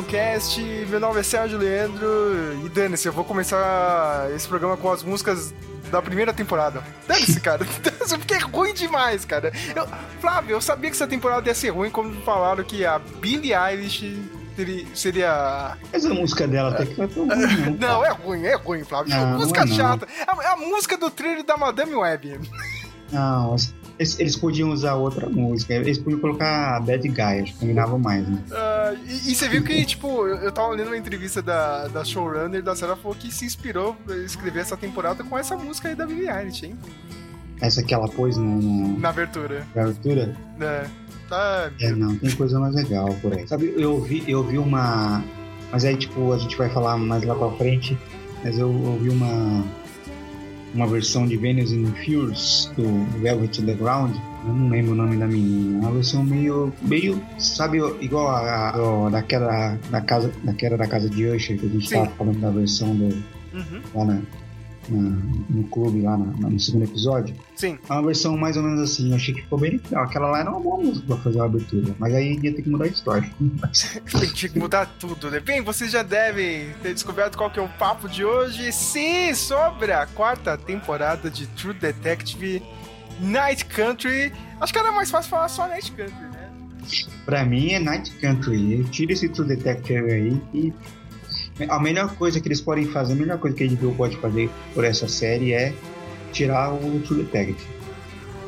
[0.00, 0.60] Meloncast.
[0.88, 2.08] Meu nome é Sérgio Leandro
[2.64, 5.52] e dane-se, eu vou começar esse programa com as músicas
[5.90, 6.82] da primeira temporada.
[7.06, 7.64] Dane-se, cara.
[7.64, 9.52] Porque é ruim demais, cara.
[9.74, 9.86] Eu,
[10.20, 14.18] Flávio, eu sabia que essa temporada ia ser ruim quando falaram que a Billie Eilish
[14.94, 15.76] seria.
[15.92, 17.88] Mas a música dela até que não é tão ruim, não.
[17.88, 19.14] Não, é ruim, é ruim, Flávio.
[19.14, 20.08] Não, música não é chata.
[20.18, 22.40] É a, a música do trailer da Madame Web.
[23.12, 23.56] Não,
[24.00, 25.74] eles, eles podiam usar outra música.
[25.74, 28.42] Eles podiam colocar Bad Guy, acho que combinava mais, né?
[28.48, 32.62] Uh, e, e, você viu que, tipo, eu, tava lendo uma entrevista da, da showrunner
[32.62, 36.06] da série, falou que se inspirou pra escrever essa temporada com essa música aí da
[36.06, 36.78] Billie Eilish, hein?
[37.60, 39.66] Essa que ela pôs no, na abertura.
[39.74, 40.34] Na abertura?
[40.58, 40.86] É.
[41.28, 41.70] Tá.
[41.78, 43.46] É, não, tem coisa mais legal por aí.
[43.46, 45.22] Sabe, eu vi, eu vi uma.
[45.70, 47.96] Mas aí, tipo, a gente vai falar mais lá pra frente.
[48.42, 49.62] Mas eu ouvi uma
[50.74, 54.14] uma versão de Venus in Furs do Velvet Underground.
[54.46, 55.80] Eu não lembro o nome da menina.
[55.80, 61.26] Uma versão meio, meio, sabe, igual a, a daquela da casa, daquela da casa de
[61.26, 61.94] Usher que a gente Sim.
[61.96, 63.04] tava falando da versão do
[63.52, 63.82] uhum.
[63.94, 64.20] lá na,
[64.88, 67.34] no clube lá no segundo episódio.
[67.54, 67.78] Sim.
[67.88, 69.10] É uma versão mais ou menos assim.
[69.10, 70.04] Eu achei que ficou bem legal.
[70.04, 71.94] Aquela lá era uma boa música pra fazer a abertura.
[71.98, 73.30] Mas aí ia ter que mudar a história.
[74.20, 75.40] Tem que mudar tudo, né?
[75.40, 78.72] Bem, vocês já devem ter descoberto qual que é o papo de hoje.
[78.72, 82.62] Sim, sobre a quarta temporada de True Detective
[83.20, 84.32] Night Country.
[84.60, 86.50] Acho que era mais fácil falar só Night Country, né?
[87.24, 88.84] Pra mim é Night Country.
[88.90, 90.72] Tira esse True Detective aí e
[91.68, 94.50] a melhor coisa que eles podem fazer, a melhor coisa que a HBO pode fazer
[94.74, 95.74] por essa série é
[96.32, 97.80] tirar o True Detective.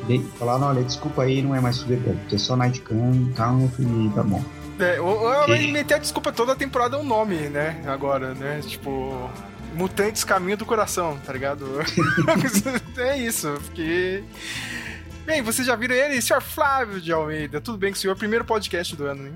[0.07, 4.11] De, falar, olha, desculpa aí, não é mais True Detective, é só Night Country e
[4.13, 4.43] tá bom.
[4.79, 5.71] É, ou, ou e...
[5.71, 7.81] meter a desculpa toda a temporada é um nome, né?
[7.85, 8.61] Agora, né?
[8.65, 9.29] Tipo.
[9.75, 11.65] Mutantes Caminho do Coração, tá ligado?
[12.97, 14.23] é isso, porque.
[15.25, 16.21] Bem, vocês já viram ele?
[16.21, 18.15] Senhor Flávio de Almeida, tudo bem com o senhor?
[18.15, 19.33] Primeiro podcast do ano, hein?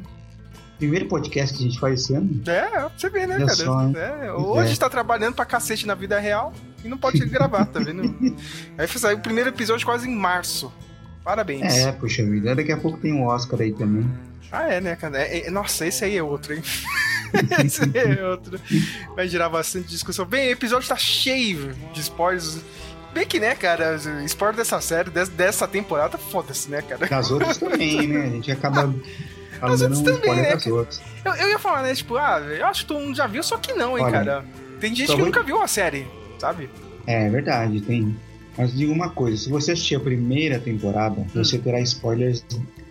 [0.77, 2.41] Primeiro podcast que a gente faz esse ano.
[2.47, 3.57] É, você vê, né, Olha cara?
[3.57, 4.75] Só, é, hoje é.
[4.77, 8.15] tá trabalhando pra cacete na vida real e não pode gravar, tá vendo?
[8.77, 10.71] aí saiu o primeiro episódio quase em março.
[11.23, 11.75] Parabéns.
[11.75, 12.55] É, puxa vida.
[12.55, 14.09] Daqui a pouco tem um Oscar aí também.
[14.51, 15.21] Ah, é, né, cara?
[15.21, 16.61] É, é, nossa, esse aí é outro, hein?
[17.65, 18.59] esse aí é outro.
[19.15, 20.25] Vai gerar bastante discussão.
[20.25, 22.59] Bem, o episódio tá cheio de spoilers.
[23.13, 27.07] Bem que, né, cara, spoiler dessa série, dessa temporada, foda-se, né, cara?
[27.07, 28.25] Das outras também, né?
[28.25, 28.93] A gente acaba
[29.61, 30.57] As outras também, né?
[30.65, 31.93] Eu, eu, ia falar, né?
[31.93, 34.45] Tipo, ah, eu acho que todo mundo já viu, só que não, hein, Olha, cara.
[34.79, 36.07] Tem gente que nunca viu a série,
[36.39, 36.69] sabe?
[37.05, 38.15] É verdade, tem.
[38.57, 41.27] Mas diga uma coisa, se você assistir a primeira temporada, hum.
[41.33, 42.43] você terá spoilers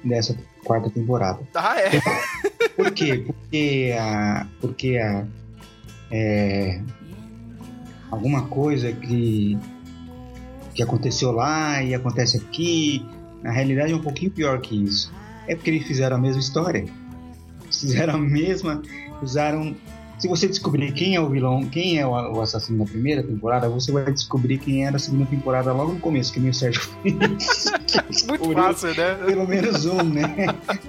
[0.04, 1.40] dessa quarta temporada.
[1.54, 1.90] Ah, é?
[2.76, 3.24] Por quê?
[3.26, 4.46] Porque a.
[4.60, 5.24] Porque a.
[6.10, 6.80] É,
[8.10, 9.58] alguma coisa que.
[10.74, 13.04] que aconteceu lá e acontece aqui.
[13.42, 15.12] Na realidade é um pouquinho pior que isso.
[15.48, 16.84] É porque eles fizeram a mesma história.
[17.70, 18.82] fizeram a mesma.
[19.22, 19.74] Usaram.
[20.18, 23.92] Se você descobrir quem é o vilão, quem é o assassino da primeira temporada, você
[23.92, 27.14] vai descobrir quem é da segunda temporada logo no começo, que nem o Sérgio fez.
[28.26, 29.14] Muito fácil, né?
[29.26, 30.46] Pelo menos um, né?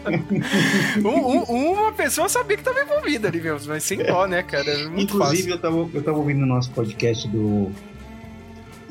[1.03, 4.87] um, um, uma pessoa sabia que estava envolvida ali mesmo, mas sem dó, né, cara?
[4.87, 5.51] Muito Inclusive, fácil.
[5.51, 7.69] eu tava, eu tava ouvindo o nosso podcast do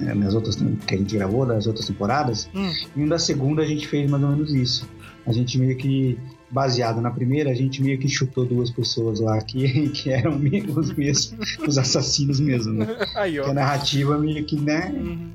[0.02, 2.70] é, nas outras que a gente gravou das outras temporadas, hum.
[2.94, 4.86] e da segunda a gente fez mais ou menos isso
[5.26, 6.18] a gente meio que
[6.50, 10.36] baseado na primeira, a gente meio que chutou duas pessoas lá que, que eram
[10.76, 12.86] os mesmos, os assassinos mesmo, né?
[13.16, 13.44] Aí, ó.
[13.44, 14.92] Que a narrativa meio que, né?
[14.94, 15.30] Uhum.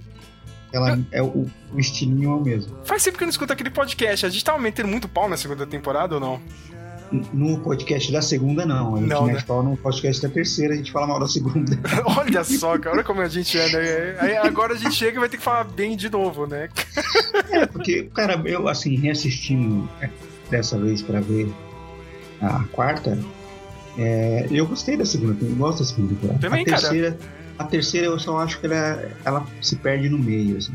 [0.73, 2.73] Ela é o, o estilinho é o mesmo.
[2.85, 4.25] Faz tempo que eu não escuto aquele podcast.
[4.25, 6.41] A gente tava metendo muito pau na segunda temporada ou não?
[7.33, 8.95] No podcast da segunda, não.
[8.95, 9.43] A gente não, né?
[9.45, 11.77] pau no podcast da terceira, a gente fala mal da segunda.
[12.17, 14.15] olha só, cara, olha como a gente é, né?
[14.19, 16.69] Aí agora a gente chega e vai ter que falar bem de novo, né?
[17.51, 19.89] é, porque, cara, eu, assim, reassistindo
[20.49, 21.51] dessa vez para ver
[22.41, 23.19] a quarta,
[23.97, 26.39] é, eu gostei da segunda, eu gosto da segunda temporada.
[26.39, 27.41] Também, a terceira, cara.
[27.59, 30.73] A terceira eu só acho que ela, ela se perde no meio, assim.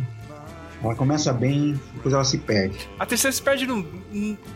[0.82, 2.88] Ela começa bem, depois ela se perde.
[2.98, 3.86] A terceira se perde no,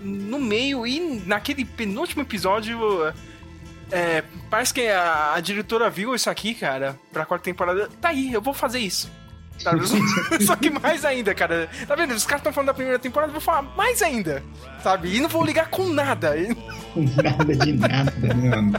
[0.02, 2.78] no meio e naquele penúltimo episódio.
[3.90, 7.88] É, parece que a, a, diretora viu isso aqui, cara, pra quarta temporada.
[8.00, 9.10] Tá aí, eu vou fazer isso.
[10.40, 11.68] Só que mais ainda, cara.
[11.86, 12.14] Tá vendo?
[12.14, 14.42] Os caras estão falando da primeira temporada, eu vou falar mais ainda.
[14.82, 15.14] Sabe?
[15.14, 16.34] E não vou ligar com nada.
[16.94, 18.72] Com nada de nada, mano.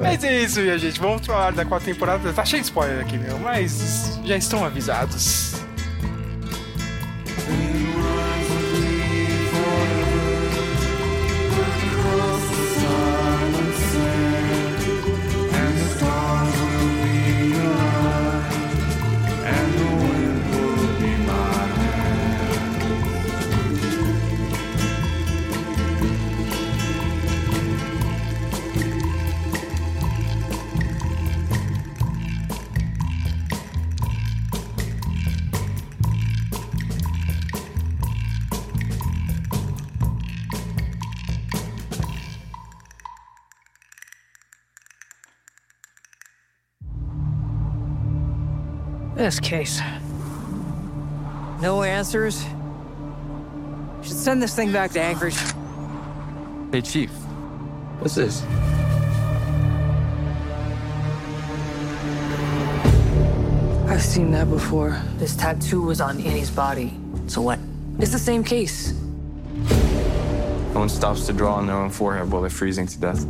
[0.00, 0.98] Mas é isso, minha gente.
[0.98, 2.32] Vamos falar da quarta temporada.
[2.32, 3.38] Tá cheio de spoiler aqui, meu.
[3.38, 5.54] Mas já estão avisados.
[7.46, 8.33] nothing wrong.
[49.24, 49.80] This case.
[51.62, 52.44] No answers.
[54.02, 55.38] Should send this thing back to Anchorage.
[56.70, 57.08] Hey, Chief.
[58.00, 58.42] What's this?
[63.88, 65.00] I've seen that before.
[65.16, 66.92] This tattoo was on Annie's body.
[67.26, 67.58] So what?
[68.00, 68.92] It's the same case.
[70.74, 73.24] No one stops to draw on their own forehead while they're freezing to death.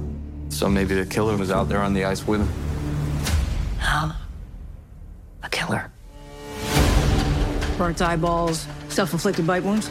[0.49, 2.49] So maybe the killer was out there on the ice with him.
[3.79, 4.13] Huh?
[5.45, 5.91] A killer.
[7.79, 9.91] Burnt eyeballs, self-inflicted bite wounds.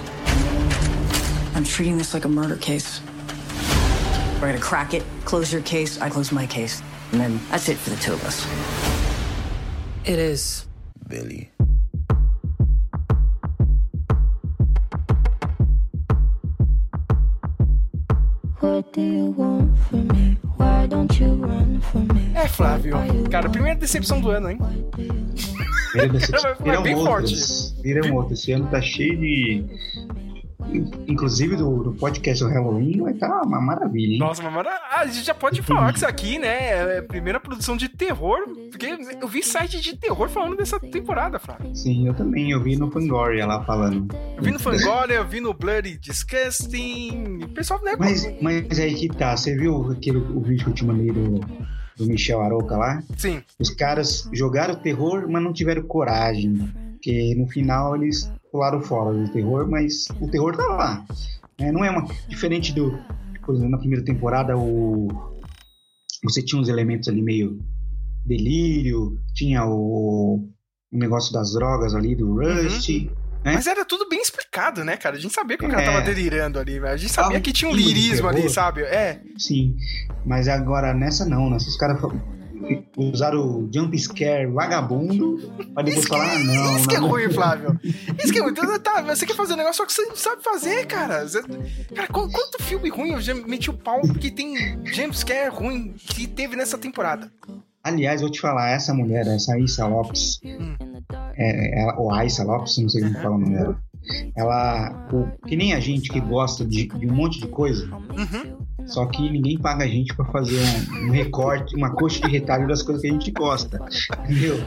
[1.55, 3.01] I'm treating this like a murder case.
[4.41, 6.81] We're gonna crack it, close your case, I close my case.
[7.11, 8.45] And then that's it for the two of us.
[10.05, 10.65] It is.
[11.07, 11.51] Billy.
[18.59, 20.37] What do you want from me?
[20.83, 22.33] Why don't you run from me?
[22.35, 22.97] É, Flávio.
[23.31, 24.57] Cara, primeira decepção do ano, hein?
[25.91, 26.55] Primeira decepção.
[26.61, 27.73] Viram bem outras.
[27.81, 28.39] Viram outras.
[28.39, 29.63] Esse ano tá cheio de.
[31.07, 34.19] Inclusive do, do podcast do Halloween vai estar uma maravilha, hein?
[34.19, 37.03] Nossa, mas mara- ah, a gente já pode falar que isso aqui, né, é a
[37.03, 38.39] primeira produção de terror,
[38.71, 38.87] porque
[39.21, 41.75] eu vi site de terror falando dessa temporada, Flávio.
[41.75, 42.51] Sim, eu também.
[42.51, 44.07] Eu vi no Fangoria lá falando.
[44.37, 48.93] Eu vi no Fangoria, eu vi no Bloody Disgusting, o pessoal, né, Mas, mas aí
[48.95, 49.35] que tá.
[49.35, 51.39] Você viu aquele, o vídeo que eu te mandei do,
[51.97, 53.01] do Michel Aroca lá?
[53.17, 56.53] sim, Os caras jogaram terror, mas não tiveram coragem.
[56.93, 61.05] Porque no final eles pularam fora do terror, mas o terror tá lá.
[61.59, 62.05] É, não é uma.
[62.29, 62.97] Diferente do.
[63.43, 65.07] Por exemplo, na primeira temporada, o.
[66.23, 67.59] Você tinha uns elementos ali meio
[68.25, 70.47] delírio, tinha o,
[70.91, 72.87] o negócio das drogas ali do Rust.
[73.43, 73.53] né?
[73.55, 75.71] mas era tudo bem explicado, né, cara, a gente sabia que o É.
[75.71, 76.93] cara tava delirando ali, velho.
[76.93, 79.75] a gente sabia Ah, que tinha um lirismo ali, sabe, é, Sim.
[80.25, 81.57] Mas agora nessa não, né?
[81.57, 81.99] Os caras
[82.97, 85.37] usaram o jump scare vagabundo
[85.73, 86.75] pra depois Isso que- falar, ah, não.
[86.77, 87.07] isso que é não.
[87.09, 87.79] ruim, Flávio.
[88.23, 88.53] Isso que é ruim.
[88.83, 91.27] Tá, você quer fazer um negócio só que você não sabe fazer, cara.
[91.27, 91.41] Você-
[91.95, 94.55] Cara, qu- quanto filme ruim eu já meti o pau porque tem
[94.85, 97.31] jumpscare ruim que teve nessa temporada.
[97.83, 100.75] Aliás, vou te falar, essa mulher, essa Issa Lopes, Hum.
[101.35, 103.77] é, ela, ou Aissa Lopes, não sei como fala o nome dela.
[104.35, 108.57] Ela, o- que nem a gente que gosta de, de um monte de coisa, Uhum.
[108.85, 112.67] só que ninguém paga a gente pra fazer um, um recorte, uma coxa de retalho
[112.67, 113.79] das coisas que a gente gosta,
[114.25, 114.57] entendeu?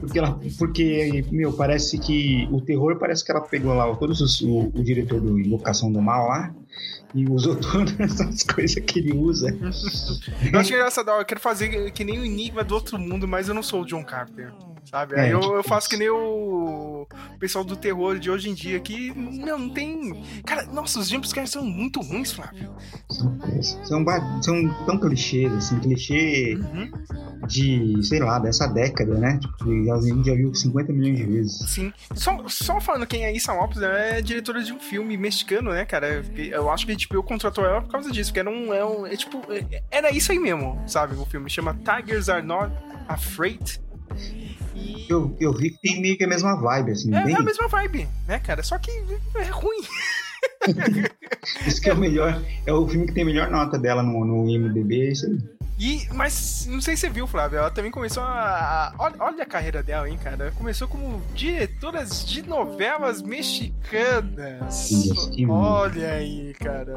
[0.00, 4.40] Porque, ela, porque, meu, parece que o terror parece que ela pegou lá todos os,
[4.42, 6.54] o, o diretor do Invocação do Mal lá
[7.14, 9.48] e usou todas essas coisas que ele usa.
[10.52, 13.54] Eu acho engraçado, eu quero fazer que nem o Enigma do Outro Mundo, mas eu
[13.54, 14.52] não sou o John Carpenter,
[14.90, 15.14] sabe?
[15.14, 17.06] É, Aí eu, tipo eu faço que nem o
[17.38, 20.22] pessoal do terror de hoje em dia, que, meu, não tem...
[20.44, 22.74] Cara, nossa, os jumpscares são muito ruins, Flávio.
[23.10, 23.38] São,
[23.84, 24.04] são,
[24.42, 26.90] são tão clichês, assim, clichê Uhum.
[27.46, 29.38] de, sei lá, dessa década, né?
[29.38, 31.70] Tipo, a gente já viu 50 milhões de vezes.
[31.70, 31.92] Sim.
[32.14, 35.84] Só, só falando quem é Issa Lopes, ela é diretora de um filme mexicano, né,
[35.84, 36.24] cara?
[36.36, 38.72] Eu acho que a HBO contratou ela por causa disso, porque era um.
[38.72, 41.14] É um é tipo, é- era isso aí mesmo, sabe?
[41.16, 42.72] O filme chama Tigers Are Not
[43.08, 43.80] Afraid.
[44.74, 47.34] E Eu, eu vi que tem meio que a mesma vibe, assim, é bem.
[47.36, 48.62] a mesma vibe, né, cara?
[48.62, 48.90] Só que
[49.36, 49.82] é ruim.
[51.66, 52.42] Isso que é o melhor.
[52.66, 55.38] É o filme que tem a melhor nota dela no, no IMDB, é isso aí.
[55.78, 58.28] E, mas não sei se você viu, Flávio, ela também começou a.
[58.28, 60.44] a- olha, olha a carreira dela, hein, cara.
[60.44, 64.88] Ela começou como diretora de novelas mexicanas.
[65.34, 66.94] Que olha aí, cara.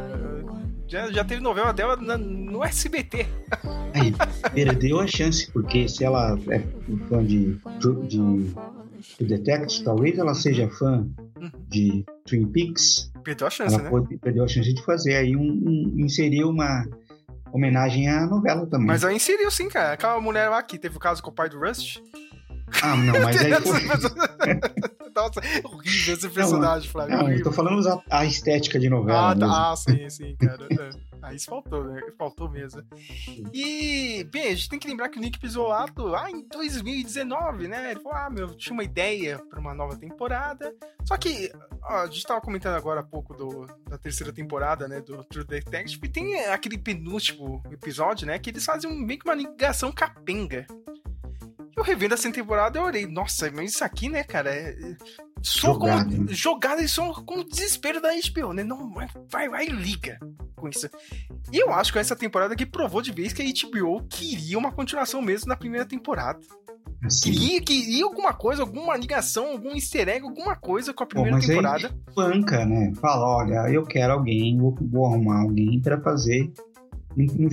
[0.88, 3.26] Já, já teve novela dela na- no SBT.
[3.94, 4.14] Aí,
[4.54, 6.60] perdeu a chance, porque se ela é
[7.10, 8.54] fã de, de,
[9.20, 11.06] de Detective, talvez ela seja fã
[11.68, 13.90] de Twin Peaks, Perdeu a chance, ela né?
[13.90, 16.86] pode, perdeu a chance de fazer aí um, um- inserir uma
[17.52, 18.88] homenagem à novela também.
[18.88, 19.94] Mas ela inseriu sim, cara.
[19.94, 22.00] Aquela mulher lá que teve o caso com o pai do Rust.
[22.82, 23.82] Ah, não, mas aí foi.
[25.16, 27.18] Nossa, horrível esse personagem, Flávio.
[27.18, 29.32] Não, eu tô falando usar a estética de novela.
[29.32, 29.72] Ah, tá.
[29.72, 30.68] ah, sim, sim, cara.
[31.28, 32.02] Aí isso faltou, né?
[32.18, 32.84] Faltou mesmo.
[33.54, 35.86] E, bem, a gente tem que lembrar que o Nick pisou lá,
[36.30, 37.92] em 2019, né?
[37.92, 40.74] Ele falou, ah, meu, tinha uma ideia pra uma nova temporada.
[41.06, 41.52] Só que,
[41.84, 45.02] ó, a gente tava comentando agora há pouco do, da terceira temporada, né?
[45.02, 46.06] Do True Detective.
[46.06, 48.40] E tem aquele penúltimo episódio, né?
[48.40, 50.66] Que eles fazem meio que uma ligação capenga.
[51.78, 54.76] Eu revendo essa temporada, eu orei, nossa, mas isso aqui, né, cara, é...
[55.44, 56.34] Só Jogado, como, né?
[56.34, 58.64] jogada e só com o desespero da HBO, né?
[58.64, 58.92] Não,
[59.30, 60.18] vai, vai, e liga
[60.56, 60.90] com isso.
[61.54, 64.72] E eu acho que essa temporada que provou de vez que a HBO queria uma
[64.72, 66.40] continuação mesmo na primeira temporada.
[67.06, 71.38] Assim, Queria, queria alguma coisa, alguma ligação, algum easter egg, alguma coisa com a primeira
[71.38, 71.96] aí- temporada.
[72.16, 72.92] banca, né?
[73.00, 76.52] Fala, olha, eu quero alguém, vou, vou arrumar alguém pra fazer.
[77.16, 77.50] Não, não-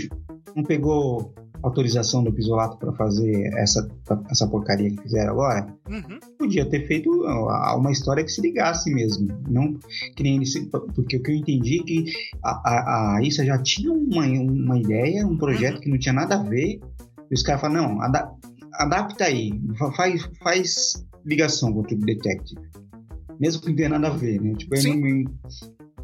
[0.57, 3.89] não pegou autorização do Pisolato para fazer essa,
[4.31, 6.19] essa porcaria que fizeram agora, Uhum.
[6.39, 9.29] podia ter feito uh, uma história que se ligasse mesmo.
[9.49, 9.75] Não
[10.15, 10.45] que nem ele
[10.95, 12.05] Porque o que eu entendi é que
[12.43, 16.35] a, a, a Issa já tinha uma, uma ideia, um projeto que não tinha nada
[16.37, 16.81] a ver,
[17.31, 18.31] e os caras falaram, não, ada-
[18.75, 22.61] adapta aí, fa- faz, faz ligação com o True Detective.
[23.41, 24.53] Mesmo que não tenha nada a ver, né?
[24.55, 25.25] Tipo, Sim.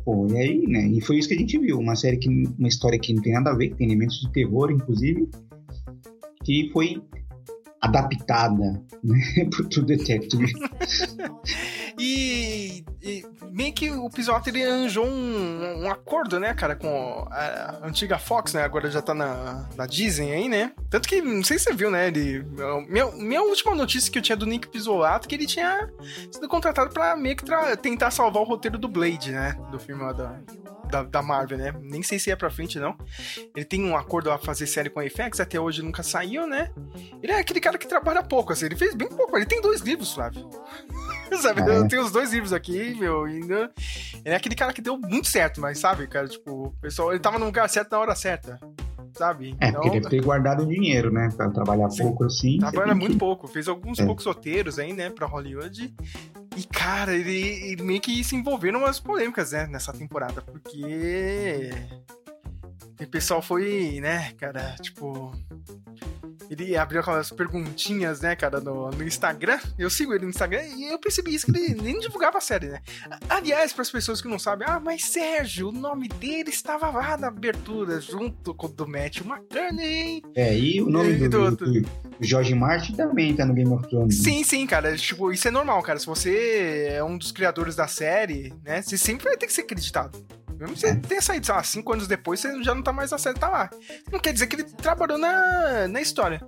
[0.04, 0.86] Pô, e aí, né?
[0.88, 3.34] E foi isso que a gente viu, uma série que uma história que não tem
[3.34, 5.28] nada a ver, que tem elementos de terror, inclusive,
[6.50, 7.00] que foi
[7.80, 10.52] adaptada, né, pro True Detective.
[11.98, 17.86] E, e meio que o Pisoto ele arranjou um, um acordo, né, cara, com a
[17.86, 18.64] antiga Fox, né?
[18.64, 20.72] Agora já tá na, na Disney aí, né?
[20.90, 22.08] Tanto que, não sei se você viu, né?
[22.08, 22.44] Ele,
[22.88, 25.88] minha, minha última notícia que eu tinha do Nick Pisolato que ele tinha
[26.32, 27.44] sido contratado pra meio que
[27.80, 29.56] tentar salvar o roteiro do Blade, né?
[29.70, 30.40] Do filme lá da,
[30.90, 31.74] da, da Marvel, né?
[31.80, 32.96] Nem sei se é pra frente, não.
[33.54, 36.70] Ele tem um acordo a fazer série com a FX, até hoje nunca saiu, né?
[37.22, 38.66] Ele é aquele cara que trabalha pouco, assim.
[38.66, 39.36] Ele fez bem pouco.
[39.36, 40.48] Ele tem dois livros, Flávio.
[41.40, 41.62] Sabe?
[41.62, 41.78] É?
[41.78, 43.70] Eu tenho os dois livros aqui, meu, ainda.
[44.24, 47.20] Ele é aquele cara que deu muito certo, mas sabe, cara, tipo, o pessoal, ele
[47.20, 48.58] tava no lugar certo na hora certa.
[49.12, 49.56] Sabe?
[49.60, 51.28] É, porque deve ter guardado dinheiro, né?
[51.36, 52.04] Pra trabalhar Sim.
[52.04, 52.58] pouco assim.
[52.58, 54.06] Trabalha muito que- pouco, fez alguns É.
[54.06, 55.92] poucos roteiros aí, né, pra Hollywood.
[56.56, 61.70] E, cara, ele, ele meio que se envolveu em umas polêmicas, né, nessa temporada, porque.
[63.00, 65.32] O pessoal foi, né, cara, tipo.
[66.50, 69.58] Ele abriu aquelas perguntinhas, né, cara, no, no Instagram.
[69.78, 72.66] Eu sigo ele no Instagram e eu percebi isso, que ele nem divulgava a série,
[72.66, 72.80] né?
[73.28, 77.16] Aliás, para as pessoas que não sabem, ah, mas Sérgio, o nome dele estava lá
[77.16, 80.22] na abertura, junto com o do Matthew McConaughey.
[80.34, 81.88] É, e o nome E do, do do,
[82.20, 84.18] George Martin também tá no Game of Thrones.
[84.18, 84.24] né?
[84.24, 84.96] Sim, sim, cara.
[84.96, 85.98] Tipo, isso é normal, cara.
[85.98, 88.82] Se você é um dos criadores da série, né?
[88.82, 90.18] Você sempre vai ter que ser acreditado.
[90.60, 93.16] Mesmo você tenha saído, sei lá, cinco anos depois, você já não tá mais na
[93.16, 93.70] série, tá lá.
[94.12, 96.46] Não quer dizer que ele trabalhou na, na história.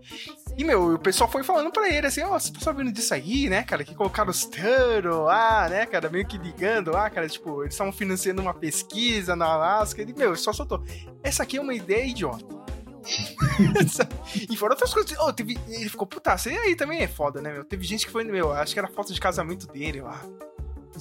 [0.54, 3.48] E, meu, o pessoal foi falando pra ele, assim, ó, você tá sabendo disso aí,
[3.48, 3.82] né, cara?
[3.82, 6.10] Que colocaram os Turo lá, né, cara?
[6.10, 7.26] Meio que ligando lá, cara.
[7.26, 10.02] Tipo, eles estavam financiando uma pesquisa na Alaska.
[10.02, 10.84] Ele, meu, só soltou.
[11.22, 12.44] Essa aqui é uma ideia idiota.
[14.50, 15.16] e fora outras coisas.
[15.20, 16.50] Oh, teve, ele ficou putaço.
[16.50, 17.64] E aí também é foda, né, meu?
[17.64, 20.22] Teve gente que foi, meu, acho que era foto de casamento dele lá.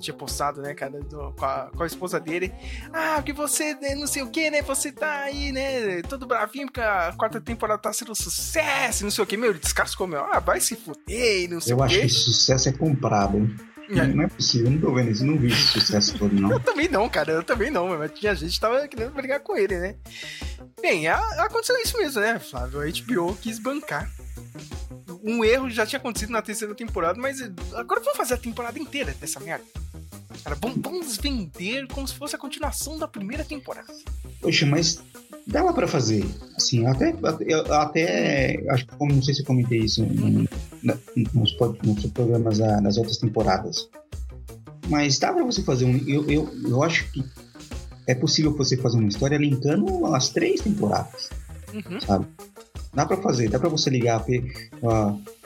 [0.01, 2.51] Que tinha postado, né, cara, do- com, a, com a esposa dele.
[2.91, 4.61] Ah, porque você, né, não sei o que, né?
[4.63, 6.01] Você tá aí, né?
[6.01, 9.37] Todo bravinho, porque a quarta temporada tá sendo um sucesso, não sei o que.
[9.37, 10.21] Meu, ele descascou, meu.
[10.25, 11.99] Ah, vai se fuder, não sei Eu o acho quê.
[12.01, 13.55] que esse sucesso é comprado, hein?
[13.91, 14.07] É.
[14.07, 16.49] Não é possível, eu não tô vendo isso, eu não vi esse sucesso todo, não.
[16.53, 19.55] Eu também não, cara, eu também não, mas tinha gente que tava querendo brigar com
[19.57, 19.95] ele, né?
[20.81, 22.79] Bem, a- aconteceu isso mesmo, né, Flávio?
[22.81, 24.09] A HBO quis bancar.
[25.23, 27.39] Um erro já tinha acontecido na terceira temporada, mas
[27.73, 29.63] agora vamos fazer a temporada inteira dessa merda.
[30.43, 33.93] Cara, vamos, vender como se fosse a continuação da primeira temporada.
[34.39, 34.99] Poxa, mas
[35.45, 36.25] dava pra fazer.
[36.55, 37.13] Assim, até,
[37.69, 40.47] até acho que, não sei se eu comentei isso em-
[41.33, 43.87] nos, nos programas das outras temporadas.
[44.89, 45.97] Mas dá pra você fazer um.
[46.07, 47.23] Eu, eu, eu acho que
[48.07, 51.29] é possível você fazer uma história linkando as três temporadas.
[51.73, 52.01] Uhum.
[52.01, 52.27] sabe?
[52.93, 54.23] Dá pra fazer, dá pra você ligar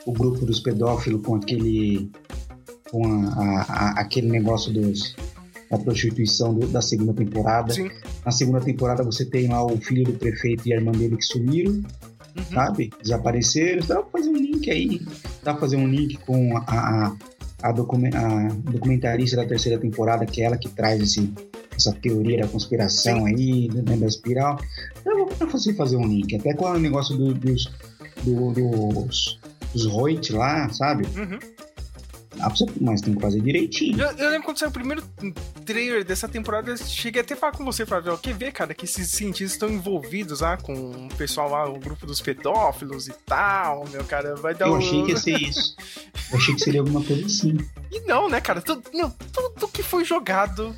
[0.06, 2.10] o grupo dos pedófilos com aquele.
[2.92, 5.16] com a, a- aquele negócio dos,
[5.70, 7.74] da prostituição do- da segunda temporada.
[7.74, 7.90] Sim.
[8.26, 11.26] Na segunda temporada você tem lá o filho do prefeito e a irmã dele que
[11.26, 11.72] sumiram,
[12.38, 12.44] Uhum.
[12.54, 12.92] sabe?
[13.02, 13.86] Desapareceram.
[13.88, 15.02] Dá pra fazer um link aí.
[15.44, 17.16] Dá pra fazer um link com a, a,
[17.64, 21.32] a documentarista da terceira temporada, que é ela que traz esse,
[21.76, 24.60] essa teoria da conspiração aí, né, da espiral.
[25.04, 26.36] Dá pra você fazer um link.
[26.36, 27.66] Até com o negócio do- dos,
[28.24, 29.40] do- dos,
[29.74, 31.06] dos Reut lá, sabe?
[31.18, 31.40] Uhum.
[32.50, 33.98] Você, mas tem que fazer direitinho.
[33.98, 35.02] Eu, eu lembro quando saiu o primeiro
[35.64, 38.74] trailer dessa temporada, eu cheguei até a falar com você, Flávio, ó, quer ver, cara,
[38.74, 43.14] que esses cientistas estão envolvidos lá com o pessoal lá, o grupo dos pedófilos e
[43.26, 44.76] tal, meu, cara, vai dar Eu um...
[44.76, 45.78] achei que ia ser isso.
[46.30, 47.58] Eu achei que seria alguma coisa assim.
[47.90, 50.76] E não, né, cara, tudo, meu, tudo que foi jogado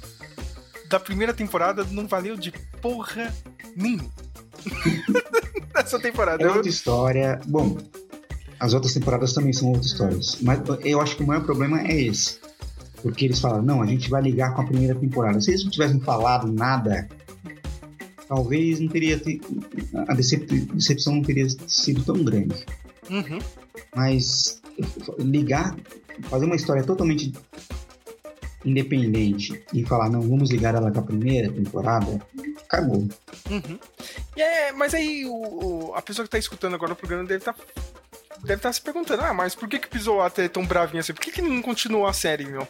[0.89, 2.51] da primeira temporada não valeu de
[2.81, 3.33] porra
[3.75, 4.09] nenhuma.
[5.75, 6.43] Nessa temporada.
[6.43, 7.39] É outra história.
[7.45, 7.77] Bom,
[8.59, 10.37] as outras temporadas também são outras histórias.
[10.41, 12.39] Mas eu acho que o maior problema é esse.
[13.01, 15.39] Porque eles falam, não, a gente vai ligar com a primeira temporada.
[15.39, 17.07] Se eles não tivessem falado nada,
[18.27, 19.19] talvez não teria.
[19.19, 19.39] te-
[20.07, 22.65] A decep- decepção não teria sido tão grande.
[23.09, 23.39] Uhum.
[23.95, 24.61] Mas
[25.19, 25.75] ligar,
[26.23, 27.31] fazer uma história totalmente
[28.65, 32.21] independente e falar, não, vamos ligar ela com a primeira temporada,
[32.67, 33.07] cagou.
[33.49, 33.79] Uhum.
[34.35, 35.31] E é, mas aí o,
[35.89, 37.55] o- a pessoa que tá escutando agora o programa deve estar
[38.41, 41.13] deve estar se perguntando, ah, mas por que que o Pisoata é tão bravinho assim?
[41.13, 42.61] Por que que não continuou a série, meu?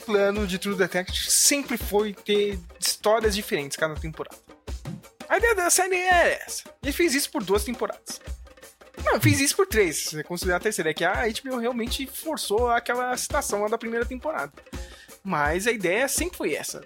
[0.00, 4.36] O plano de True Detective sempre foi ter histórias diferentes cada temporada.
[5.28, 6.64] A ideia da série é essa.
[6.82, 8.20] Ele fez isso por duas temporadas.
[9.04, 10.90] Não, fiz isso por três, considerar a terceira.
[10.90, 14.52] É que a HBO realmente forçou aquela citação lá da primeira temporada.
[15.24, 16.84] Mas a ideia sempre foi essa.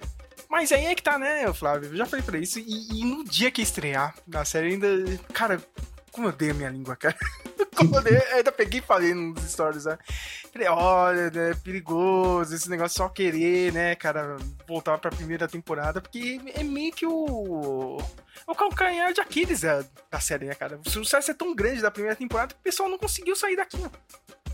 [0.49, 1.91] Mas aí é que tá, né, Flávio?
[1.91, 2.59] Eu já falei pra isso.
[2.59, 4.89] E, e no dia que estrear na série, ainda.
[5.33, 5.61] Cara,
[6.17, 7.17] como eu odeio a minha língua, cara.
[7.77, 9.99] Como eu eu ainda peguei e falei nos stories, né?
[10.51, 16.01] Falei, olha, né, é perigoso esse negócio só querer, né, cara, voltar pra primeira temporada,
[16.01, 17.99] porque é meio que o.
[18.47, 20.81] O calcanhar de Aquiles da, da série, né, cara?
[20.87, 23.77] O sucesso é tão grande da primeira temporada que o pessoal não conseguiu sair daqui.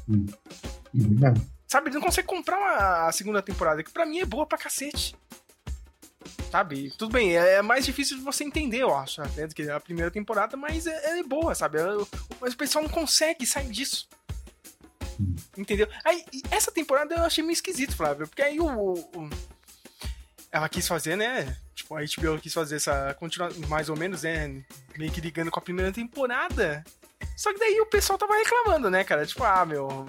[0.08, 0.26] Hum.
[0.52, 1.42] É verdade.
[1.72, 5.16] Sabe, não consegue comprar uma, a segunda temporada, que pra mim é boa pra cacete.
[6.50, 6.90] Sabe?
[6.98, 9.80] Tudo bem, é é mais difícil de você entender, eu acho, né, do que a
[9.80, 11.78] primeira temporada, mas é, é boa, sabe?
[11.78, 11.84] É-
[12.38, 14.06] Mas o pessoal não consegue sair disso.
[15.56, 15.88] Entendeu?
[16.04, 19.30] Aí, essa temporada eu achei meio esquisito, Flávio, porque aí o, o-
[20.50, 21.56] Ela quis fazer, né?
[21.74, 23.14] Tipo, a HBO quis fazer essa.
[23.14, 24.62] Continua, mais ou menos, né?
[24.98, 26.84] Meio que ligando com a primeira temporada.
[27.36, 29.26] Só que daí o pessoal tava reclamando, né, cara?
[29.26, 30.06] Tipo, ah, meu.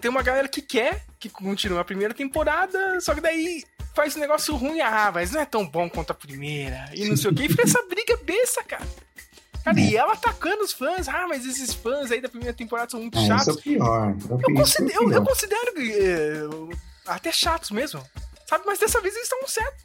[0.00, 4.20] Tem uma galera que quer que continue a primeira temporada, só que daí faz um
[4.20, 6.88] negócio ruim, ah, mas não é tão bom quanto a primeira.
[6.94, 7.44] E não sei o que.
[7.44, 8.86] E fica essa briga besta, cara.
[9.62, 11.06] Cara, e ela atacando os fãs.
[11.06, 13.56] Ah, mas esses fãs aí da primeira temporada são muito Ah, isso é chatos.
[13.56, 14.16] o pior.
[14.30, 15.26] Eu, Eu isso é considero, eu, eu pior.
[15.26, 18.02] considero eh, até chatos mesmo.
[18.46, 18.64] Sabe?
[18.66, 19.84] Mas dessa vez eles estão certos.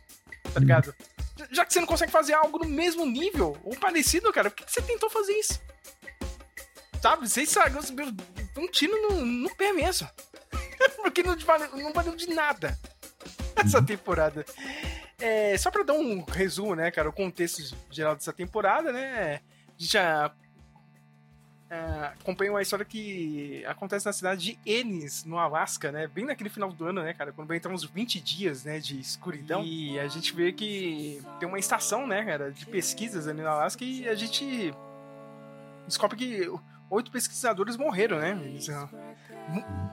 [0.53, 0.95] Tá ligado?
[1.37, 4.55] Já- Já que você não consegue fazer algo no mesmo nível ou parecido, cara, por
[4.55, 5.59] que que você tentou fazer isso?
[7.05, 7.29] Sabe?
[7.29, 7.83] Você estragou
[8.57, 10.09] um tiro no, no pé mesmo.
[11.03, 12.75] Porque não valeu, não valeu de nada
[13.55, 14.43] essa temporada.
[15.19, 19.35] É, só pra dar um resumo, né, cara, o contexto geral dessa temporada, né?
[19.35, 20.33] A gente já
[21.69, 21.75] é,
[22.19, 26.07] acompanha uma história que acontece na cidade de Ennis, no Alasca, né?
[26.07, 27.31] Bem naquele final do ano, né, cara?
[27.31, 29.63] Quando vai entrar uns 20 dias, né, de escuridão.
[29.63, 33.85] E a gente vê que tem uma estação, né, cara, de pesquisas ali no Alasca
[33.85, 34.73] e a gente
[35.87, 36.51] descobre que
[36.89, 38.39] oito pesquisadores morreram, né?
[38.43, 38.89] Eles, ah,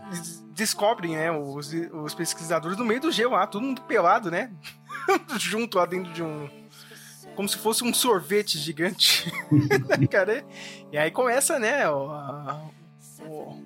[0.07, 4.53] eles descobrem, né, os, os pesquisadores no meio do gelo lá, todo mundo pelado, né?
[5.39, 6.49] Junto lá dentro de um
[7.35, 9.33] como se fosse um sorvete gigante.
[10.11, 10.45] Cara,
[10.93, 12.69] e aí começa, né, o, a-
[13.27, 13.63] o-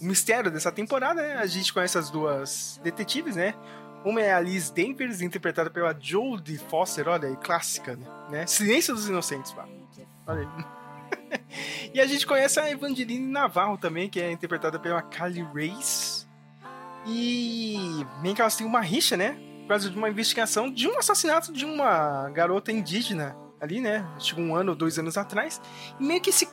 [0.00, 1.34] o mistério dessa temporada, né?
[1.34, 3.54] A gente conhece as duas detetives, né?
[4.04, 7.98] Uma é a Liz Danvers, interpretada pela Jodie Foster, olha aí, clássica,
[8.30, 8.46] né?
[8.46, 9.66] Silêncio dos Inocentes, pá.
[10.26, 10.75] Olha aí.
[11.94, 16.26] e a gente conhece a Evangeline Navarro também, que é interpretada pela Kylie Race.
[17.06, 19.38] E bem que elas têm uma rixa, né?
[19.62, 24.06] Por causa de uma investigação de um assassinato de uma garota indígena ali, né?
[24.16, 25.60] Acho que um ano ou dois anos atrás.
[25.98, 26.48] E meio que esse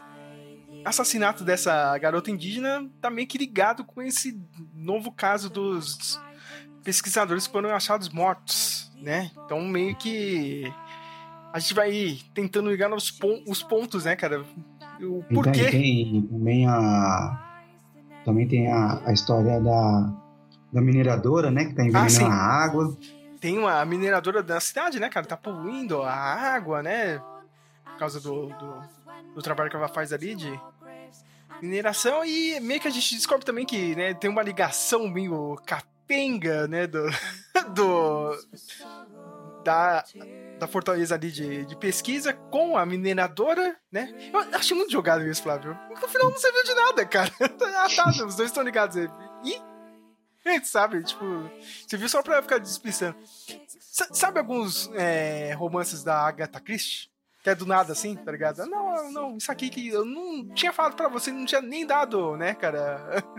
[0.85, 4.39] assassinato dessa garota indígena tá meio que ligado com esse
[4.73, 6.19] novo caso dos
[6.83, 9.31] pesquisadores que foram achados mortos, né?
[9.45, 10.71] Então meio que
[11.53, 14.43] a gente vai tentando ligar nos pon- os pontos, né, cara?
[14.99, 15.69] O E porquê.
[15.71, 17.39] Tem, também a.
[18.25, 20.13] Também tem a, a história da,
[20.71, 21.65] da mineradora, né?
[21.65, 22.97] Que tá envenenando Ah, a água.
[23.39, 25.25] tem uma mineradora da cidade, né, cara?
[25.25, 27.19] Tá poluindo a água, né?
[27.85, 28.81] Por causa do, do,
[29.35, 30.57] do trabalho que ela faz ali de
[31.61, 32.23] mineração.
[32.25, 36.87] E meio que a gente descobre também que né, tem uma ligação meio capenga, né?
[36.87, 37.03] Do.
[37.75, 38.31] do
[39.63, 40.03] da,
[40.63, 44.13] da fortaleza ali de, de pesquisa com a mineradora, né?
[44.31, 45.77] Eu achei muito jogado isso, Flávio.
[45.89, 47.29] No final não serviu de nada, cara.
[47.77, 48.95] ah, tá, os dois estão ligados.
[49.43, 49.61] E
[50.63, 51.03] Sabe?
[51.03, 51.23] Tipo,
[51.87, 53.15] você viu só pra ficar despistando.
[53.79, 57.09] Sa- Sabe alguns é, romances da Agatha Christie?
[57.41, 58.65] Que é do nada assim, tá ligado?
[58.65, 62.37] Não, não, isso aqui que eu não tinha falado pra você, não tinha nem dado,
[62.37, 63.01] né, cara?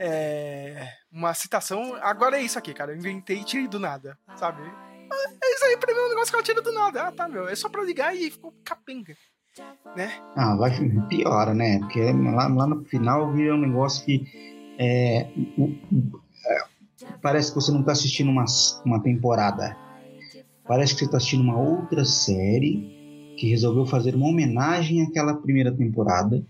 [0.00, 1.96] É, uma citação.
[2.00, 2.92] Agora é isso aqui, cara.
[2.92, 4.62] Eu inventei e tirei do nada, sabe?
[5.58, 7.02] Isso aí pra mim é um negócio que ela tira do nada.
[7.08, 7.48] Ah, tá, meu.
[7.48, 9.12] É só pra ligar e ficou capenga.
[9.96, 10.12] Né?
[10.36, 10.70] Ah, vai
[11.08, 11.80] piora, né?
[11.80, 14.24] Porque lá, lá no final vira um negócio que
[14.78, 16.58] é, o- o- é,
[17.20, 18.44] parece que você não tá assistindo uma,
[18.84, 19.76] uma temporada.
[20.64, 25.72] Parece que você tá assistindo uma outra série que resolveu fazer uma homenagem àquela primeira
[25.76, 26.40] temporada.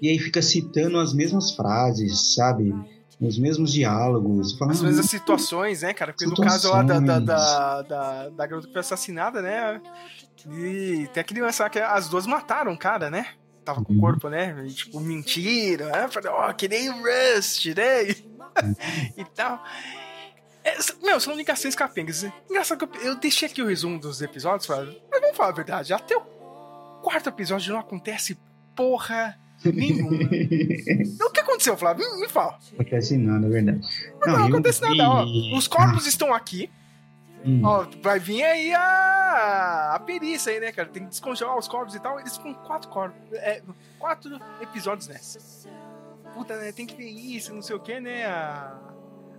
[0.00, 2.74] E aí fica citando as mesmas frases, sabe?
[3.20, 4.52] Os mesmos diálogos.
[4.58, 6.12] Falando, As mesmas situações, né, cara?
[6.12, 7.26] Porque no caso lá da, da, Situações.
[7.26, 9.80] da, da, da garota que foi assassinada, né?
[10.50, 13.28] E tem aquele lance lá que as duas mataram o cara, né?
[13.64, 14.00] Tava com o Uhum.
[14.00, 14.64] corpo, né?
[14.66, 16.08] E, tipo, mentira, né?
[16.08, 18.02] Falei, ó, que nem o Rust, né?
[19.16, 19.62] e tal.
[20.64, 22.24] É, meu, são ligações capengas.
[22.50, 24.66] Engraçado que eu, eu deixei aqui o resumo dos episódios.
[24.68, 26.20] Mas vamos falar a verdade, até o
[27.02, 28.36] quarto episódio não acontece
[28.74, 29.38] porra
[29.70, 30.10] nenhuma.
[31.26, 32.04] o que aconteceu, Flávio?
[32.14, 32.58] Me, me fala.
[32.72, 33.80] Não acontece nada, é verdade.
[34.26, 35.24] Não, eu acontece nada, ó.
[35.56, 36.70] Os corpos estão aqui,
[37.44, 37.60] Hum.
[37.64, 40.88] Ó, vai vir aí a, a perícia aí, né, cara?
[40.88, 42.20] Tem que descongelar os corpos e tal.
[42.20, 43.20] Eles ficam quatro corpos.
[43.32, 43.60] É,
[43.98, 45.68] quatro episódios nessa.
[46.34, 46.70] Puta, né?
[46.70, 48.26] Tem que ver isso, não sei o que, né?
[48.26, 48.78] A,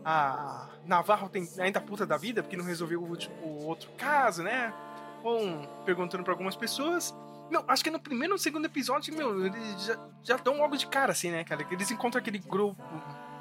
[0.03, 4.43] a Navarro tem ainda puta da vida, porque não resolveu o, último- o outro caso,
[4.43, 4.73] né?
[5.23, 7.15] Vão perguntando pra algumas pessoas.
[7.51, 10.88] Não, acho que no primeiro ou segundo episódio, meu, eles já, já dão logo de
[10.88, 11.65] cara, assim, né, cara?
[11.69, 12.82] Eles encontram aquele grupo,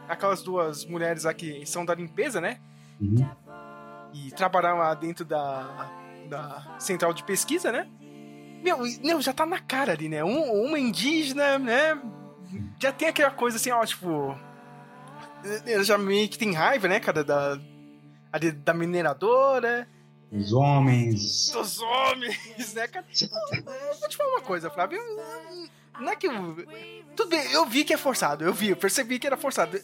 [0.09, 2.61] aquelas duas mulheres lá que são da limpeza, né?
[3.01, 3.29] Uhum.
[4.15, 5.91] e trabalhar lá dentro da,
[6.29, 7.89] da central de pesquisa, né?
[8.63, 10.23] Meu, meu, já tá na cara ali, né?
[10.23, 12.01] Um, uma indígena, né?
[12.79, 14.39] Já tem aquela coisa assim, ó, tipo.
[15.83, 17.59] Já meio que tem raiva, né, cara, da,
[18.33, 19.89] ali da mineradora,
[20.33, 21.51] Os homens.
[21.51, 23.05] dos homens, né, cara?
[23.13, 24.99] Eu vou te falar uma coisa, Flávio.
[26.01, 26.33] Não é que eu.
[27.15, 29.79] Tudo bem, eu vi que é forçado, eu vi, eu percebi que era forçado.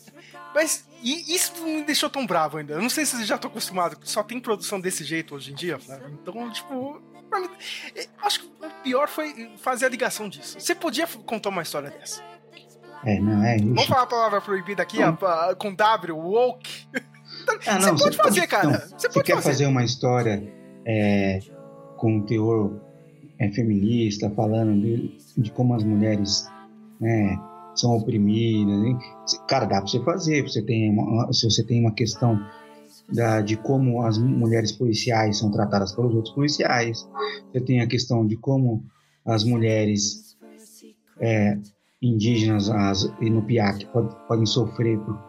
[0.54, 2.72] Mas e isso me deixou tão bravo ainda.
[2.74, 5.54] Eu não sei se você já tô acostumado, só tem produção desse jeito hoje em
[5.54, 6.08] dia, Flávio.
[6.22, 7.00] Então, tipo.
[7.28, 7.50] pra mim,
[7.94, 10.58] eh, acho que o pior foi fazer a ligação disso.
[10.58, 12.22] Você podia contar uma história dessa.
[13.04, 13.58] É, não, é.
[13.58, 16.88] Vamos falar a palavra proibida aqui, a- com W, woke.
[17.66, 18.68] Ah, Você pode fazer, cara.
[18.68, 19.48] não, Você pode quer fazer.
[19.50, 20.42] fazer uma história
[20.87, 21.40] é,
[21.96, 22.80] com um teor
[23.38, 26.46] é, feminista, falando de, de como as mulheres
[27.00, 27.38] né,
[27.74, 28.82] são oprimidas.
[28.84, 28.98] hein?
[29.48, 30.42] Cara, dá pra você fazer.
[30.42, 32.38] Você tem uma, se você tem uma questão
[33.12, 37.08] da, de como as mulheres policiais são tratadas pelos outros policiais,
[37.52, 38.84] você tem a questão de como
[39.26, 40.37] as mulheres
[41.20, 41.56] é,
[42.02, 45.27] indígenas as, e no PIAC pod- podem sofrer por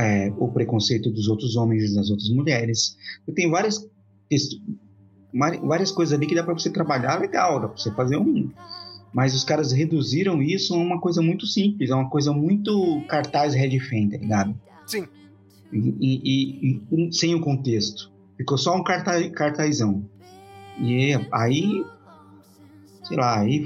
[0.00, 2.96] é, o preconceito dos outros homens e das outras mulheres.
[3.34, 3.86] Tem várias,
[5.62, 8.50] várias coisas ali que dá para você trabalhar legal, dá para você fazer um.
[9.12, 13.54] Mas os caras reduziram isso a uma coisa muito simples, a uma coisa muito cartaz
[13.54, 14.54] Red Fan, tá ligado?
[14.86, 15.06] Sim.
[15.72, 18.10] E, e- e- e sem o contexto.
[18.36, 20.04] Ficou só um cartaz, cartazão.
[20.80, 21.84] E aí,
[23.04, 23.64] sei lá, aí,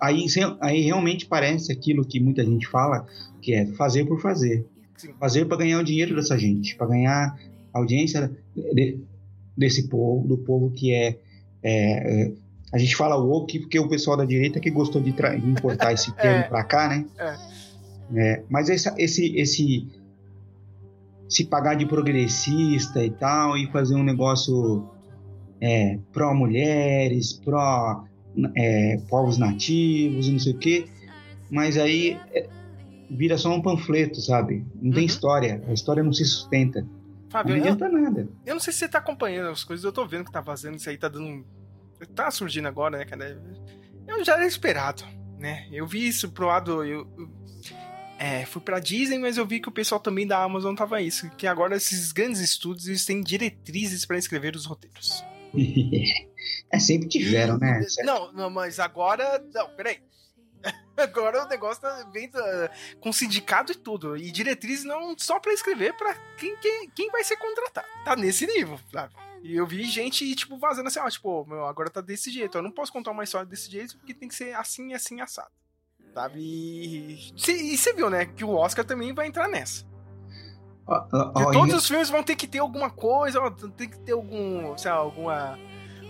[0.00, 0.26] aí,
[0.60, 3.06] aí realmente parece aquilo que muita gente fala,
[3.42, 4.64] que é fazer por fazer.
[4.96, 5.12] Sim.
[5.18, 7.38] Fazer para ganhar o dinheiro dessa gente, para ganhar
[7.72, 8.98] a audiência de-
[9.56, 11.18] desse povo, do povo que é,
[11.62, 12.32] é, é,
[12.72, 16.38] a gente fala woke porque o pessoal da direita que gostou de, importar esse termo
[16.44, 16.48] É.
[16.48, 17.06] pra cá, né?
[18.14, 19.86] É, mas essa- esse, esse
[21.28, 24.88] se pagar de progressista e tal e fazer um negócio
[25.60, 28.04] é, pró mulheres, pró
[28.54, 30.86] é, povos nativos não sei o quê,
[31.50, 32.46] mas aí é,
[33.10, 34.64] vira só um panfleto, sabe?
[34.74, 35.06] Não tem Uhum.
[35.06, 38.28] história, a história não se sustenta, não Fábio, eu, adianta nada.
[38.46, 40.76] eu não sei se você tá acompanhando as coisas, eu tô vendo que tá fazendo
[40.76, 41.44] isso aí, tá dando.
[42.14, 43.40] Tá surgindo agora, né, cara?
[44.06, 45.02] Eu já era esperado,
[45.38, 45.66] né?
[45.72, 46.84] Eu vi isso pro lado.
[46.84, 47.30] Eu, eu-
[48.18, 51.28] é, fui pra Disney, mas eu vi que o pessoal também da Amazon tava isso.
[51.30, 55.24] Que agora esses grandes estúdios eles têm diretrizes pra escrever os roteiros.
[56.72, 57.80] é, sempre tiveram, né?
[58.04, 59.42] Não, não, mas agora.
[59.54, 59.98] Não, peraí.
[61.02, 64.16] Agora o negócio tá bem da- com sindicato e tudo.
[64.16, 67.86] E diretrizes não só pra escrever pra quem, quem, quem vai ser contratado.
[68.04, 69.16] Tá nesse nível, Flávio.
[69.42, 72.56] E eu vi gente, tipo, vazando assim, ó, tipo, meu, agora tá desse jeito.
[72.58, 75.50] Eu não posso contar uma história desse jeito porque tem que ser assim, assim, assado.
[76.14, 76.40] Sabe?
[76.40, 79.84] E cê- você viu, né, que o Oscar também vai entrar nessa.
[81.32, 84.12] Que ó, todos os filmes vão ter que ter alguma coisa, ó, tem que ter
[84.12, 85.58] algum, sei lá, alguma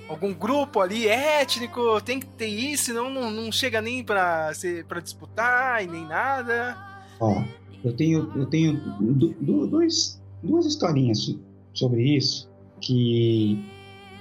[0.09, 4.05] algum grupo ali étnico, tem que ter isso, senão não, não chega nem
[4.55, 6.77] ser, pra disputar e nem nada.
[7.21, 7.43] Ó,
[7.85, 8.81] eu tenho, eu tenho
[9.69, 11.41] dois, duas historinhas so-
[11.73, 12.49] sobre isso
[12.81, 13.65] que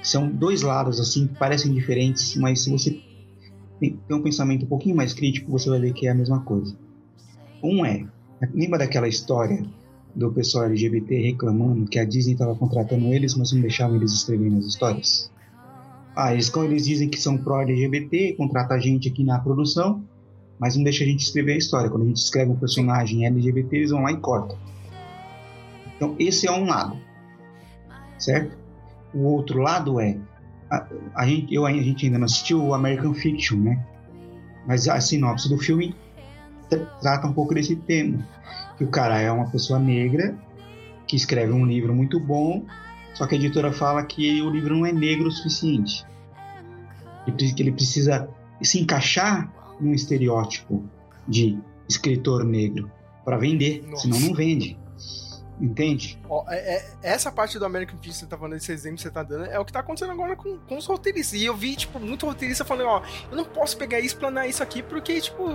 [0.02, 3.02] são dois lados assim que parecem diferentes, mas se você
[3.80, 6.76] tem um pensamento um pouquinho mais crítico, você vai ver que é a mesma coisa.
[7.62, 8.08] Um é,
[8.54, 9.66] lembra daquela história
[10.16, 14.58] do pessoal LGBT reclamando que a Disney estava contratando eles, mas não deixavam eles escreverem
[14.58, 15.32] as histórias?
[16.16, 20.04] Ah, eles, eles dizem que são pró-LGBT, contrata a gente aqui na produção,
[20.58, 21.90] mas não deixa a gente escrever a história.
[21.90, 24.58] Quando a gente escreve um personagem LGBT, eles vão lá e cortam.
[25.96, 26.98] Então, esse é um lado,
[28.18, 28.58] certo?
[29.14, 30.18] O outro lado é
[30.70, 33.86] a, a gente, eu, a gente ainda não assistiu o American Fiction, né?
[34.66, 35.96] Mas a sinopse do filme
[36.70, 38.26] tra- trata um pouco desse tema,
[38.78, 40.36] que o cara é uma pessoa negra
[41.08, 42.64] que escreve um livro muito bom,
[43.16, 46.06] só que a editora fala que o livro não é negro o suficiente,
[47.26, 48.30] que ele precisa
[48.62, 50.84] se encaixar num estereótipo
[51.28, 51.58] de
[51.90, 52.92] escritor negro
[53.24, 54.04] para vender, Nossa.
[54.04, 54.78] senão não vende.
[55.60, 56.20] Entende?
[56.30, 59.04] Ó, é- é- essa parte do American Fiction que você tá falando, esse exemplo que
[59.04, 61.40] você tá dando, é o que tá acontecendo agora com, com os roteiristas.
[61.40, 63.02] E eu vi, tipo, muito roteirista falando, ó,
[63.32, 65.46] eu não posso pegar e explanar isso aqui porque, tipo,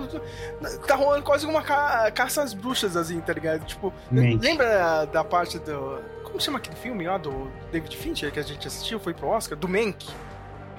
[0.87, 3.63] tá rolando quase uma ca caça às bruxas, assim, tá ligado?
[3.63, 4.41] Tipo, Mente.
[4.43, 5.99] lembra da parte do.
[6.31, 9.57] Como chama aquele filme lá do David Fincher que a gente assistiu, foi pro Oscar?
[9.57, 10.07] Do Mank.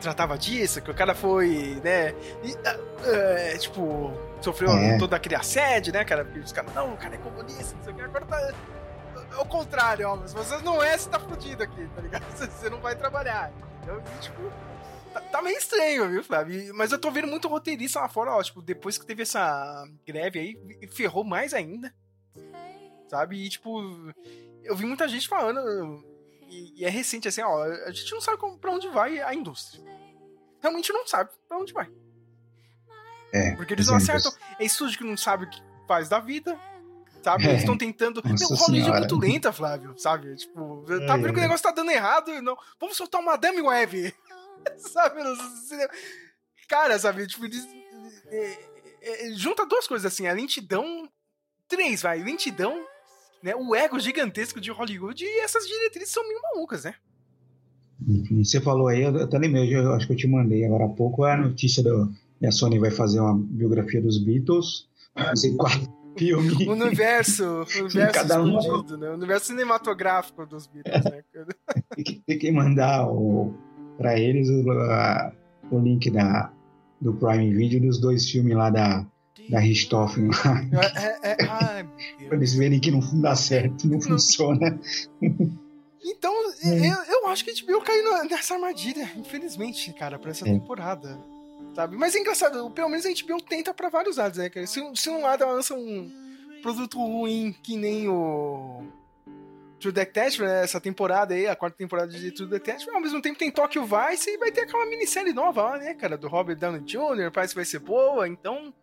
[0.01, 2.11] Tratava disso, que o cara foi, né?
[2.43, 4.99] e, ah, é, tipo, sofreu É.
[4.99, 6.25] todo aquele assédio, né, cara?
[6.25, 8.03] Porque os caras, não, o cara é comunista, não sei o que.
[8.03, 8.53] Agora tá.
[9.31, 10.27] É o contrário, ó.
[10.27, 12.25] Se você não é, você tá fudido aqui, tá ligado?
[12.37, 13.53] Você não vai trabalhar.
[13.83, 14.43] Então, tipo.
[15.15, 16.75] Tá, tá meio estranho, viu, Flávio?
[16.75, 18.43] Mas eu tô vendo muito roteirista lá fora, ó.
[18.43, 21.93] Tipo, depois que teve essa greve aí, ferrou mais ainda.
[23.13, 23.45] Sabe?
[23.45, 23.79] E, tipo,
[24.65, 26.03] eu vi muita gente falando.
[26.49, 27.63] E, e é recente, assim, ó.
[27.63, 29.85] A gente não sabe como, pra onde vai a indústria.
[30.63, 31.93] Realmente não sabe pra onde vai.
[33.31, 34.27] É, Porque eles não exemplos.
[34.27, 34.57] acertam.
[34.59, 36.59] É estúdio que não sabe o que faz da vida.
[37.23, 37.45] Sabe?
[37.45, 37.49] É.
[37.51, 38.23] Eles estão tentando.
[38.25, 39.95] Nossa Meu, Hollywood é muito lenta, Flávio.
[39.99, 40.35] Sabe?
[40.35, 42.31] Tipo, tá Ai, vendo que o negócio tá dando errado.
[42.31, 42.57] e Não.
[42.81, 44.15] Vamos soltar uma Madame Web.
[44.79, 45.21] sabe?
[46.67, 47.27] Cara, sabe?
[47.27, 47.63] Tipo, eles.
[48.29, 48.59] é,
[49.03, 51.07] é, é, junta duas coisas assim: a lentidão.
[51.69, 52.23] Três, vai.
[52.23, 52.87] Lentidão.
[53.43, 56.95] Né, o ego gigantesco de Hollywood e essas diretrizes são meio malucas, né?
[58.09, 60.89] Enfim, você falou aí, eu até lembrei, eu acho que eu te mandei agora há
[60.89, 65.89] pouco a notícia do, que a Sony vai fazer uma biografia dos Beatles, fazer quatro
[66.19, 66.67] filmes.
[66.67, 68.97] O universo, o universo Cada um.
[68.99, 69.11] né?
[69.11, 71.23] O universo cinematográfico dos Beatles, né?
[71.95, 73.55] Tem que, tem que mandar o,
[73.99, 75.33] pra eles o, a-
[75.71, 76.53] o link da,
[77.01, 79.07] do Prime Video dos dois filmes lá da,
[79.49, 81.89] da Richthofen, lá, É, é, é, ai,
[82.29, 84.79] pra eles verem que não dá certo, não funciona.
[86.05, 86.33] Então,
[86.65, 90.53] eu, eu acho que a HBO caiu nessa armadilha, infelizmente, cara, pra essa É.
[90.53, 91.19] temporada.
[91.75, 91.97] Sabe?
[91.97, 94.67] Mas é engraçado, pelo menos a HBO tenta pra vários lados, né, cara?
[94.67, 96.11] Se, se um lado ela lança um
[96.61, 98.83] produto ruim que nem o
[99.81, 103.39] True Detective, né, essa temporada aí, a quarta temporada de True Detective, ao mesmo tempo
[103.39, 106.83] tem Tokyo Vice e vai ter aquela minissérie nova lá, né, cara, do Robert Downey
[106.83, 108.75] Jr., parece que vai ser boa, então...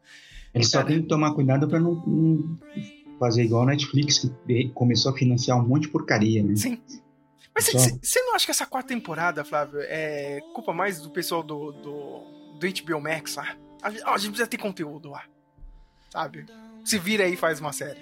[0.53, 0.89] Eles só Cara.
[0.89, 2.57] têm que tomar cuidado pra não, não
[3.19, 6.55] fazer igual a Netflix, que começou a financiar um monte de porcaria, né?
[6.55, 6.81] Sim.
[7.53, 7.65] Mas
[8.01, 12.57] você não acha que essa quarta temporada, Flávio, é culpa mais do pessoal do, do,
[12.59, 13.55] do HBO Max lá?
[13.81, 15.23] A, gente- ó, a gente precisa ter conteúdo lá.
[16.09, 16.45] Sabe?
[16.85, 17.99] Se vira aí e faz uma série.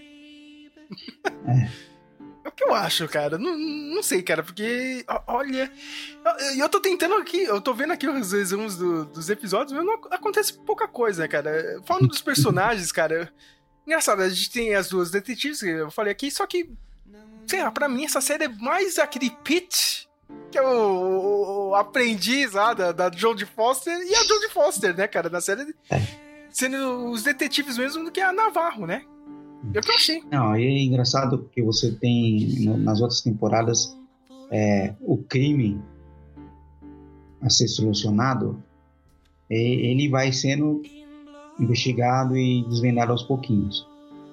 [1.47, 1.69] É.
[2.47, 3.37] o que eu acho, cara.
[3.37, 5.05] Não, não sei, cara, porque.
[5.27, 5.71] Olha.
[6.25, 9.85] Eu, eu tô tentando aqui, eu tô vendo aqui os resumos do- dos episódios, mas
[9.85, 11.81] não ac- acontece pouca coisa, né, cara.
[11.85, 13.31] Falando dos personagens, cara.
[13.85, 16.69] Engraçado, a gente tem as duas detetives que eu falei aqui, só que
[17.47, 20.09] sei lá, pra mim essa série é mais aquele Pete,
[20.51, 25.07] que é o, o- aprendiz lá da, da Jodie Foster, e a Jodie Foster, né,
[25.07, 25.73] cara, na série,
[26.49, 29.05] sendo os detetives mesmo do que a Navarro, né?
[29.63, 30.23] O que eu achei.
[30.31, 33.95] Não, e é engraçado porque você tem no- nas outras temporadas
[34.51, 35.79] é, o crime
[37.41, 38.61] a ser solucionado,
[39.49, 40.81] ele vai sendo
[41.59, 43.85] investigado e desvendado aos pouquinhos.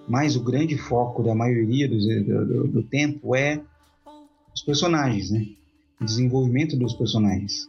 [0.08, 3.60] Mas o grande foco da maioria do, do- do tempo é
[4.54, 5.46] os personagens, né?
[6.00, 7.68] O desenvolvimento dos personagens.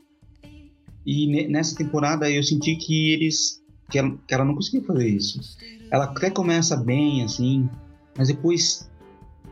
[1.06, 5.08] E ne- nessa temporada eu senti que eles que ela, que ela não conseguiu fazer
[5.08, 5.40] isso.
[5.96, 7.70] Ela até começa bem assim,
[8.18, 8.90] mas depois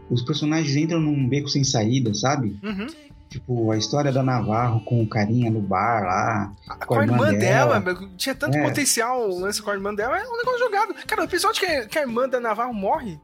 [0.09, 2.59] os personagens entram num beco sem saída, sabe?
[2.63, 2.87] Uhum.
[3.29, 6.53] Tipo, a história da Navarro com o carinha no bar lá.
[6.69, 8.09] A, Com a irmã irmã dela, dela.
[8.17, 8.61] tinha tanto É.
[8.63, 10.93] potencial o lance com a irmã dela, é um negócio jogado.
[11.07, 13.19] Cara, o episódio que, a- que a irmã da Navarro morre.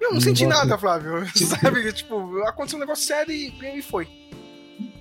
[0.00, 1.26] Eu não Um senti negócio- nada, Flávio.
[1.36, 1.92] Sabe?
[1.92, 4.06] tipo, aconteceu um negócio sério e, e foi.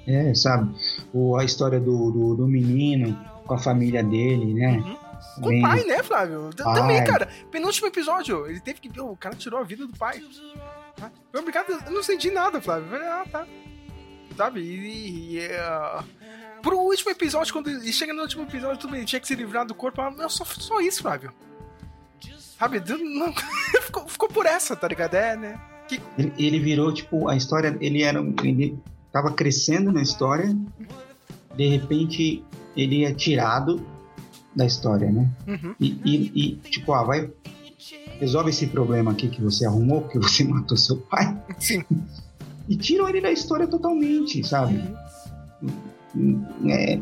[0.07, 0.73] É, sabe?
[1.13, 4.83] O, a história do, do, do menino com a família dele, né?
[5.41, 6.49] Com o pai, né, Flávio?
[6.55, 6.73] Pai.
[6.75, 7.27] Também, cara.
[7.51, 8.99] Penúltimo episódio, ele teve que.
[8.99, 10.23] O cara tirou a vida do pai.
[10.95, 11.11] Tá?
[11.31, 11.69] Foi obrigado.
[11.69, 12.85] Eu não senti nada, Flávio.
[12.85, 13.47] Eu falei, ah, tá.
[14.35, 14.61] Sabe?
[14.61, 15.35] E.
[15.35, 16.03] e é,
[16.61, 19.65] Pro último episódio, quando ele chega no último episódio, tudo bem, tinha que se livrar
[19.65, 20.01] do corpo.
[20.01, 21.31] ah, Não, só, só isso, Flávio.
[22.57, 22.81] Sabe?
[22.97, 23.33] Não,
[23.83, 25.13] ficou, ficou por essa, tá ligado?
[25.13, 25.59] É, né?
[25.87, 27.77] Que, Ele, ele virou, tipo, a história.
[27.79, 28.19] Ele era.
[28.43, 28.77] Ele
[29.11, 30.55] tava crescendo na história.
[31.55, 32.43] De repente,
[32.75, 33.85] ele é tirado
[34.57, 35.29] da história, né?
[35.47, 35.75] Uhum.
[35.79, 37.29] E, e- e, tipo, ah, vai.
[38.19, 41.39] Resolve esse problema aqui que você arrumou, porque você matou seu pai.
[41.59, 41.83] Sim.
[42.67, 44.83] E tiram ele da história totalmente, sabe?
[46.69, 46.99] É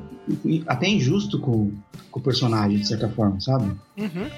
[0.67, 1.71] até injusto com,
[2.11, 3.65] com o personagem, de certa forma, sabe?
[3.97, 4.29] Uhum.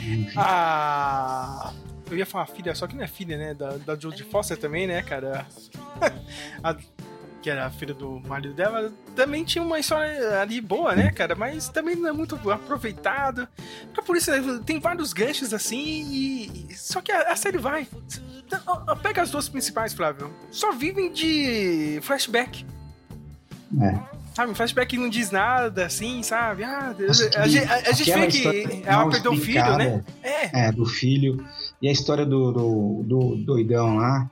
[0.00, 0.32] Enfim.
[0.36, 1.72] A.
[2.10, 3.54] Eu ia falar filha, só que não é filha, né?
[3.54, 5.46] Da, da Jodie Foster também, né, cara?
[6.62, 6.76] A-
[7.42, 11.34] que era a filha do marido dela, também tinha uma história ali boa, né, cara?
[11.34, 13.48] Mas também não é muito aproveitado.
[13.90, 14.30] Então, por isso,
[14.64, 16.74] tem vários ganchos assim e.
[16.76, 17.86] Só que a, a série vai.
[18.66, 20.30] Ó, Pega as duas principais, Flávio.
[20.50, 22.64] Só vivem de flashback.
[23.80, 24.22] É.
[24.34, 26.64] Sabe, flashback não diz nada, assim, sabe?
[26.64, 30.02] Ah, Nossa, a, gente- a- gente vê que ela perdeu o filho, né?
[30.22, 30.68] É.
[30.68, 31.44] É, do filho.
[31.82, 34.30] E a história do, do, do doidão lá,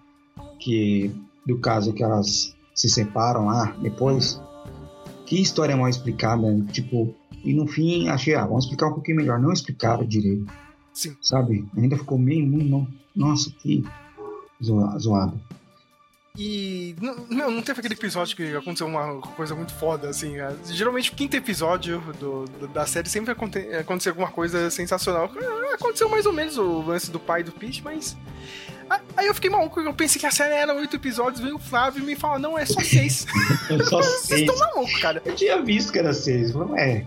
[0.59, 1.11] que
[1.46, 4.40] do caso que elas se separam lá depois.
[5.27, 7.14] Que história mal explicada, tipo,
[7.45, 9.38] e no fim achei, ah, vamos explicar um pouquinho melhor.
[9.38, 10.51] Não explicaram direito.
[10.93, 11.16] Sim.
[11.21, 11.64] Sabe?
[11.77, 13.85] Ainda ficou meio, muito, nossa, que
[14.62, 15.40] zoa- zoado.
[16.38, 20.37] E não, não teve aquele episódio que aconteceu uma coisa muito foda, assim.
[20.37, 20.57] né?
[20.66, 25.31] Geralmente o quinto episódio do, do- da série sempre aconte, aconteceu alguma coisa sensacional.
[25.75, 28.16] Aconteceu mais ou menos o lance do pai do Pete, mas.
[29.16, 32.03] Aí eu fiquei maluco, eu pensei que a série era oito episódios, veio o Flávio
[32.03, 33.24] e me fala, não, é só seis.
[33.68, 34.40] Eu só Vocês sei.
[34.40, 35.22] estão malucos, cara.
[35.24, 36.50] Eu tinha visto que era seis.
[36.50, 37.07] Eu falei, é.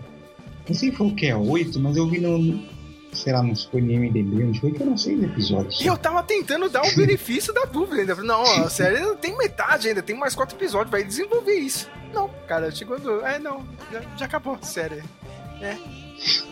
[0.66, 2.72] Não sei se foi o que é oito, mas eu vi no.
[3.12, 5.80] Sei lá, não se foi no MDB, onde foi que eram seis episódios.
[5.80, 8.14] E eu tava tentando dar o benefício da dúvida ainda.
[8.16, 11.88] Não, a série tem metade ainda, tem mais quatro episódios, vai desenvolver isso.
[12.12, 12.96] Não, cara, chegou.
[13.26, 15.02] É, não, já, já acabou a série.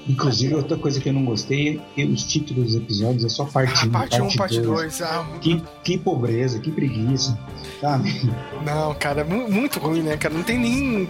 [0.09, 3.85] Inclusive, outra coisa que eu não gostei é os títulos dos episódios é só parte
[3.85, 4.99] Ah, 1, parte 1, parte dois.
[4.99, 5.03] 2.
[5.03, 7.39] Ah, Que, que pobreza, que preguiça,
[7.81, 8.31] sabe?
[8.67, 10.35] não, cara, mu- muito ruim, né, cara?
[10.35, 11.09] Não tem nem.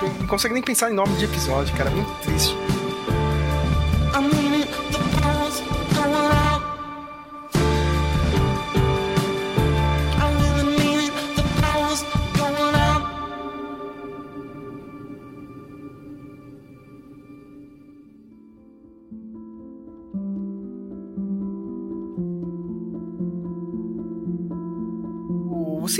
[0.00, 1.90] Não, não consegue nem pensar em nome de episódio, cara.
[1.90, 2.54] Muito triste.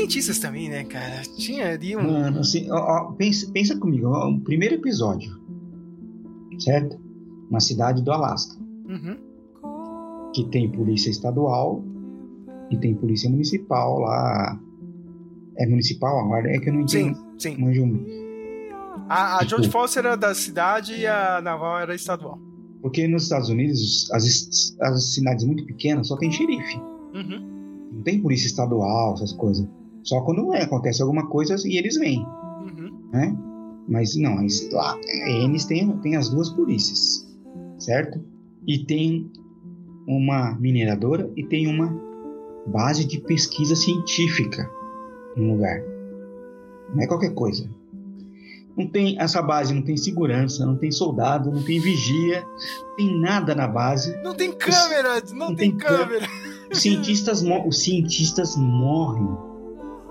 [0.01, 1.23] Cientistas também, né, cara?
[1.37, 2.03] Tinha ali um.
[2.03, 5.31] Mano, assim, ó, ó, pensa, pensa comigo, ó, o primeiro episódio,
[6.59, 6.99] certo?
[7.49, 8.57] Uma cidade do Alasca,
[8.89, 9.17] Uhum.
[10.35, 11.83] que tem polícia estadual
[12.71, 14.59] e tem polícia municipal lá.
[15.59, 16.51] É municipal agora?
[16.51, 17.19] É que eu não Sim, entendo.
[17.39, 17.57] sim.
[17.59, 18.11] Manjo muito.
[19.09, 22.39] A, a Tipo- Jodie Foster era da cidade e a Naval era estadual.
[22.81, 26.77] Porque nos Estados Unidos, as, as cidades muito pequenas só tem xerife.
[27.13, 27.89] Uhum.
[27.93, 29.67] Não tem polícia estadual, essas coisas.
[30.03, 33.09] Só quando é, acontece alguma coisa e eles vêm, Uhum.
[33.13, 33.37] né?
[33.89, 34.39] Mas não,
[34.73, 37.27] lá, eles têm, as duas polícias,
[37.79, 38.21] certo?
[38.67, 39.31] E tem
[40.07, 41.93] uma mineradora e tem uma
[42.67, 44.71] base de pesquisa científica
[45.37, 45.83] no lugar.
[46.95, 47.69] Não é qualquer coisa.
[48.77, 53.21] Não tem essa base, não tem segurança, não tem soldado, não tem vigia, não tem
[53.21, 54.17] nada na base.
[54.23, 55.23] Não tem câmera!
[55.33, 56.27] Não, Não tem, tem câmera!
[56.73, 59.29] Os cientistas, os cientistas morrem.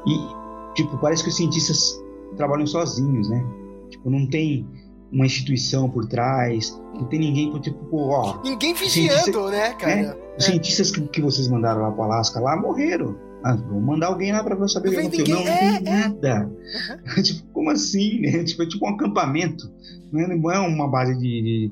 [0.09, 2.01] E, tipo, parece que os cientistas
[2.37, 3.45] trabalham sozinhos, né?
[3.89, 4.67] Tipo, não tem
[5.11, 10.17] uma instituição por trás, não tem ninguém por, tipo, ó, Ninguém vigiando, Cientista- né, cara?
[10.37, 13.15] os cientistas que, que vocês mandaram lá pro Alasca lá morreram.
[13.43, 15.27] Ah, vou mandar alguém lá pra saber o que aconteceu.
[15.35, 15.99] Não, ninguém, não é, tem é.
[16.07, 16.51] nada.
[17.23, 18.43] tipo, como assim, né?
[18.43, 19.71] Tipo, é tipo um acampamento.
[20.11, 21.71] Não é, não é uma base de.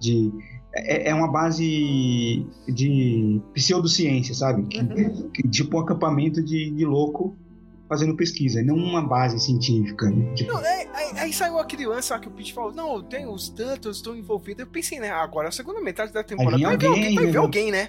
[0.00, 0.32] de, de-
[0.74, 4.62] é, é uma base de pseudociência, sabe?
[4.62, 5.30] Uhum.
[5.50, 7.34] tipo um acampamento de, de louco
[7.88, 10.10] fazendo pesquisa, não uma base científica.
[10.10, 10.34] Né?
[10.34, 13.26] Tipo, Não, é, aí, aí saiu aquele lance lá que o Pete falou: Não, tem
[13.26, 14.60] os tantos, estão envolvidos.
[14.60, 15.10] Eu pensei, né?
[15.10, 17.30] Agora, a segunda metade da temporada vai ver alguém, alguém, vai né?
[17.32, 17.88] ver alguém, né?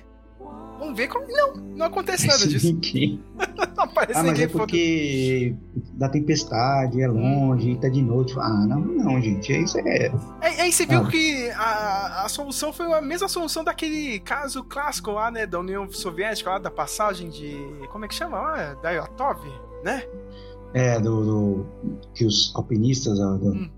[0.80, 1.28] Vamos ver como.
[1.28, 2.74] Não, não acontece nada disso.
[2.78, 3.20] que-
[3.76, 5.56] Não aparece Ah, mas ninguém é porque
[5.94, 8.34] da tempestade, é longe, tá de noite.
[8.40, 10.10] Ah, não, não, gente, isso é.
[10.42, 11.08] Aí, aí você viu Ah.
[11.10, 15.46] que a, a solução foi a mesma solução daquele caso clássico lá, né?
[15.46, 17.58] Da União Soviética, lá da passagem de.
[17.92, 18.74] Como é que chama lá?
[18.76, 19.40] Da Yotov,
[19.84, 20.04] né?
[20.74, 21.66] É, do, do-
[22.14, 23.70] que os alpinistas do- Hum.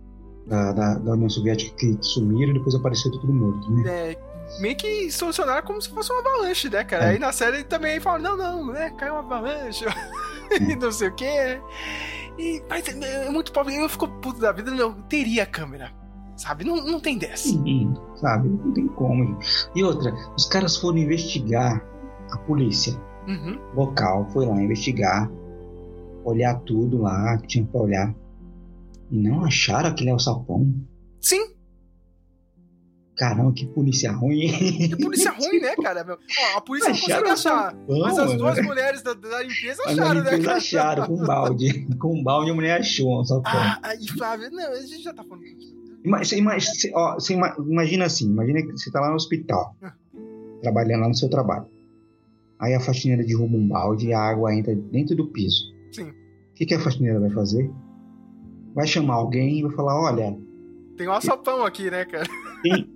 [0.47, 3.83] da, da, da União Soviética que sumiram e depois apareceu tudo morto, né?
[4.11, 4.17] É,
[4.59, 7.05] meio que solucionaram como se fosse uma avalanche, né, cara?
[7.05, 7.09] É.
[7.11, 8.89] Aí na série também falaram, não, não, né?
[8.97, 9.85] Caiu uma avalanche
[10.69, 11.61] e não sei o quê.
[12.37, 13.75] E, mas é muito pobre.
[13.75, 15.91] Eu fico puto da vida, não, teria câmera.
[16.35, 16.63] Sabe?
[16.63, 17.49] Não, não tem dessa.
[17.49, 18.49] Sim, sabe?
[18.49, 19.23] Não tem como.
[19.27, 19.69] gente.
[19.75, 21.85] E outra, os caras foram investigar
[22.31, 23.59] a polícia Uhum.
[23.75, 25.29] local, foi lá investigar,
[26.23, 28.15] olhar tudo lá que tinha pra olhar.
[29.09, 30.73] E não acharam aquele alçapão.
[31.19, 31.51] Sim,
[33.15, 34.47] Caramba, que polícia ruim.
[34.89, 36.03] que polícia ruim, né, cara?
[36.53, 37.75] Ó, a polícia não Acharam consegue achar.
[37.87, 38.37] Mas as mano.
[38.39, 40.55] duas mulheres da, da limpeza Mas acharam, né, cara?
[40.55, 41.87] acharam com um balde.
[41.99, 43.51] com um balde a mulher achou um alçapão.
[43.53, 45.43] Ah, aí, Flávio, não, a gente já tá falando.
[46.03, 49.93] Ima- Você, ima- você- imagina assim, imagina que você tá lá no hospital, Ah.
[50.63, 51.67] trabalhando lá no seu trabalho.
[52.59, 55.65] Aí a faxineira derruba um balde e a água entra dentro do piso.
[55.91, 56.09] Sim.
[56.09, 57.71] O que, que a faxineira vai fazer?
[58.73, 60.37] Vai chamar alguém e vai falar, olha,
[60.97, 62.25] Tem um alçapão aqui, né, cara?
[62.63, 62.87] tem,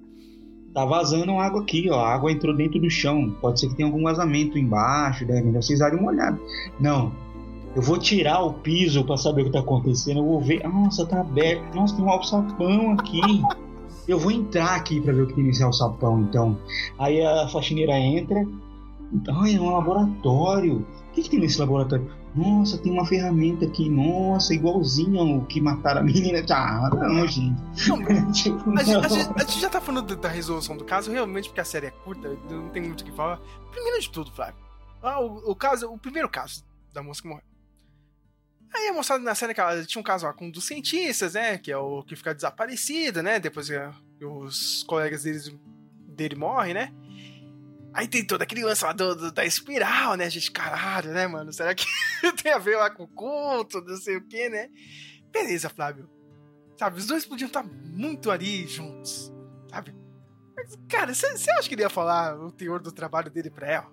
[0.74, 3.36] tá vazando água aqui, ó, a água entrou dentro do chão.
[3.42, 5.42] Pode ser que tenha algum vazamento embaixo, né?
[5.42, 6.40] melhor vocês darem uma olhada.
[6.80, 7.12] Não,
[7.76, 11.06] eu vou tirar o piso para saber o que tá acontecendo, eu vou ver, nossa,
[11.06, 13.20] tá aberto, nossa, tem um alçapão aqui.
[14.08, 16.58] Eu vou entrar aqui para ver o que tem nesse alçapão, então.
[17.00, 18.46] Aí a faxineira entra,
[19.12, 20.86] então é um laboratório.
[21.10, 22.08] O que, que tem nesse laboratório?
[22.36, 26.44] Nossa, tem uma ferramenta aqui, nossa, igualzinha o que mataram a menina.
[26.52, 27.56] Ah, não, gente.
[27.88, 29.02] Não, tipo, A gente, não.
[29.04, 31.66] a gente- a gente já tá falando da- da resolução do caso, realmente, porque a
[31.66, 33.40] série é curta, não tem muito o que falar.
[33.72, 34.56] Primeiro de tudo, Flávio.
[35.02, 36.64] Ah, o, o caso, o primeiro caso
[36.94, 37.44] da moça que morreu.
[38.74, 41.34] Aí é mostrado na série que ela tinha um caso lá com um dos cientistas,
[41.36, 41.58] né?
[41.58, 43.40] Que é o que fica desaparecido, né?
[43.40, 45.56] Depois que os colegas deles,
[46.10, 46.92] dele morrem, né?
[47.98, 50.26] Aí tem toda aquele lance lá do, do- da espiral, né?
[50.26, 51.54] A gente, caralho, né, mano?
[51.54, 51.86] Será que
[52.44, 54.70] tem a ver lá com o culto, não sei o que, né?
[55.32, 56.10] Beleza, Flávio.
[56.78, 59.32] Sabe, os dois podiam estar muito ali juntos,
[59.72, 59.96] sabe?
[60.58, 63.92] Mas, cara, você acha que ele ia falar o teor do trabalho dele pra ela?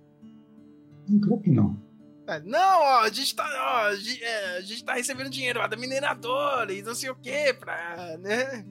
[1.24, 1.80] Claro que não.
[2.26, 5.58] É, Não, ó, a gente tá, ó, a gente, é, a gente tá recebendo dinheiro
[5.60, 8.64] lá da mineradora e não sei o que pra, né?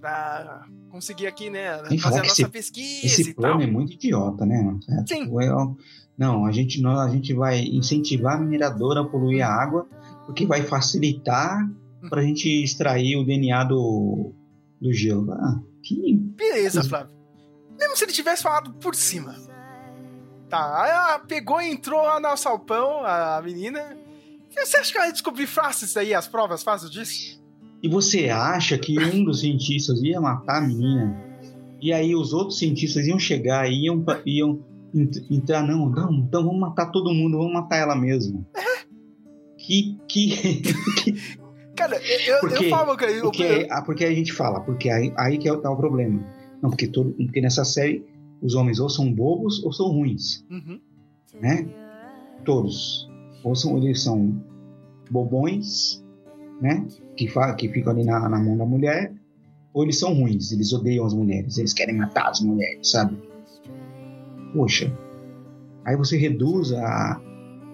[0.00, 1.78] Pra conseguir aqui, né?
[2.00, 3.42] Fazer a nossa esse- pesquisa Esse e tal.
[3.44, 4.78] plano é muito idiota, né?
[4.90, 5.24] É, Sim.
[5.24, 5.74] tipo, ó,
[6.18, 9.86] não, a gente, não, a gente vai incentivar a mineradora a poluir a água,
[10.26, 11.66] porque vai facilitar
[12.08, 14.32] pra gente extrair o DNA do,
[14.80, 15.32] do gelo.
[15.32, 16.82] Ah, que Beleza.
[16.84, 17.12] Flávio.
[17.78, 19.34] Mesmo se ele tivesse falado por cima.
[20.48, 23.96] Tá, ela pegou e entrou lá no salpão, a menina.
[24.54, 27.39] Você acha que ela ia descobrir fáceis aí, as provas fáceis disso?
[27.82, 31.16] E você acha que um dos cientistas ia matar a menina?
[31.80, 34.60] E aí os outros cientistas iam chegar e iam, iam
[34.94, 38.46] ent- entrar, não, não, então vamos matar todo mundo, vamos matar ela mesmo.
[39.62, 40.62] Que, que,
[41.76, 45.38] Cara, eu, Porque- eu falo que eu, porque, porque a gente fala, porque aí, aí
[45.38, 46.24] que é o, tá o problema.
[46.62, 48.04] Não, porque, todo, porque nessa série
[48.42, 50.80] os homens ou são bobos ou são ruins, Uhum.
[51.40, 51.68] né?
[52.44, 53.08] Todos.
[53.44, 54.42] Ou são, eles são
[55.10, 56.02] bobões,
[56.60, 56.86] né?
[57.20, 59.12] Que, que ficam ali na, na mão da mulher,
[59.74, 63.14] ou eles são ruins, eles odeiam as mulheres, eles querem matar as mulheres, sabe?
[64.54, 64.90] Poxa,
[65.84, 67.20] aí você reduz a.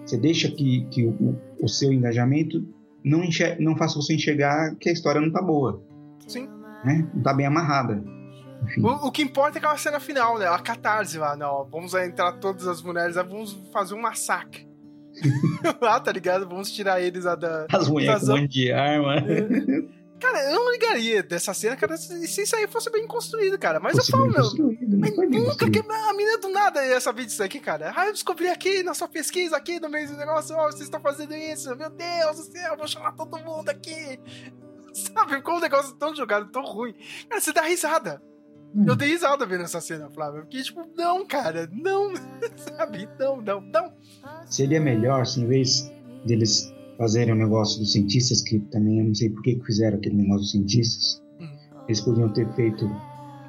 [0.05, 2.61] Você deixa que, que o, o seu engajamento
[3.03, 5.81] não, enxer, não faça você enxergar que a história não tá boa,
[6.27, 6.49] Sim.
[6.83, 7.09] né?
[7.13, 8.03] Não tá bem amarrada.
[8.81, 10.45] O, o que importa é aquela cena final, né?
[10.45, 11.65] A catarse lá, não.
[11.71, 14.66] Vamos entrar todas as mulheres, vamos fazer um massacre.
[15.81, 16.47] Lá, tá ligado?
[16.47, 17.67] Vamos tirar eles lá da.
[17.71, 18.35] As mulheres com Razão.
[18.35, 19.15] um monte de arma.
[20.19, 23.79] Cara, eu não ligaria dessa cena, cara, se isso aí fosse bem construído, cara.
[23.79, 24.43] Mas Fosse eu falo, meu.
[24.97, 25.91] Mas nunca que construído.
[25.91, 27.93] a menina do nada ia saber disso aqui, cara.
[27.95, 30.99] Ah, eu descobri aqui na sua pesquisa, aqui no meio do negócio, ó, vocês estão
[30.99, 34.19] fazendo isso, meu Deus do céu, vou chamar todo mundo aqui.
[34.91, 36.95] Sabe, ficou um negócio tão jogado, tão ruim.
[37.29, 38.19] Cara, você dá risada.
[38.75, 38.85] Hum.
[38.87, 40.41] Eu dei risada vendo essa cena, Flávio.
[40.41, 42.13] Porque, tipo, não, cara, não.
[42.57, 43.91] Sabe, não, não, não.
[44.45, 45.91] Seria melhor se em vez
[46.25, 50.15] deles fazerem o negócio dos cientistas, que também eu não sei por que fizeram aquele
[50.15, 51.47] negócio dos cientistas, Hum.
[51.87, 52.85] eles podiam ter feito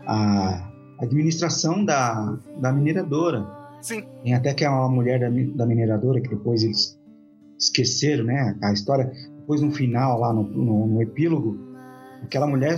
[0.06, 3.46] a administração da, da mineradora.
[3.80, 4.02] Sim.
[4.22, 6.98] Tem até que é uma mulher da, da mineradora, que depois eles
[7.58, 8.56] esqueceram, né?
[8.62, 9.10] A história.
[9.40, 11.58] Depois no final, lá no, no, no epílogo,
[12.22, 12.76] aquela mulher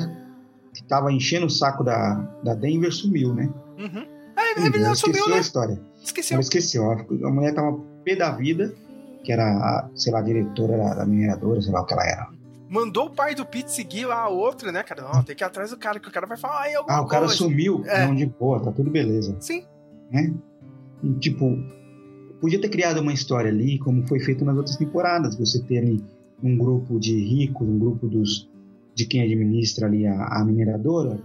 [0.75, 2.14] que estava enchendo o saco da,
[2.45, 3.53] da Denver sumiu, né?
[3.79, 4.07] Uhum.
[4.37, 5.41] É, a Ela menina esqueceu sumiu, a né?
[5.41, 5.81] história.
[6.03, 6.35] Esqueceu.
[6.35, 6.91] Ela esqueceu.
[6.91, 8.75] A mulher tava pé da vida,
[9.25, 12.05] que era, a, sei lá, a diretora da, da mineradora, sei lá o que ela
[12.07, 12.29] era.
[12.68, 15.03] Mandou o pai do Pete seguir lá a outra, né, cara?
[15.03, 17.01] Não, tem que ir atrás do cara, que o cara vai falar, ai, alguma Ah,
[17.03, 17.37] o cara coisa.
[17.37, 17.83] sumiu.
[17.85, 18.07] É.
[18.07, 19.37] Não, de boa, tá tudo beleza.
[19.41, 19.64] Sim.
[20.11, 20.33] Né?
[21.03, 21.59] E, tipo,
[22.41, 25.35] podia ter criado uma história ali, como foi feito nas outras temporadas.
[25.37, 26.03] Você ter ali
[26.43, 28.49] um grupo de ricos, um grupo dos
[29.01, 31.19] de quem administra ali a, a mineradora,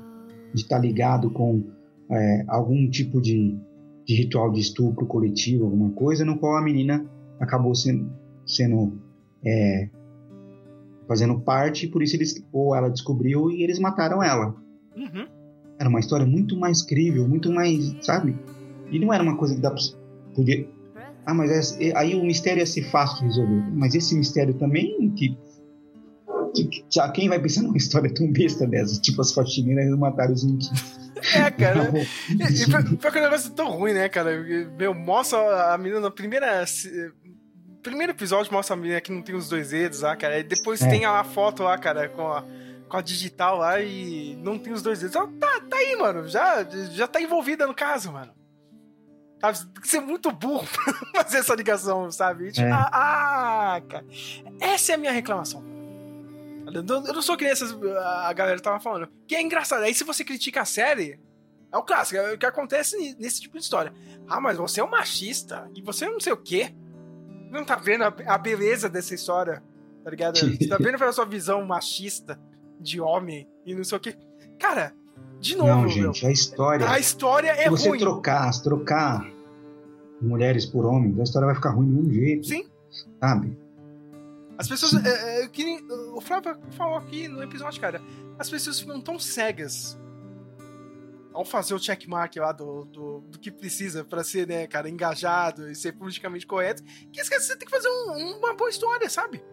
[0.54, 1.62] de estar ligado com
[2.10, 3.58] é, algum tipo de,
[4.06, 7.06] de ritual de estupro coletivo, alguma coisa, no qual a menina
[7.38, 8.10] acabou sendo,
[8.46, 8.98] sendo
[9.46, 9.90] é,
[11.06, 14.56] fazendo parte, por isso eles ou ela descobriu e eles mataram ela.
[14.96, 15.28] Uhum.
[15.78, 18.34] Era uma história muito mais crível, muito mais, sabe?
[18.90, 19.80] E não era uma coisa que dá pra
[20.34, 20.66] podia
[21.26, 23.64] Ah, mas essa- aí o mistério ia ser fácil de resolver.
[23.74, 25.36] Mas esse mistério também que-
[26.89, 28.99] já quem vai pensar numa história tão besta dessa?
[29.01, 30.72] Tipo, as faxineiras mataram os índios.
[31.34, 31.91] É, cara.
[32.30, 34.32] E, e pior- pior que o negócio é tão ruim, né, cara?
[34.78, 36.64] Meu, mostra a menina na primeira.
[37.82, 40.39] Primeiro episódio mostra a menina que não tem os dois dedos lá, cara.
[40.39, 40.89] E depois É.
[40.89, 42.43] tem a foto lá, cara, com a,
[42.89, 45.16] com a digital lá e não tem os dois dedos.
[45.16, 46.28] Ela tá, tá aí, mano.
[46.28, 48.32] Já, já tá envolvida no caso, mano.
[49.39, 49.60] Sabe?
[49.74, 50.66] Tem que ser muito burro
[51.14, 52.51] pra fazer essa ligação, sabe?
[52.51, 52.72] Tipo, É.
[52.72, 52.89] ah,
[53.76, 54.06] ah, cara.
[54.60, 55.64] Essa é a minha reclamação.
[56.74, 57.66] Eu não, sou criança,
[58.26, 59.07] a galera tava falando.
[59.28, 59.84] Que é engraçado.
[59.84, 61.20] Aí se você critica a série,
[61.72, 63.93] é o clássico, é o que acontece nesse tipo de história.
[64.28, 66.74] Ah, mas você é um machista e você não sei o quê.
[67.51, 69.63] Não tá vendo a, a beleza dessa história,
[70.03, 70.38] tá ligado?
[70.39, 72.39] Você tá vendo pela sua visão machista
[72.80, 74.16] de homem e não sei o quê.
[74.59, 74.93] Cara,
[75.39, 76.89] de novo, Não, meu, gente, a história.
[76.89, 77.99] a história é se você ruim.
[77.99, 79.26] trocar, se trocar
[80.22, 82.47] mulheres por homens, a história vai ficar ruim do mesmo jeito.
[82.47, 82.68] Sim.
[83.20, 83.57] Sabe?
[84.58, 84.93] As pessoas.
[85.06, 85.84] É, é, que
[86.14, 88.01] o Flávio falou aqui no episódio, cara.
[88.39, 89.99] As pessoas ficam tão cegas
[91.34, 95.70] ao fazer o checkmark lá do, do, do que precisa pra ser, né, cara, engajado
[95.70, 96.82] e ser politicamente correto,
[97.12, 99.43] que esquece que você tem que fazer um- uma boa história, sabe?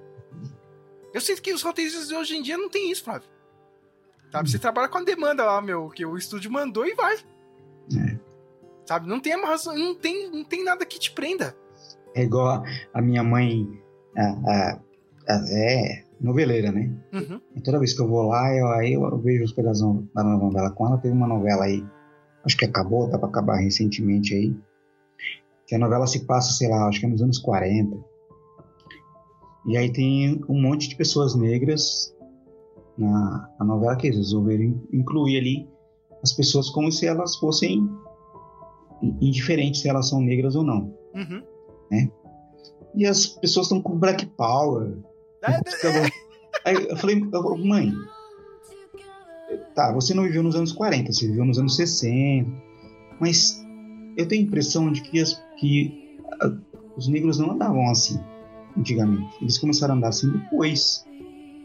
[1.13, 3.29] Eu sinto que os roteiristas de hoje em dia não tem isso, Flávio.
[4.31, 4.49] Sabe?
[4.51, 7.17] Você trabalha com a demanda lá, meu, que o estúdio mandou e vai.
[7.17, 8.19] É.
[8.87, 9.09] Sabe?
[9.09, 11.55] Não tem amarração, não tem, não tem nada que te prenda.
[12.15, 12.63] É igual
[12.95, 13.83] a, minha mãe,
[14.17, 14.81] a- a-
[15.29, 16.91] é noveleira, né?
[17.13, 17.41] Uhum.
[17.57, 20.71] E toda vez que eu vou lá, eu, aí eu vejo os pedaços da novela
[20.71, 20.99] com ela.
[20.99, 21.85] Teve uma novela aí,
[22.45, 24.57] acho que acabou, tá pra acabar recentemente aí.
[25.67, 27.97] Que a novela se passa, sei lá, acho que é nos anos 40.
[29.67, 32.15] E aí tem um monte de pessoas negras
[32.99, 35.69] na, na novela que eles resolveram in- incluir ali
[36.23, 37.79] as pessoas como se elas fossem
[39.03, 40.93] in- indiferentes se elas são negras ou não.
[41.15, 41.43] Uhum.
[42.95, 44.99] E as pessoas estão com black power,
[46.65, 47.93] Aí eu falei, eu- mãe,
[49.75, 52.49] tá, você não viveu nos anos 40, você viveu nos anos 60,
[53.21, 53.65] mas
[54.17, 56.53] eu tenho a impressão de que, as- que, ah,
[56.97, 58.19] os negros não andavam assim
[58.77, 59.37] antigamente.
[59.41, 61.05] Eles começaram a andar assim depois.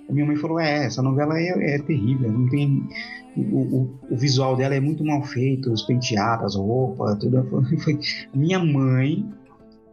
[0.09, 2.87] A minha mãe falou, é, essa novela é, é terrível, não tem...
[3.35, 7.45] O, o- o visual dela é muito mal feito, os penteados, as roupas, tudo.
[7.83, 7.99] Foi,
[8.33, 9.23] a minha mãe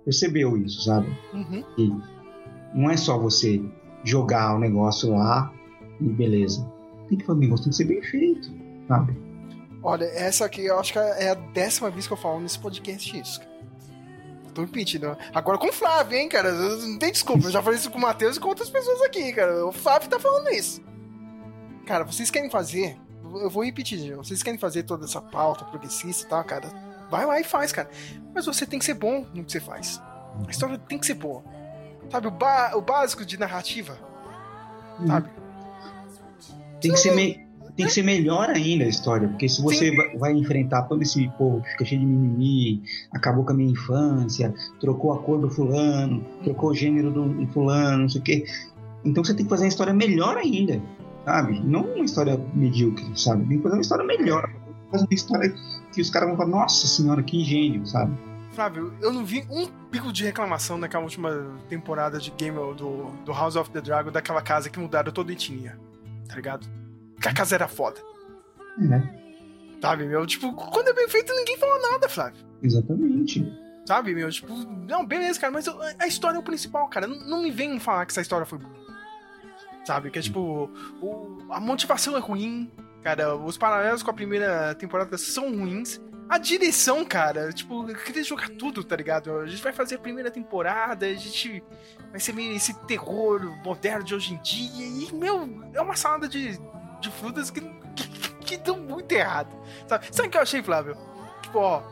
[0.05, 1.09] percebeu isso, sabe?
[1.35, 1.63] Uhum.
[1.77, 2.14] E
[2.75, 3.63] não é só você
[4.03, 5.53] jogar o negócio lá
[6.01, 6.71] e beleza.
[7.09, 8.51] Tem que fazer o negócio, tem que ser bem feito,
[8.89, 9.17] sabe?
[9.83, 13.21] Olha, essa aqui eu acho que é a décima vez que eu falo nesse podcast
[13.21, 13.41] isso.
[14.55, 15.17] Tô repetindo.
[15.35, 16.53] Agora com o Flávio, hein, cara?
[16.53, 17.47] Não tem desculpa.
[17.47, 19.67] Eu já falei isso com o Matheus e com outras pessoas aqui, cara.
[19.67, 20.81] O Flávio tá falando isso.
[21.85, 22.97] Cara, vocês querem fazer.
[23.35, 24.15] Eu vou repetir.
[24.17, 26.69] Vocês querem fazer toda essa pauta progressista e tal, cara?
[27.11, 27.91] Vai lá e faz, cara.
[28.33, 30.01] Mas você tem que ser bom no que você faz.
[30.47, 31.43] A história tem que ser boa.
[32.11, 33.99] Sabe, o, ba- o básico de narrativa.
[35.07, 35.29] Sabe?
[36.81, 37.45] Tem que, ser me-
[37.77, 39.97] tem que ser melhor ainda a história, porque se você Sim.
[39.97, 42.83] va- vai enfrentar todo esse povo que fica cheio de mimimi,
[43.13, 48.03] acabou com a minha infância, trocou a cor do fulano, trocou o gênero do fulano,
[48.03, 48.45] não sei o quê.
[49.05, 50.81] Então você tem que fazer uma história melhor ainda,
[51.25, 51.61] sabe?
[51.65, 53.45] Não uma história medíocre, sabe?
[53.49, 54.51] Tem que fazer uma história melhor.
[54.91, 55.55] Fazer uma história
[55.93, 58.17] que os caras vão falar, nossa senhora, que gênio, sabe?
[58.55, 61.31] Flávio, eu não vi um pico de reclamação naquela última
[61.69, 65.35] temporada de Game do, do House of the Dragon, daquela casa que mudaram toda a
[65.35, 65.79] etnia.
[66.29, 66.67] Tá ligado?
[67.21, 68.01] Que a casa era foda.
[68.93, 69.25] É,
[69.81, 70.27] Sabe, meu?
[70.27, 72.43] Tipo, quando é bem feito, ninguém fala nada, Flávio.
[72.63, 73.45] exatamente.
[73.87, 74.31] Sabe, meu?
[74.31, 74.55] Tipo,
[74.89, 77.07] não, beleza, cara, mas eu- a história é o principal, cara.
[77.07, 78.73] Não, não me vem falar que essa história foi boa.
[79.85, 80.11] Sabe?
[80.11, 80.71] Que é tipo,
[81.03, 82.71] o- a motivação é ruim,
[83.03, 83.37] cara.
[83.37, 86.01] Os paralelos com a primeira temporada são ruins.
[86.29, 89.39] A direção, cara, tipo, eu queria jogar tudo, tá ligado?
[89.39, 91.63] A gente vai fazer a primeira temporada, a gente
[92.11, 94.87] vai ser meio esse terror moderno de hoje em dia.
[94.87, 96.59] E, meu, é uma salada de,
[97.01, 97.61] de frutas que,
[97.95, 98.09] que,
[98.41, 99.55] que dão muito errado.
[99.87, 100.07] Sabe?
[100.11, 100.97] Sabe o que eu achei, Flávio?
[101.43, 101.83] Tipo, ó,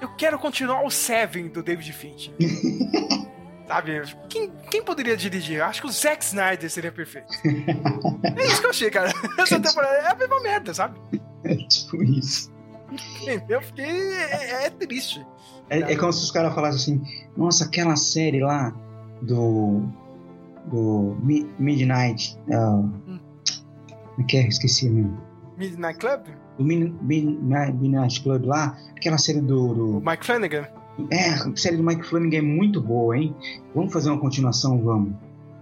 [0.00, 2.32] eu quero continuar o Seven do David Finch.
[3.66, 4.02] Sabe?
[4.28, 5.58] Quem, quem poderia dirigir?
[5.58, 7.28] Eu Acho que o Zack Snyder seria perfeito.
[8.36, 9.12] É isso que eu achei, cara.
[9.38, 11.00] Essa temporada é a mesma merda, sabe?
[11.44, 12.50] É tipo isso.
[13.48, 13.84] Eu fiquei.
[13.84, 15.24] É, é triste.
[15.68, 18.74] É, é como se os caras falassem assim, nossa, aquela série lá
[19.22, 19.82] do.
[20.66, 22.38] do Mi- Midnight.
[22.52, 23.20] ah, Como
[24.20, 24.46] é que é?
[24.48, 25.16] Esqueci mesmo.
[25.56, 26.20] Midnight Club?
[26.58, 29.74] Do Min- Min- Midnight Club lá, aquela série do.
[29.74, 30.66] Do Mike Flanagan?
[31.10, 33.34] é, a série do Mike Flanagan é muito boa, hein?
[33.74, 35.14] Vamos fazer uma continuação, vamos.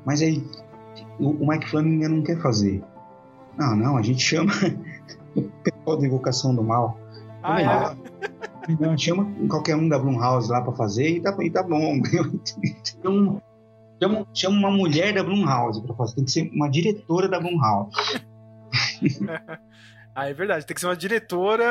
[0.05, 0.43] Mas aí
[1.21, 2.83] o, o Mike Flanagan não quer fazer.
[3.57, 4.53] Não, não, a gente chama
[5.37, 6.99] o pessoal da Invocação do Mal.
[7.49, 7.95] Ah,
[8.69, 8.77] é.
[8.81, 11.95] Não, chama qualquer um da Blumhouse lá pra fazer e tá, e tá bom.
[13.03, 13.43] Chama,
[14.03, 16.17] chama, chama uma mulher da Blumhouse pra fazer.
[16.17, 17.91] Tem que ser uma diretora da Blumhouse.
[20.15, 20.67] Ah, é verdade.
[20.67, 21.63] Tem que ser uma diretora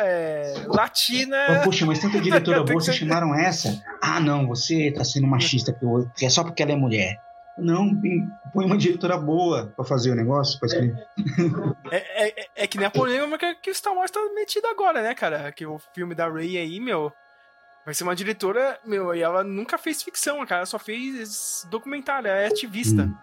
[0.00, 1.36] é, latina.
[1.48, 3.82] Mas, Poxa, mas tanta diretora boa, vocês ser- chamaram essa?
[4.00, 7.16] Ah, não, você tá sendo machista que eu- que é só porque ela é mulher.
[7.58, 7.88] Não,
[8.52, 11.06] põe uma diretora boa pra fazer o negócio, pra escrever.
[11.90, 15.14] É, é, é que nem a polêmica que o Star Wars tá metido agora, né,
[15.14, 15.50] cara?
[15.52, 17.10] Que o filme da Rey aí, meu.
[17.84, 20.60] Vai ser uma diretora, meu, e ela nunca fez ficção, cara.
[20.60, 23.02] Ela só fez documentário, é ativista.
[23.04, 23.14] Hum.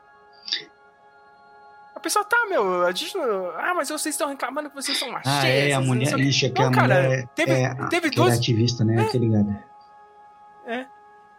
[1.95, 3.13] A pessoa tá, meu, a gente.
[3.57, 5.43] Ah, mas vocês estão reclamando que vocês são machistas.
[5.43, 6.13] Ah, é, a mulher.
[6.15, 6.21] quê.
[6.23, 7.27] Ixi, Não, aquela cara, mulher.
[7.35, 8.39] teve, é, teve aquela duas.
[8.39, 9.07] ativista, né?
[9.11, 9.55] Tô ligado.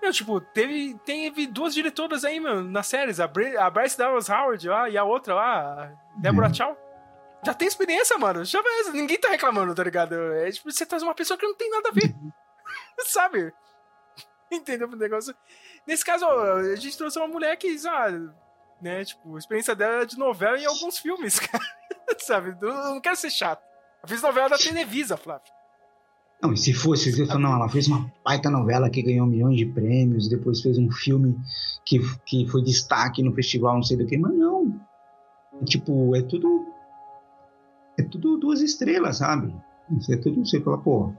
[0.04, 3.18] Meu, tipo, teve, teve duas diretoras aí, meu, nas séries.
[3.20, 6.54] A, a Bryce Dallas Howard lá, e a outra lá, a Deborah Uhum.
[6.54, 6.78] Chow.
[7.42, 8.44] Já tem experiência, mano.
[8.44, 10.14] Já ninguém tá reclamando, tá ligado?
[10.34, 12.14] É tipo, você traz uma pessoa que não tem nada a ver.
[13.06, 13.50] Sabe?
[14.50, 15.34] Entendeu o negócio?
[15.86, 18.10] Nesse caso, a gente trouxe uma mulher que, ah,
[18.82, 21.64] né, tipo, a experiência dela é de novela em alguns filmes, cara.
[22.18, 22.54] Sabe?
[22.60, 23.64] Eu não quero ser chato.
[24.02, 25.50] Eu fiz novela da Televisa, Flávio.
[26.44, 29.56] Não, e se fosse, você falou, não, ela fez uma baita novela que ganhou milhões
[29.56, 31.34] de prêmios, depois fez um filme
[31.86, 34.78] que, que foi destaque no festival, não sei do que, mas não.
[35.58, 36.66] É, tipo, é tudo.
[37.98, 39.54] É tudo duas estrelas, sabe?
[39.98, 41.14] Isso é tudo, você fala, pô,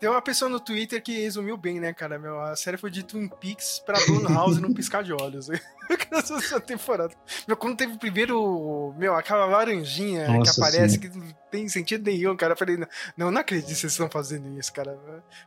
[0.00, 2.18] Tem uma pessoa no Twitter que resumiu bem, né, cara?
[2.18, 5.48] Meu, a série foi de Twin Peaks pra Blumhouse num piscar de olhos.
[6.12, 7.14] Essa temporada.
[7.46, 8.94] Meu, quando teve o primeiro.
[8.98, 12.52] Meu, aquela laranjinha Nossa que aparece, que não tem sentido nenhum, cara.
[12.52, 12.76] Eu falei,
[13.16, 14.98] não, não, acredito que vocês estão fazendo isso, cara.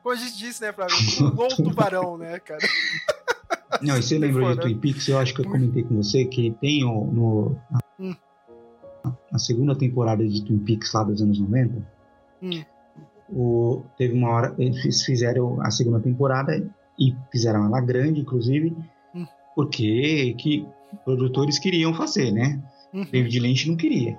[0.01, 0.95] Como a gente disse, né, Flávio?
[1.37, 2.65] O tubarão, né, cara?
[3.81, 4.61] Não, e você lembrou de.
[4.61, 5.07] Twin Peaks?
[5.07, 7.61] Eu acho que eu comentei com você que tem o, no,
[7.99, 8.15] Hum.
[9.31, 11.85] na segunda temporada de Twin Peaks lá dos anos 90.
[12.41, 12.63] Hum.
[13.29, 16.55] O, teve uma hora, eles fizeram a segunda temporada
[16.99, 18.75] e fizeram ela grande, inclusive,
[19.13, 19.25] Hum.
[19.55, 20.65] porque que
[21.03, 22.61] produtores queriam fazer, né?
[22.93, 23.05] Uhum.
[23.11, 24.17] David Lynch não queria.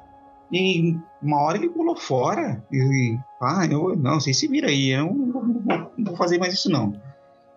[0.53, 5.07] E uma hora ele pulou fora e, ah, eu, não, vocês se viram aí, eu
[5.15, 6.93] não vou, não vou- não vou fazer mais isso não.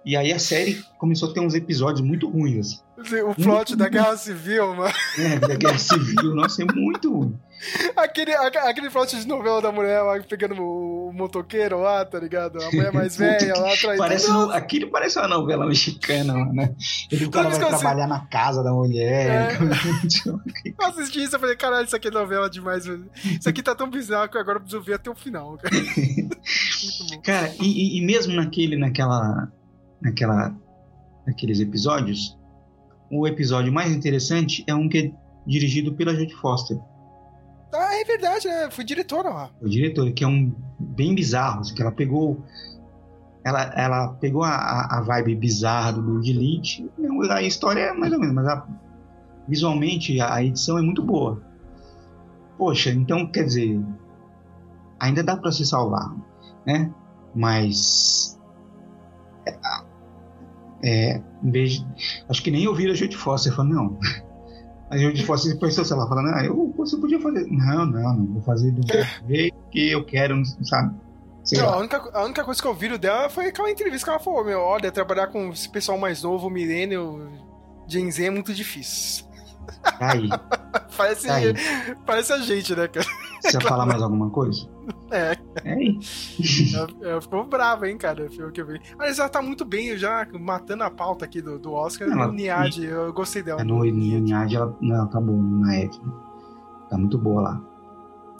[0.03, 3.21] E aí a série começou a ter uns episódios muito ruins, assim.
[3.21, 4.93] O plot da Guerra Civil, mano.
[5.17, 5.39] né?
[5.39, 7.39] Da guerra civil, nossa, é muito ruim.
[7.95, 12.61] Aquele, aquele plot de novela da mulher lá pegando o, motoqueiro lá, tá ligado?
[12.61, 13.97] A mulher mais velha lá atrás.
[13.97, 16.73] Parece no, aquilo parece uma novela mexicana, né?
[17.11, 19.51] Ele, cara vai trabalhar na casa da mulher.
[19.51, 19.57] É.
[20.79, 22.85] Eu assisti isso e falei, caralho, isso aqui é novela demais.
[22.85, 23.09] velho.
[23.39, 25.75] Isso aqui tá tão bizarro que agora eu preciso ver até o final, cara.
[27.09, 27.21] Muito.
[27.23, 29.51] Cara, e, e- e mesmo naquele, naquela,
[30.01, 30.55] naquela,
[31.27, 32.37] naqueles episódios,
[33.11, 35.11] o episódio mais interessante é um que é
[35.45, 36.79] dirigido pela Jodie Foster,
[37.73, 39.49] Ah, é verdade, é, fui diretora lá.
[39.61, 42.43] o diretor, que é um bem bizarro, assim, que ela pegou,
[43.43, 46.89] ela, ela pegou a, a- vibe bizarra do David Lynch,
[47.31, 48.67] a história é mais ou menos, mas a-
[49.47, 51.41] visualmente a, edição é muito boa.
[52.57, 53.81] Poxa, então quer dizer,
[54.99, 56.13] ainda dá pra se salvar,
[56.65, 56.93] né?
[57.33, 58.37] Mas
[60.84, 61.86] é, em vez de-
[62.29, 63.99] acho que nem ouviram a Jodie Foster falando não.
[64.89, 67.45] A Jodie Foster pensou, sei lá, falando, ah, eu, você podia fazer.
[67.49, 70.93] Não, não, não vou fazer do jeito que eu quero, sabe?
[71.53, 71.73] Lá.
[71.73, 74.43] a, única, a única coisa que eu vi dela foi aquela entrevista que ela falou:
[74.45, 77.32] Meu, olha, trabalhar com esse pessoal mais novo, milênio,
[77.88, 79.25] Gen Z é muito difícil.
[79.97, 80.29] Tá aí.
[80.97, 81.53] Parece, Tá aí.
[82.05, 83.05] parece a gente, né, cara?
[83.41, 84.67] Você vai falar mais alguma coisa?
[85.11, 85.35] É.
[85.65, 85.75] É.
[87.05, 88.79] Ela, ficou brava, hein, cara, pelo que eu vi.
[88.97, 92.07] Mas ela tá muito bem, já matando a pauta aqui do, do Oscar.
[92.09, 93.59] Ela- no Niad, eu gostei dela.
[93.59, 95.99] É no Niad, ela, ela tá boa na F.
[96.89, 97.61] Tá muito boa lá.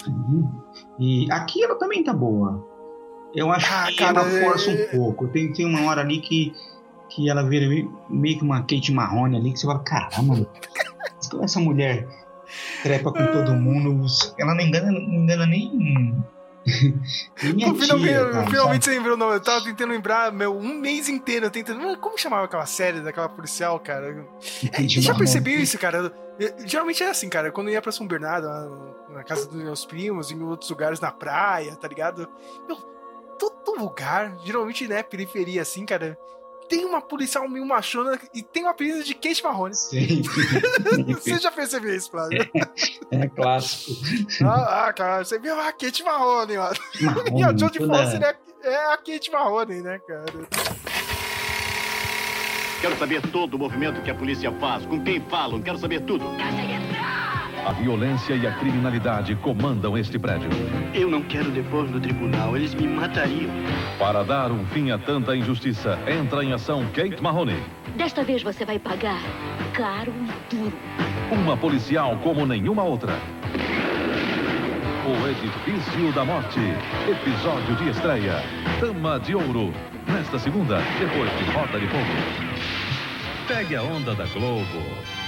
[0.08, 0.50] Uhum.
[0.98, 2.66] E aqui ela também tá boa.
[3.36, 5.28] Eu acho Ah, que cara, ela força é- um pouco.
[5.28, 6.54] Tem, tem uma hora ali que,
[7.10, 10.48] que ela vira meio, meio que uma Kate Marrone ali, que você fala, caramba,
[11.44, 12.08] essa mulher
[12.84, 14.06] trepa com todo mundo.
[14.40, 16.24] Ela não engana, não engana nem.
[16.64, 19.36] tia, finalmente, cara, finalmente você lembrou o nome.
[19.36, 21.80] Eu tava tentando lembrar, meu, um mês inteiro tentando.
[21.82, 24.28] Mano, Como chamava aquela série daquela policial, cara?
[24.72, 26.14] É, já percebeu isso, cara?
[26.40, 27.52] Eu- Geralmente é assim, cara.
[27.52, 28.68] Quando eu ia pra São Bernardo, lá
[29.10, 32.28] na casa dos meus primos, em outros lugares na praia, tá ligado?
[32.68, 32.78] Meu,
[33.38, 36.18] todo lugar, geralmente, né, periferia assim, cara,
[36.72, 39.76] tem uma policial meio machona e tem uma apelido de Kate Marrone.
[39.76, 40.22] Sim.
[41.20, 42.50] Você já percebeu isso, Flávio?
[43.12, 44.02] É clássico.
[44.46, 46.76] ah, ah, cara, você viu a Kate Marrone, mano.
[47.02, 50.48] Marrone, E a Jodie Foster é, é a Kate Marrone, né, cara?
[52.80, 56.26] Quero saber todo o movimento que a polícia faz, com quem falam, quero saber tudo.
[57.66, 60.50] A violência e a criminalidade comandam este prédio.
[60.94, 63.52] Eu não quero depor no tribunal, eles me matariam.
[64.00, 67.62] Para dar um fim a tanta injustiça, entra em ação Kate Mahoney,
[67.96, 69.20] Desta vez você vai pagar
[69.74, 70.12] caro
[70.50, 70.74] e duro.
[71.32, 73.14] uma policial como nenhuma outra.
[75.06, 76.60] O Edifício da Morte,
[77.10, 78.36] episódio de estreia.
[78.80, 79.74] Dama de Ouro,
[80.08, 82.06] nesta segunda, depois de Rota de Fogo.
[83.48, 85.21] Pegue a onda da Globo.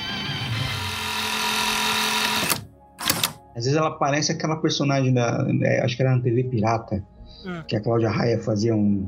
[3.55, 5.43] Às vezes ela parece aquela personagem da.
[5.43, 7.03] né, acho que era na TV Pirata.
[7.45, 7.63] Hum.
[7.67, 9.07] Que a Cláudia Raia fazia um,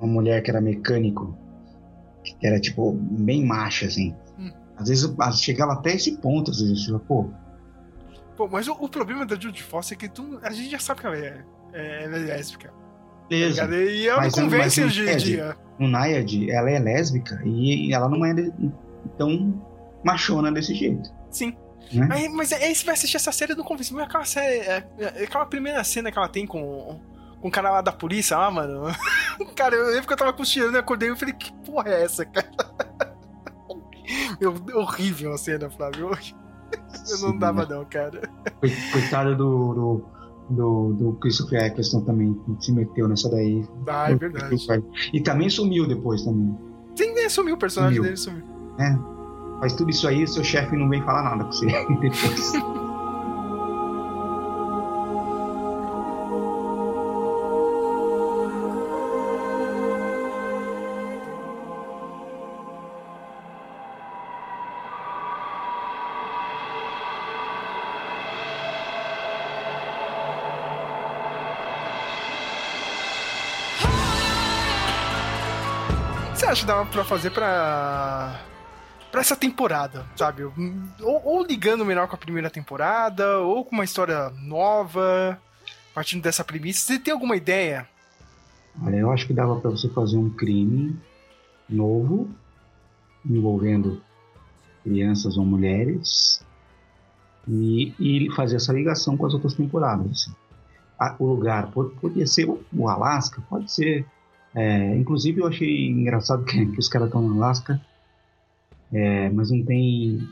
[0.00, 1.36] uma mulher que era mecânico.
[2.24, 4.14] Que era tipo bem macha, assim.
[4.38, 4.50] Hum.
[4.76, 7.28] Às vezes chegava até esse ponto, às vezes, tipo, pô,
[8.36, 11.00] Pô, mas o, o problema da Judy Foster é que tu, a gente já sabe
[11.02, 11.44] que ela é,
[11.74, 12.68] é, ela é lésbica.
[12.68, 12.74] tá
[13.28, 13.64] beleza.
[13.66, 13.74] ligado?
[13.90, 15.56] E ela Mas- não convence mas hoje em dia.
[15.78, 18.34] No Nayad, ela é lésbica e ela não é
[19.18, 19.62] tão
[20.02, 21.10] machona desse jeito.
[21.30, 21.54] Sim.
[21.92, 22.08] Né?
[22.10, 23.92] Aí, mas aí você vai assistir essa série não convence.
[23.92, 24.58] Mas aquela série.
[24.60, 27.00] é- é- aquela primeira cena que ela tem com,
[27.42, 28.84] o cara lá da polícia lá, mano.
[29.56, 32.24] cara, eu lembro que eu tava cochilando e acordei e falei, que porra é essa,
[32.24, 32.48] cara?
[34.40, 36.10] Meu, horrível a cena, Flávio.
[36.10, 37.74] Eu não Sim, dava, né?
[37.74, 38.28] não, cara.
[38.60, 40.04] Coi- Coitado do, do,
[40.50, 43.66] do, do Christopher Eccleston também, que se meteu nessa daí.
[43.86, 44.56] Ah, é verdade.
[45.12, 46.56] E também sumiu depois também.
[46.96, 47.28] Sim, né?
[47.28, 48.10] Sumiu o personagem Sumiu.
[48.10, 48.44] dele, sumiu.
[48.78, 49.21] É.
[49.62, 51.66] Faz tudo isso aí, seu chefe não vem falar nada com você
[52.00, 52.52] depois.
[76.44, 78.51] Acha que dava pra fazer pra.
[79.12, 80.42] Pra essa temporada, sabe?
[80.42, 80.52] Ou,
[81.00, 85.38] ou ligando melhor com a primeira temporada, ou com uma história nova,
[85.94, 86.80] partindo dessa premissa.
[86.86, 87.86] Você tem alguma ideia?
[88.82, 90.98] Olha, eu acho que dava pra você fazer um crime
[91.68, 92.28] novo,
[93.24, 94.02] envolvendo
[94.82, 96.42] crianças ou mulheres,
[97.46, 100.10] e, e fazer essa ligação com as outras temporadas.
[100.10, 100.32] assim.
[100.98, 104.06] A- o lugar po- podia ser o Alasca, pode ser.
[104.54, 107.80] é, inclusive, eu achei engraçado que, que os caras estão no Alasca,
[108.92, 110.28] é, mas não tem.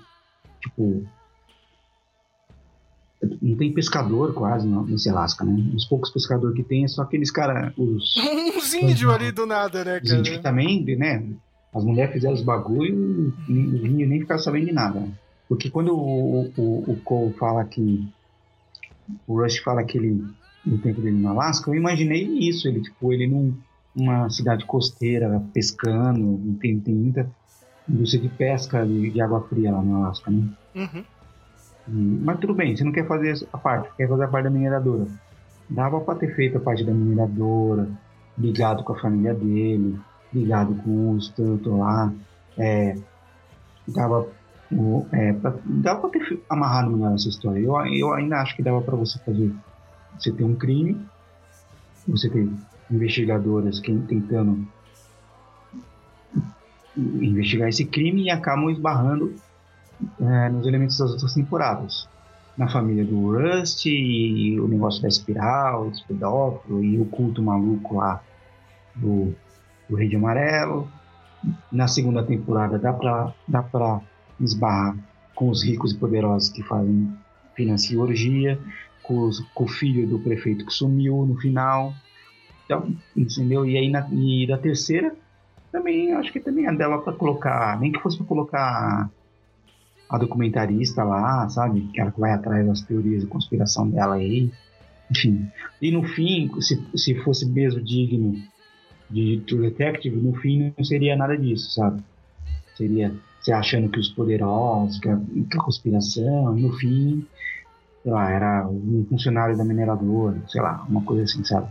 [0.61, 1.05] Tipo.
[3.43, 5.55] Não tem pescador quase no- nesse Alasca, né?
[5.75, 8.15] Os poucos pescadores que tem é só aqueles caras, os,
[8.57, 10.39] Uns índios ali do nada, né, os cara?
[10.43, 11.23] também, né?
[11.73, 15.07] As mulheres fizeram os bagulho e os índios nem ficaram sabendo de nada.
[15.49, 18.09] Porque quando o, o, o Cole fala que.
[19.27, 20.25] O Rush fala que ele.
[20.65, 22.69] No tempo dele no Alasca, eu imaginei isso.
[22.69, 23.55] Ele, tipo, ele num,
[23.95, 27.31] numa cidade costeira, pescando, tem, tem muita
[27.93, 30.45] indústria de pesca de, de água fria lá no Alasca, né?
[30.75, 31.05] Uhum.
[31.89, 34.51] E- Mas tudo bem, você não quer fazer a parte, quer fazer a parte da
[34.51, 35.07] mineradora.
[35.69, 37.89] Dava pra ter feito a parte da mineradora,
[38.39, 39.99] ligado com a família dele,
[40.33, 42.13] ligado com o Stanton lá.
[42.59, 42.97] É,
[43.89, 44.27] dava,
[45.13, 47.61] é, pra, dava pra ter amarrado melhor essa história.
[47.61, 49.53] Eu, eu ainda acho que dava pra você fazer.
[50.19, 51.01] Você ter um crime,
[52.07, 52.49] você ter
[52.91, 54.67] investigadoras que, tentando
[56.97, 59.35] investigar esse crime e acabam esbarrando
[60.21, 62.09] é, nos elementos das outras temporadas.
[62.57, 67.97] Na família do Rust, e o negócio da espiral, esse pedófilo, e o culto maluco
[67.97, 68.23] lá
[68.95, 69.33] do,
[69.89, 70.89] do Rei de Amarelo.
[71.73, 74.01] Na segunda temporada dá pra, dá pra
[74.41, 74.95] esbarrar
[75.35, 77.11] com os ricos e poderosos que fazem
[77.55, 78.59] financiam orgia,
[79.03, 81.95] com, os- com o filho do prefeito que sumiu no final.
[82.65, 83.65] Então, entendeu?
[83.65, 85.15] E aí na, e da terceira
[85.71, 89.11] também acho que também dava pra colocar, nem que fosse pra colocar
[90.09, 91.89] a documentarista lá, sabe?
[91.93, 94.51] Que vai atrás das teorias de conspiração dela aí.
[95.11, 95.49] Enfim.
[95.81, 98.35] E no fim, se, se fosse mesmo digno
[99.09, 102.03] de True Detective, no fim não seria nada disso, sabe?
[102.77, 107.27] Seria você achando que os poderosos, que a, que a conspiração, e no fim,
[108.03, 111.69] sei lá, era um funcionário da mineradora, sei lá, uma coisa assim, sabe?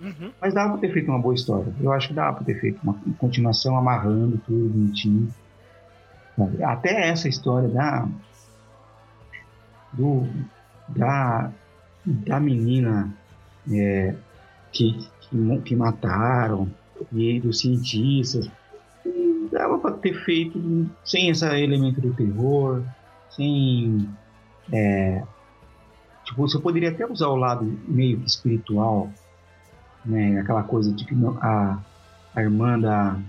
[0.00, 0.32] Uhum.
[0.40, 1.72] Mas dava pra ter feito uma boa história.
[1.80, 5.32] Eu acho que dava pra ter feito uma continuação amarrando tudo bonitinho.
[6.64, 8.08] Até essa história da.
[9.92, 10.26] Do,
[10.88, 11.52] da,
[12.04, 13.14] da menina
[13.70, 14.14] é,
[14.72, 16.68] que, que, que mataram
[17.12, 18.50] e dos cientistas.
[19.52, 22.82] Dava pra ter feito sem esse elemento do terror,
[23.30, 24.08] sem.
[24.72, 25.22] é,
[26.24, 29.08] tipo, você poderia até usar o lado meio espiritual
[30.04, 31.78] né, aquela coisa de que a,
[32.34, 33.20] a irmã da,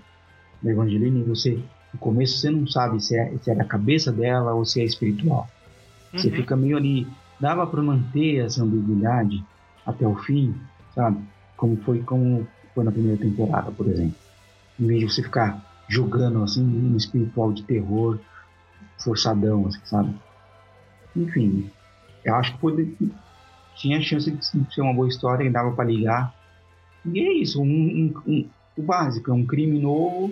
[0.61, 1.63] da Evangeline, você
[1.93, 4.85] no começo você não sabe se é, se é da cabeça dela ou se é
[4.85, 5.47] espiritual.
[6.15, 6.35] Você Uhum.
[6.35, 7.07] fica meio ali,
[7.39, 9.43] dava para manter essa ambiguidade
[9.85, 10.53] até o fim,
[10.93, 11.23] sabe?
[11.57, 14.17] Como foi como foi na primeira temporada, por exemplo.
[14.79, 18.19] Em vez de você ficar jogando assim um espiritual de terror
[19.03, 20.15] forçadão, assim, sabe?
[21.15, 21.71] Enfim,
[22.25, 22.97] eu acho que pode,
[23.75, 26.34] tinha chance de ser uma boa história e dava para ligar
[27.13, 28.45] e é isso, um, um- um-
[28.77, 30.31] o básico, é um crime novo,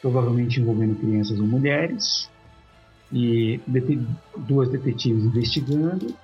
[0.00, 2.30] provavelmente envolvendo crianças ou mulheres,
[3.12, 4.00] e dete-
[4.36, 6.14] duas detetives investigando,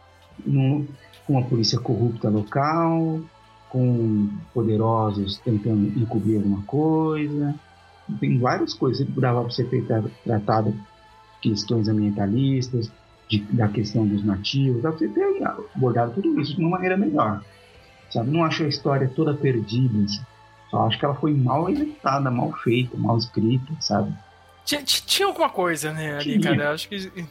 [0.45, 0.87] num-
[1.27, 3.21] com a polícia corrupta local,
[3.69, 7.55] com poderosos tentando encobrir alguma coisa.
[8.19, 10.75] Tem várias coisas que dava para ser feita, tratada
[11.41, 12.91] questões ambientalistas,
[13.29, 16.97] de- da questão dos nativos, dá para você ter abordado tudo isso de uma maneira
[16.97, 17.43] melhor
[18.11, 18.31] sabe?
[18.31, 20.21] Não acho a história toda perdida, assim.
[20.71, 24.13] só acho que ela foi mal executada, mal feita, mal escrita, sabe?
[24.65, 26.57] Tinha, ti- tinha alguma coisa, né, ali, Tinha.
[26.57, 26.73] cara.
[26.73, 27.25] Acho que.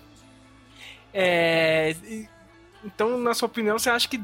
[1.14, 1.96] É.
[2.84, 4.22] Então, na sua opinião, você acha que,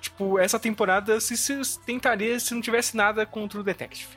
[0.00, 4.08] tipo, essa temporada se sustentaria se não tivesse nada com o True Detective?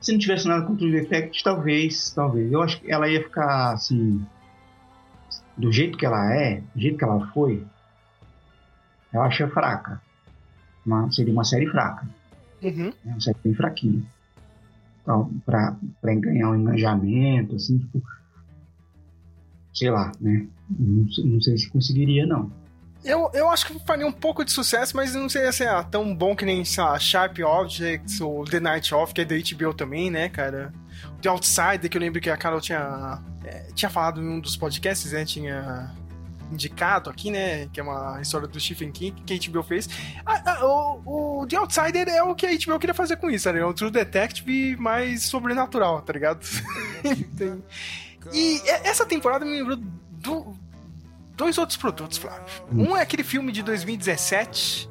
[0.00, 2.50] Se não tivesse nada com True Detective, talvez, talvez.
[2.50, 4.24] Eu acho que ela ia ficar assim.
[5.56, 7.66] Do jeito que ela é, do jeito que ela foi,
[9.12, 10.00] eu acho fraca.
[10.88, 12.08] Uma, seria uma série fraca.
[12.62, 12.92] Uhum.
[13.06, 14.02] É uma série bem fraquinha.
[15.02, 18.02] Então, pra, pra ganhar um engajamento, assim, tipo.
[19.74, 20.46] Sei lá, né?
[20.70, 22.50] Não, sei- não sei se conseguiria, não.
[23.04, 26.12] Eu, eu acho que faria um pouco de sucesso, mas não seria assim, ah, tão
[26.14, 30.10] bom que nem sei Sharp Objects ou The Night Off, que é da HBO também,
[30.10, 30.72] né, cara?
[31.22, 34.56] The Outsider, que eu lembro que a Carol tinha, é, tinha falado em um dos
[34.56, 35.24] podcasts, né?
[35.24, 35.92] Tinha
[36.52, 37.68] indicado aqui, né?
[37.72, 39.88] Que é uma história do Stephen King que a HBO fez.
[40.24, 43.50] Ah, ah, o, o The Outsider é o que a HBO queria fazer com isso,
[43.52, 43.60] né?
[43.60, 46.40] É um True Detective mais sobrenatural, tá ligado?
[48.32, 50.54] E essa temporada me lembrou do,
[51.34, 52.44] dois outros produtos, Flávio.
[52.72, 54.88] Um é aquele filme de 2017.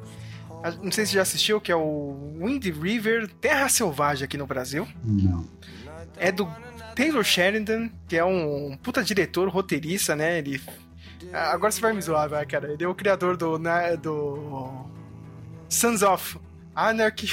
[0.62, 4.46] a- Não sei se já assistiu, que é o Wind River Terra Selvagem aqui no
[4.46, 4.88] Brasil.
[5.04, 5.44] Não.
[6.16, 6.48] É do
[6.96, 10.38] Taylor Sheridan, que é um puta diretor, roteirista, né?
[10.38, 10.60] Ele.
[11.32, 12.72] Ah, Agora você vai me zoar, vai, cara.
[12.72, 13.58] Ele é o criador do.
[13.58, 14.84] né, do
[15.68, 16.38] Sons of
[16.74, 17.28] Anarchy.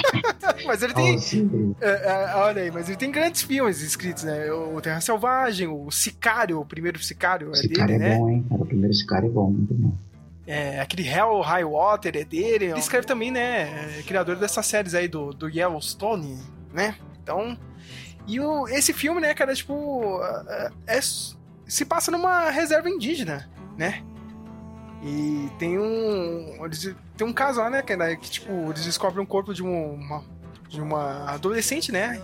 [0.66, 1.18] mas ele tem.
[1.80, 1.90] É,
[2.30, 4.52] é, olha aí, mas ele tem grandes filmes escritos, né?
[4.52, 8.18] O Terra Selvagem, o Sicário, o primeiro Sicário é Esse dele, cara é né?
[8.18, 8.46] bom, hein?
[8.48, 9.94] Cara, o primeiro cara é bom, muito bom.
[10.46, 12.66] É, aquele Hell High Water é dele.
[12.66, 13.98] Ele escreve também, né?
[13.98, 16.38] É criador dessas séries aí do, do Yellowstone,
[16.72, 16.96] né?
[17.22, 17.56] Então.
[18.26, 20.20] E o, esse filme, né, cara, tipo.
[20.48, 21.00] é- é-
[21.66, 24.02] se passa numa reserva indígena, né?
[25.02, 26.64] E tem um.
[26.64, 27.82] Eles, tem um casal, né?
[27.82, 30.24] Que, né, que, tipo, eles descobrem um corpo de um- uma,
[30.68, 32.22] de uma adolescente, né?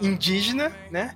[0.00, 1.14] Indígena, né?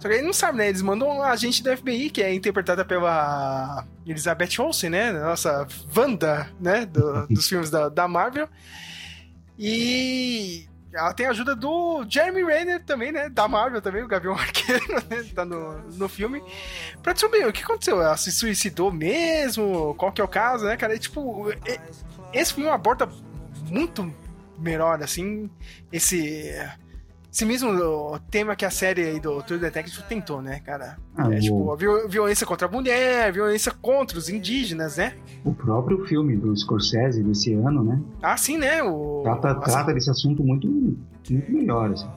[0.00, 0.68] Só que aí não sabe, né?
[0.68, 5.12] Eles mandam um agente da FBI, que é interpretada pela Elizabeth Olsen, né?
[5.12, 5.66] Nossa
[5.96, 6.84] Wanda, né?
[6.84, 8.48] Do- dos filmes da, da Marvel.
[9.58, 10.66] E
[10.96, 13.28] ela tem a ajuda do Jeremy Renner também, né?
[13.28, 15.24] Da Marvel também, o Gavião Arqueiro, né?
[15.34, 16.42] Tá no, no filme.
[17.02, 18.00] Pra descobrir o que aconteceu.
[18.00, 19.94] Ela se suicidou mesmo?
[19.96, 20.94] Qual que é o caso, né, cara?
[20.94, 21.46] E, tipo,
[22.32, 23.08] esse filme aborda
[23.68, 24.12] muito
[24.58, 25.50] melhor, assim,
[25.92, 26.54] esse...
[27.36, 30.96] Esse mesmo tema que a série aí do True Detective tentou, né, cara?
[31.14, 35.12] Ah, é, tipo, viol- violência contra a mulher, violência contra os indígenas, né?
[35.44, 38.00] O próprio filme do Scorsese desse ano, né?
[38.22, 38.82] Ah, sim, né?
[38.82, 39.20] O...
[39.22, 42.08] Trata, assim, trata desse assunto muito, muito melhor, assim.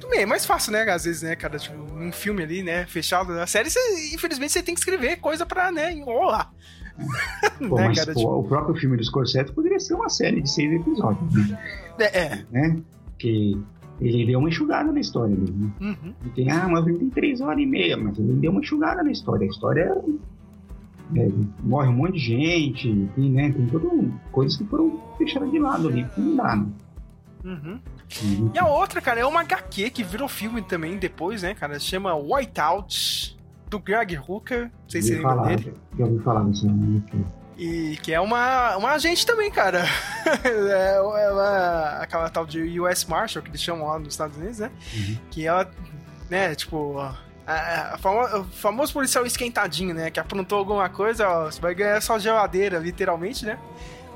[0.00, 0.82] Tudo bem, é mais fácil, né?
[0.90, 1.56] Às vezes, né, cara?
[1.56, 2.86] Tipo, um filme ali, né?
[2.86, 3.68] Fechado na série,
[4.12, 6.52] infelizmente você tem que escrever coisa pra, né, enrolar.
[7.68, 8.12] Pô, né, mas cara?
[8.12, 11.58] pô, Tipo, o próprio filme do Scorsese poderia ser uma série de seis episódios, né?
[12.00, 12.44] é, é.
[12.50, 12.76] né?
[13.16, 13.56] Que
[14.00, 15.70] ele deu uma enxugada na história né?
[15.80, 16.14] Uhum.
[16.34, 19.10] Tem, ah, mas ele tem três horas e meia, mas ele deu uma enxugada na
[19.10, 19.46] história.
[19.46, 20.02] A história
[21.16, 21.28] é,
[21.62, 23.52] morre um monte de gente, tem, né?
[23.52, 23.90] Tem todas
[24.32, 26.66] coisas que foram deixadas de lado ali, que não dá, né?
[27.44, 27.80] Uhum.
[28.22, 28.50] Uhum.
[28.54, 31.78] E a outra, cara, é uma HQ que virou filme também depois, né, cara?
[31.78, 33.36] Se chama Whiteout,
[33.68, 34.64] do Greg Hooker.
[34.64, 35.74] Não sei se você lembra dele.
[35.98, 37.24] já ouvi falar nome aqui.
[37.56, 39.84] E que é uma, uma agente também, cara.
[40.44, 44.70] é, ela, aquela tal de US Marshal, que eles chamam lá nos Estados Unidos, né?
[44.94, 45.18] Uhum.
[45.30, 45.70] Que ela,
[46.28, 46.98] né, tipo.
[46.98, 50.10] a- a famo- o famoso policial esquentadinho, né?
[50.10, 53.58] Que aprontou alguma coisa, ó, você vai ganhar sua geladeira, literalmente, né?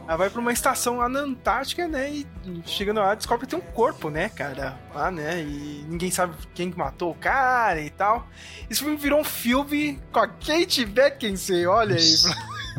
[0.07, 2.11] Ela vai pra uma estação lá na Antártica, né?
[2.11, 2.27] E
[2.65, 4.79] chegando lá, descobre que tem um corpo, né, cara?
[4.95, 5.43] Lá, né?
[5.43, 8.27] E ninguém sabe quem que matou o cara e tal.
[8.71, 12.15] Esse filme virou um filme com a Kate Beckinsale, olha aí.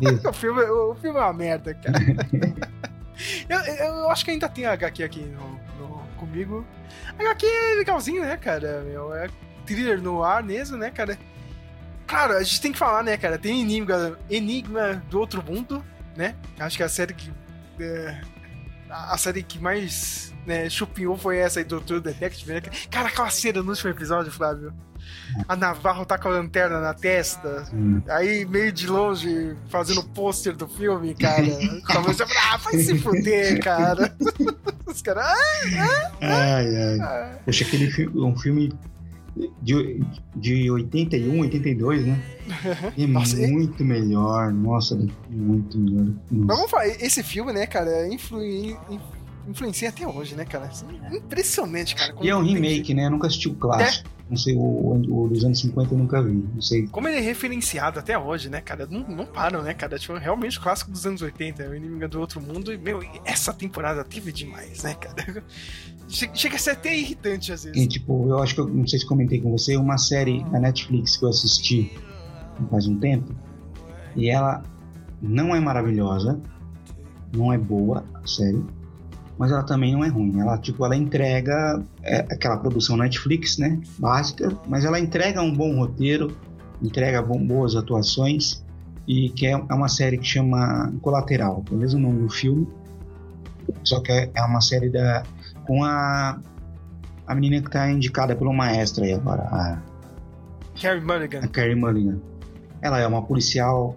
[0.28, 1.98] O filme, o filme é uma merda, cara.
[3.48, 6.66] eu, eu, acho que ainda tem a HQ aqui no, no- comigo.
[7.18, 8.82] A HQ é legalzinho, né, cara?
[8.82, 9.28] Meu, é
[9.66, 11.18] thriller no ar mesmo, né, cara?
[12.06, 13.38] Claro, a gente tem que falar, né, cara?
[13.38, 15.84] Tem Enigma, Enigma do Outro Mundo,
[16.16, 16.34] né?
[16.58, 17.30] Acho que a série que.
[17.80, 18.20] é,
[18.88, 22.60] a a série que mais né, chupinhou foi essa aí do True Detective, né?
[22.90, 24.72] Cara, aquela cena no último episódio, Flávio.
[25.48, 27.64] A Navarro tá com a lanterna na testa.
[27.72, 28.00] Hum.
[28.08, 31.44] Aí, meio de longe, fazendo pôster do filme, cara.
[31.88, 32.14] A falar,
[32.52, 34.14] ah, vai se fuder, cara.
[34.86, 37.00] Os caras, ah, Ai, ai.
[37.00, 37.38] ah.
[37.44, 38.72] Poxa, aquele filme, um filme
[39.62, 40.02] de,
[40.34, 42.20] de 81, 82, né?
[42.98, 44.52] É Nossa, e- muito melhor.
[44.52, 44.98] Nossa,
[45.28, 46.06] muito melhor.
[46.30, 46.54] Nossa.
[46.56, 49.00] vamos falar, esse filme, né, cara, influi, in-
[49.48, 50.68] influencia até hoje, né, cara?
[51.12, 52.14] Impressionante, cara.
[52.20, 53.06] E é um tem- remake, né?
[53.06, 54.08] Eu nunca assisti o clássico.
[54.30, 54.92] Não sei, o,
[55.24, 56.32] o dos anos 50 eu nunca vi.
[56.54, 56.86] Não sei.
[56.86, 58.86] Como ele é referenciado até hoje, né, cara?
[58.88, 59.98] Não, não param, né, cara?
[59.98, 62.72] Tipo, realmente o clássico dos anos 80, o Inimigo do Outro Mundo.
[62.72, 65.42] E, meu, essa temporada teve demais, né, cara?
[66.08, 67.88] Che- Chega a ser até irritante às E, vezes.
[67.88, 71.16] tipo, eu acho que eu não sei se comentei com você, uma série da Netflix
[71.16, 71.92] que eu assisti
[72.70, 73.34] faz um tempo.
[74.14, 74.62] E ela
[75.20, 76.40] não é maravilhosa,
[77.34, 78.62] não é boa a série,
[79.40, 80.38] mas ela também não é ruim.
[80.38, 83.80] Ela, tipo, ela entrega é, aquela produção Netflix, né?
[83.98, 86.36] Básica, mas ela entrega um bom roteiro,
[86.82, 88.62] entrega bom, boas atuações
[89.08, 92.68] e que é, é uma série que chama Colateral, é o mesmo nome do filme,
[93.82, 95.22] só que é, é uma série da
[95.66, 96.38] com a
[97.26, 99.78] a menina que está indicada pelo maestro aí agora, a,
[100.78, 101.40] Carrie Mulligan.
[101.40, 102.20] a Carrie Mulligan.
[102.82, 103.96] Ela é uma policial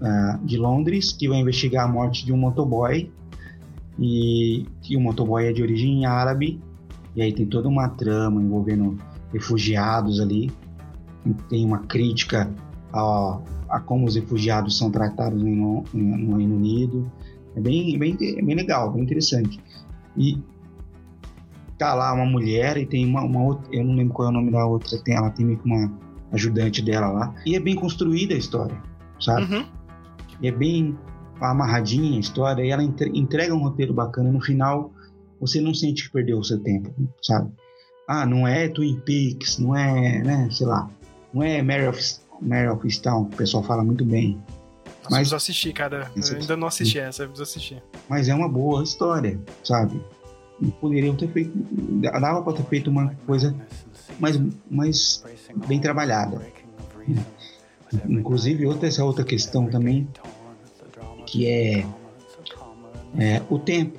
[0.00, 3.12] ah, de Londres que vai investigar a morte de um motoboy
[3.98, 4.66] e,
[4.96, 6.60] o motoboy é de origem árabe
[7.14, 8.98] e aí tem toda uma trama envolvendo
[9.32, 10.50] refugiados ali
[11.48, 12.52] tem uma crítica
[12.92, 17.10] a, a como os refugiados são tratados no, no Reino Unido
[17.56, 19.60] é bem, bem, é bem legal, bem interessante
[20.16, 20.38] e
[21.78, 24.34] tá lá uma mulher e tem uma, uma outra, eu não lembro qual é o
[24.34, 25.92] nome da outra, tem, ela tem meio que uma
[26.32, 27.34] ajudante dela lá.
[27.46, 28.76] E é bem construída a história,
[29.20, 29.54] sabe?
[29.54, 29.64] Uhum.
[30.40, 30.96] E é bem
[31.50, 34.30] amarradinha a história e ela entre- entrega um roteiro bacana.
[34.30, 34.92] No final,
[35.40, 36.90] você não sente que perdeu o seu tempo,
[37.22, 37.50] sabe?
[38.08, 40.90] Ah, não é Twin Peaks, não é, né, sei lá,
[41.32, 42.00] não é Mary of,
[42.40, 44.38] Mary of Easttown, que o pessoal fala muito bem.
[44.86, 44.94] Mas...
[45.02, 46.10] Mas, Preciso assistir, cara.
[46.16, 47.82] Eu ainda não assisti essa, eu preciso assistir.
[48.08, 50.00] mas é uma boa história, sabe?
[50.62, 51.52] E poderiam ter feito,
[52.20, 53.54] dava pra ter feito uma coisa
[54.20, 54.38] mais,
[54.70, 55.22] mais
[55.66, 56.40] bem trabalhada.
[58.08, 60.08] Inclusive, outra, essa outra questão também,
[61.26, 61.86] que é,
[63.18, 63.98] é o tempo.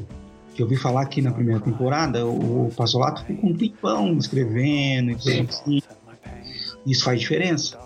[0.54, 5.12] Que eu ouvi falar que na primeira temporada o, o Pazzolato ficou um tempão escrevendo
[5.12, 5.82] e tudo assim.
[6.86, 7.78] Isso faz diferença.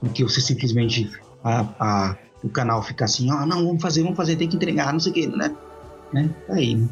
[0.00, 1.10] Porque você simplesmente.
[1.42, 4.92] A, a- o canal fica assim, ó, não, vamos fazer, vamos fazer, tem que entregar,
[4.92, 5.50] não sei o que, né?
[6.12, 6.28] né?
[6.46, 6.88] Tá aí, né?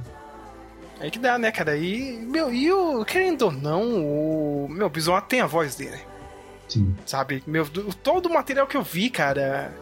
[0.99, 1.77] Aí que dá, né, cara?
[1.77, 4.67] E, meu, e o, querendo ou não, o.
[4.71, 5.99] Meu, o Bison tem a voz dele.
[6.69, 6.95] Sim.
[7.05, 7.43] Sabe?
[7.47, 9.75] Meu, do- todo o material que eu vi, cara,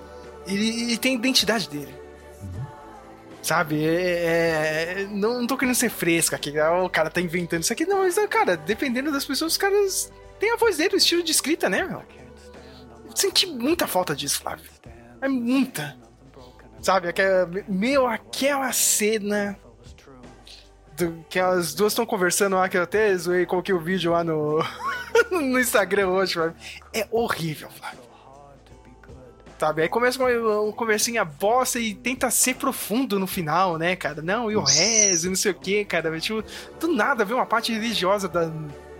[0.46, 1.94] ele, ele tem a identidade dele.
[3.42, 3.84] Sabe?
[3.84, 7.72] É, é- não, não tô querendo ser fresca aqui, ah, o cara tá inventando isso
[7.72, 7.86] aqui.
[7.86, 11.32] Não, mas, cara, dependendo das pessoas, os caras têm a voz dele, o estilo de
[11.32, 12.02] escrita, né, meu?
[13.08, 14.70] Eu senti muita falta disso, Flávio.
[15.20, 15.96] É muita.
[16.82, 17.08] Sabe?
[17.08, 19.58] Aquela, meu, aquela cena.
[21.28, 24.62] que as duas estão conversando lá, que eu até zoei, coloquei o vídeo lá no,
[25.30, 26.56] no Instagram hoje, Flávio.
[26.92, 28.09] É horrível, Flávio.
[29.60, 29.82] Sabe?
[29.82, 34.22] Aí começa com uma, conversinha bosta e tenta ser profundo no final, né, cara?
[34.22, 36.18] Não, e o rezo, não sei o que, cara.
[36.18, 36.42] Tipo,
[36.80, 38.50] do nada vê uma parte religiosa da,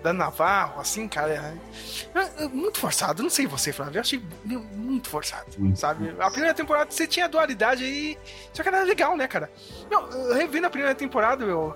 [0.03, 1.55] da Navarro, assim, cara.
[2.15, 3.97] É- é muito forçado, não sei você, Flávio.
[3.97, 6.15] Eu achei muito forçado, sabe?
[6.21, 8.19] A primeira temporada você tinha dualidade aí,
[8.53, 9.51] só que era legal, né, cara?
[9.91, 11.75] Não, revendo a primeira temporada, meu.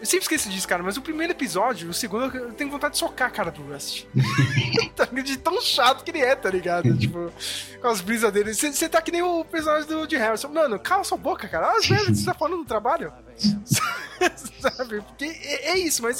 [0.00, 2.98] Eu sempre esqueço disso, cara, mas o primeiro episódio, o segundo, eu tenho vontade de
[2.98, 4.06] socar a cara do Rust.
[5.24, 6.96] de tão chato que ele é, tá ligado?
[6.96, 7.32] tipo,
[7.80, 8.54] com as brisas dele.
[8.54, 10.48] Você tá que nem o personagem do de Harrison.
[10.48, 11.72] Mano, cala sua boca, cara.
[11.88, 13.12] Merdas que você tá falando no trabalho.
[14.60, 15.00] Sabe?
[15.02, 16.18] Porque é, é isso, mas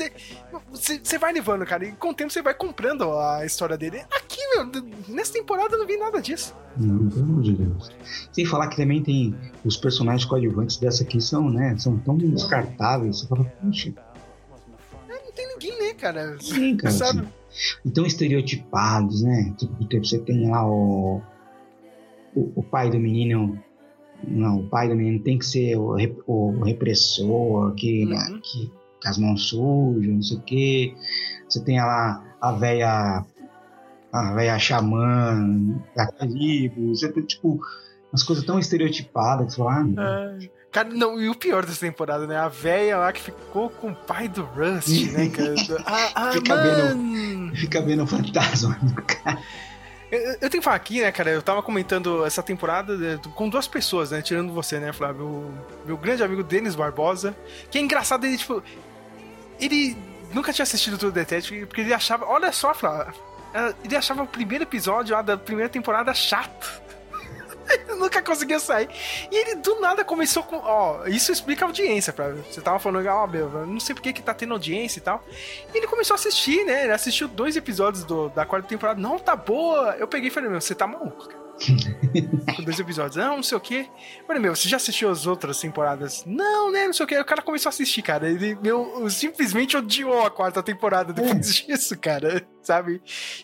[0.71, 4.01] você vai levando, cara, e com o tempo você vai comprando a história dele.
[4.17, 4.67] Aqui, meu,
[5.09, 6.55] nessa temporada eu não vi nada disso.
[6.77, 7.91] Não, pelo amor de Deus.
[8.33, 11.77] Sem falar que também tem os personagens coadjuvantes dessa aqui são, né?
[11.79, 13.21] São tão descartáveis.
[13.21, 13.93] Você fala, puxa,
[15.09, 16.37] Não tem ninguém, né, cara?
[16.41, 16.95] sim, cara.
[16.95, 17.21] Sabe?
[17.21, 17.29] assim,
[17.85, 19.55] e tão estereotipados, né?
[19.59, 21.21] Tipo, tipo, você tem lá o,
[22.35, 23.63] o, o pai do menino.
[24.27, 28.41] Não, o pai do menino tem que ser o, rep- o repressor, que, né, Uhum.
[28.43, 28.71] que
[29.03, 30.95] com as mãos sujas, não sei o quê.
[31.49, 33.25] Você tem lá a velha.
[34.11, 35.39] A velha xamã,
[35.95, 36.95] da tribo.
[36.97, 37.61] Você tem, tipo,
[38.11, 41.81] umas coisas tão estereotipadas que você fala, ah, Ai, Cara, não, e o pior dessa
[41.81, 42.37] temporada, né?
[42.37, 45.55] A véia lá que ficou com o pai do Rust, né, cara?
[45.87, 47.55] Ah, ah Fica mano!
[47.55, 48.79] fica vendo o fantasma.
[50.11, 51.31] Eu, eu tenho que falar aqui, né, cara?
[51.31, 54.23] Eu tava comentando essa temporada com duas pessoas, né?
[54.23, 55.27] Tirando você, né, Flávio?
[55.27, 55.55] O
[55.85, 57.37] meu grande amigo Denis Barbosa.
[57.71, 58.63] Que é engraçado, ele, tipo.
[59.61, 59.97] Ele
[60.33, 62.25] nunca tinha assistido True Detective, porque ele achava.
[62.27, 63.13] Olha só, Flávio.
[63.85, 66.83] Ele achava o primeiro episódio lá da primeira temporada chato.
[67.71, 68.89] Ele nunca conseguia sair.
[69.31, 70.57] E ele do nada começou com.
[70.57, 72.45] Ó, isso explica a audiência, Flávio.
[72.51, 75.03] Você tava falando, ó, meu, eu não sei por que que tá tendo audiência e
[75.03, 75.23] tal.
[75.75, 76.85] E ele começou a assistir, né?
[76.85, 79.01] Ele assistiu dois episódios do- da quarta temporada.
[79.01, 79.97] Não, tá boa.
[79.99, 81.49] Eu peguei e falei, meu, você tá maluco, cara.
[82.57, 83.17] Com dois episódios.
[83.17, 83.89] Não, não sei o quê.
[84.21, 86.25] Eu Falei, meu, você já assistiu as outras temporadas?
[86.25, 86.87] Não, né?
[86.87, 87.17] Não sei o quê.
[87.17, 88.29] Aí O cara começou a assistir, cara.
[88.31, 92.47] Ele, meu, simplesmente odiou a quarta temporada depois disso, cara.
[92.63, 93.03] Sabe?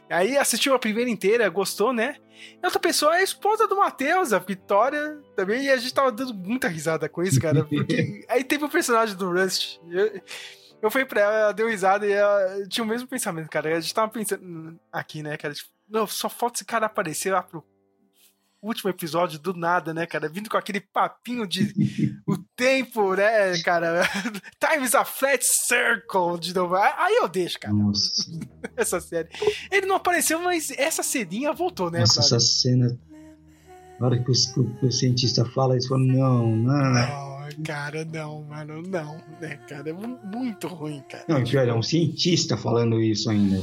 [0.09, 2.17] Aí assistiu a primeira inteira, gostou, né?
[2.63, 6.13] E outra pessoa é a esposa do Matheus, a Vitória, também, e a gente tava
[6.13, 7.65] dando muita risada com isso, cara.
[7.65, 9.79] Porque aí teve o personagem do Rust.
[9.89, 10.21] Eu,
[10.83, 13.77] eu fui pra ela, ela deu risada e ela tinha o mesmo pensamento, cara.
[13.77, 15.55] A gente tava pensando aqui, né, cara?
[15.55, 17.65] Tipo, não, só falta esse cara aparecer lá pro
[18.63, 20.29] último episódio do nada, né, cara?
[20.29, 21.73] Vindo com aquele papinho de
[22.27, 24.03] o tempo, né, cara?
[24.61, 26.75] Time is a flat circle de novo.
[26.77, 27.75] Aí eu deixo, cara.
[27.75, 28.13] Nossa,
[28.77, 29.29] Essa série.
[29.71, 32.99] Ele não apareceu, mas essa cedinha voltou, né, nossa essa cena.
[34.01, 36.93] Na hora que o, cientista fala, eles falam, não, não.
[36.93, 39.91] Não, cara, não, mano, não, né, cara?
[39.91, 41.25] É mu- muito ruim, cara.
[41.29, 43.63] Não, pior, é um cientista falando isso ainda.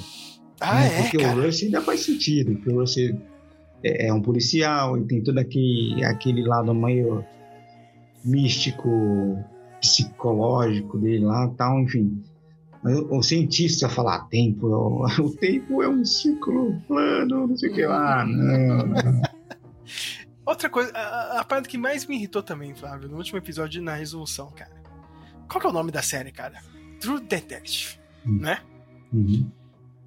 [0.61, 0.99] Ah, né?
[0.99, 1.37] é, Porque cara.
[1.37, 2.97] o Rush ainda faz sentido, porque o Rush
[3.83, 7.25] é, é um policial e tem todo aquele, aquele lado meio
[8.23, 9.43] místico,
[9.79, 12.23] psicológico dele lá tal, enfim.
[12.83, 14.67] Mas o, cientista falar tempo,
[15.19, 18.25] o, tempo é um ciclo plano, não sei o que lá.
[18.25, 19.21] Não, não.
[20.45, 20.99] Outra coisa, a,
[21.37, 24.81] a- a parte que mais me irritou também, Flávio, no último episódio na resolução, cara.
[25.47, 26.59] Qual que é o nome da série, cara?
[26.99, 28.39] True Detective, Hum.
[28.39, 28.59] né?
[29.13, 29.49] Uhum.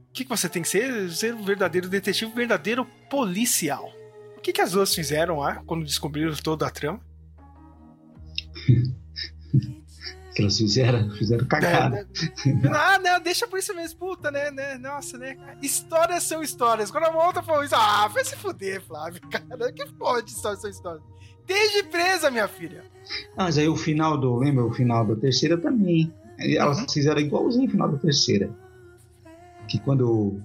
[0.08, 1.10] O que, que você tem que ser?
[1.10, 3.88] Ser um verdadeiro detetive, um verdadeiro policial.
[4.36, 7.00] O que, que as duas fizeram lá quando descobriram toda a trama?
[10.34, 12.08] Que elas fizeram, fizeram cagada.
[12.74, 14.76] ah, não, deixa por isso mesmo, puta, né, né?
[14.78, 15.36] Nossa, né?
[15.62, 16.90] Histórias são histórias.
[16.90, 19.72] Quando a outra falou isso, ah, vai se fuder, Flávio, cara.
[19.72, 21.04] Que pode histórias são histórias?
[21.46, 22.82] Desde presa, minha filha.
[23.36, 24.34] Ah, mas aí o final do.
[24.34, 26.12] Lembra o final da terceira também?
[26.36, 26.88] Elas Uhum.
[26.88, 28.50] fizeram igualzinho o final da terceira.
[29.68, 30.40] Que quando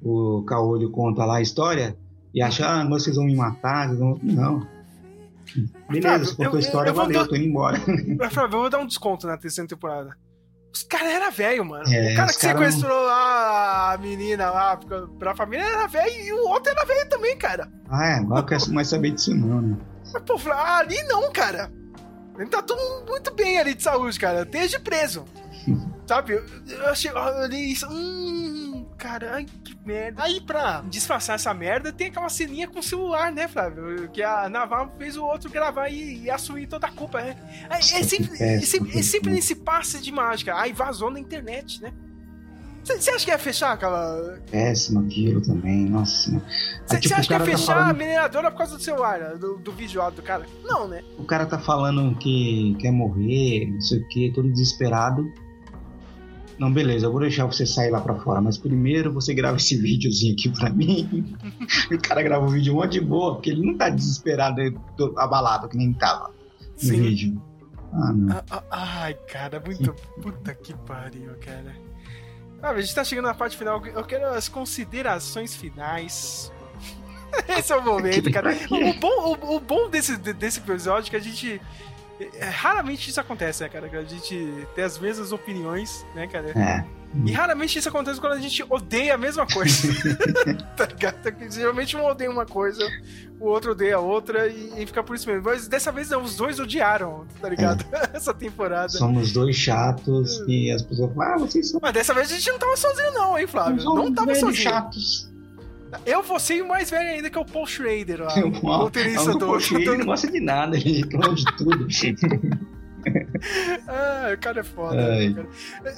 [0.00, 1.96] o, o Caolho conta lá a história
[2.32, 3.92] e acha, ah, vocês vão me matar.
[3.96, 4.64] vão-" Não.
[5.88, 7.80] Beleza, Flávio, contou eu- a história, eu vou valeu, dar- tô indo embora.
[8.18, 10.16] Mas, Flávio, eu vou dar um desconto na terceira temporada.
[10.72, 11.84] Os caras eram velho, mano.
[11.86, 14.76] É, o cara que cara não- sequestrou lá a menina lá
[15.18, 17.70] pra- família era velho e o outro era velho também, cara.
[17.88, 19.76] Ah, é, eu quero mais saber disso não, né?
[20.12, 21.70] Mas, pô, Flávio, ali não, cara.
[22.36, 24.44] Ele tá tudo muito bem ali de saúde, cara.
[24.44, 25.24] Desde preso.
[26.06, 26.32] Sabe?
[26.34, 27.10] Eu, eu achei.
[27.10, 27.86] Eu olhei isso.
[27.88, 28.63] Hum,
[29.04, 30.22] cara, ai, que merda.
[30.22, 34.08] Aí, pra disfarçar essa merda, tem aquela ceninha com o celular, né, Flávio?
[34.08, 37.36] Que a Naval fez o outro gravar e, e assumir toda a culpa, né?
[37.68, 40.58] Aí, É, sempre, é, sempre, é sempre nesse passe de mágica.
[40.58, 41.92] Aí vazou na internet, né?
[42.82, 44.38] Você acha que ia fechar aquela.
[44.50, 46.30] Péssimo aquilo também, nossa.
[46.86, 49.56] Você tipo, acha que ia tá fechar a falando- mineradora por causa do celular, do,
[49.58, 50.46] do vídeo áudio do cara?
[50.62, 51.02] Não, né?
[51.18, 55.30] O cara tá falando que quer morrer, não sei o que, todo desesperado.
[56.64, 59.76] Não, beleza, eu vou deixar você sair lá pra fora, mas primeiro você grava esse
[59.76, 61.36] videozinho aqui pra mim.
[61.92, 64.62] o cara grava o vídeo um monte de boa, porque ele não tá desesperado,
[65.18, 66.30] abalado, que nem tava
[66.82, 67.02] no Sim.
[67.02, 67.42] vídeo.
[67.92, 68.36] Ah, não.
[68.36, 68.64] Ah, ah,
[69.02, 69.92] Ai, cara, muito.
[70.22, 71.76] Puta que pariu, cara.
[72.62, 73.84] Ah, a gente tá chegando na parte final.
[73.86, 76.50] Eu quero as considerações finais.
[77.58, 78.56] Esse é o momento, cara.
[78.70, 81.60] O bom, o, o bom desse, desse episódio é que a gente.
[82.20, 83.88] É, raramente isso acontece, né, cara?
[83.88, 86.50] Que a gente tem as mesmas opiniões, né, cara?
[86.50, 86.84] É.
[87.24, 89.88] E raramente isso acontece quando a gente odeia a mesma coisa.
[90.76, 91.16] tá ligado?
[91.48, 92.84] Geralmente um odeia uma coisa,
[93.38, 95.44] o outro odeia a outra e, e fica por isso mesmo.
[95.44, 97.84] Mas dessa vez não, os dois odiaram, tá ligado?
[98.12, 98.88] Essa temporada.
[98.88, 102.50] Somos dois chatos e as pessoas falam, ah, vocês são Mas dessa vez a gente
[102.50, 103.80] não tava sozinho, não, hein, Flávio?
[103.80, 104.54] São Não tava sozinho.
[104.54, 105.33] chatos.
[106.04, 108.34] Eu vou ser o mais velho ainda, que é o Paul Schrader lá.
[108.44, 109.46] O roteirista do.
[109.46, 111.86] Poxa, ele não gosta de nada, ele reclama de tudo.
[113.86, 114.96] Ah, o cara é foda.
[114.96, 115.48] Né, cara?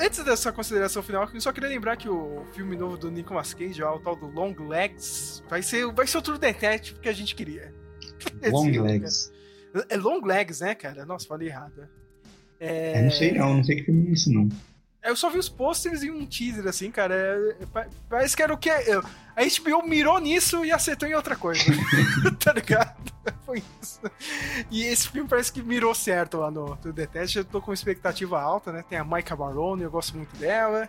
[0.04, 3.80] Antes dessa consideração final, eu só queria lembrar que o filme novo do Nicolas Cage,
[3.80, 7.12] ó, o tal do Long Legs, vai ser, vai ser o True Detective que a
[7.12, 7.72] gente queria.
[8.50, 9.32] Long Esse, legs.
[9.72, 9.86] cara.
[9.88, 11.06] É Long Legs, né, cara?
[11.06, 11.88] Nossa, falei errado.
[12.58, 12.98] É...
[12.98, 14.48] Eu não sei não, não sei que filme é isso não.
[15.06, 17.14] Eu só vi os posters e um teaser, assim, cara.
[17.14, 18.68] É- é- pa- parece que era o que.
[18.70, 19.00] é-
[19.36, 21.60] A HBO mirou nisso e acertou em outra coisa.
[22.42, 22.96] tá ligado?
[23.44, 24.00] Foi isso.
[24.70, 27.36] E esse filme parece que mirou certo lá no, no The Test.
[27.36, 28.84] Eu tô com expectativa alta, né?
[28.88, 30.88] Tem a Micah Barone, eu gosto muito dela.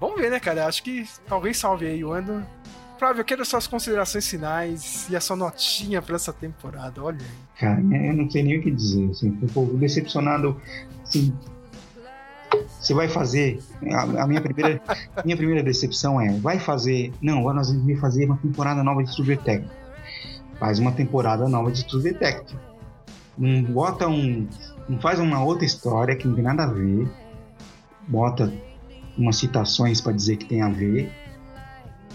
[0.00, 0.66] Vamos ver, né, cara?
[0.66, 2.46] Acho que talvez salve aí o ano.
[2.98, 7.02] Flávio, eu quero suas considerações finais e a sua notinha pra essa temporada.
[7.02, 7.58] Olha aí.
[7.58, 9.10] Cara, eu não sei nem o que dizer.
[9.10, 10.60] Assim, fui um pouco decepcionado.
[11.02, 11.32] Assim,
[12.80, 13.60] você vai fazer.
[13.92, 14.80] A, a minha, primeira,
[15.24, 17.12] minha primeira decepção é: vai fazer.
[17.20, 19.70] Não, nós vamos fazer uma temporada nova de True Detective.
[20.58, 22.58] Faz uma temporada nova de True Detective.
[23.36, 24.46] Não bota um.
[24.88, 27.08] Não faz uma outra história que não tem nada a ver.
[28.06, 28.52] Bota
[29.16, 31.12] umas citações para dizer que tem a ver.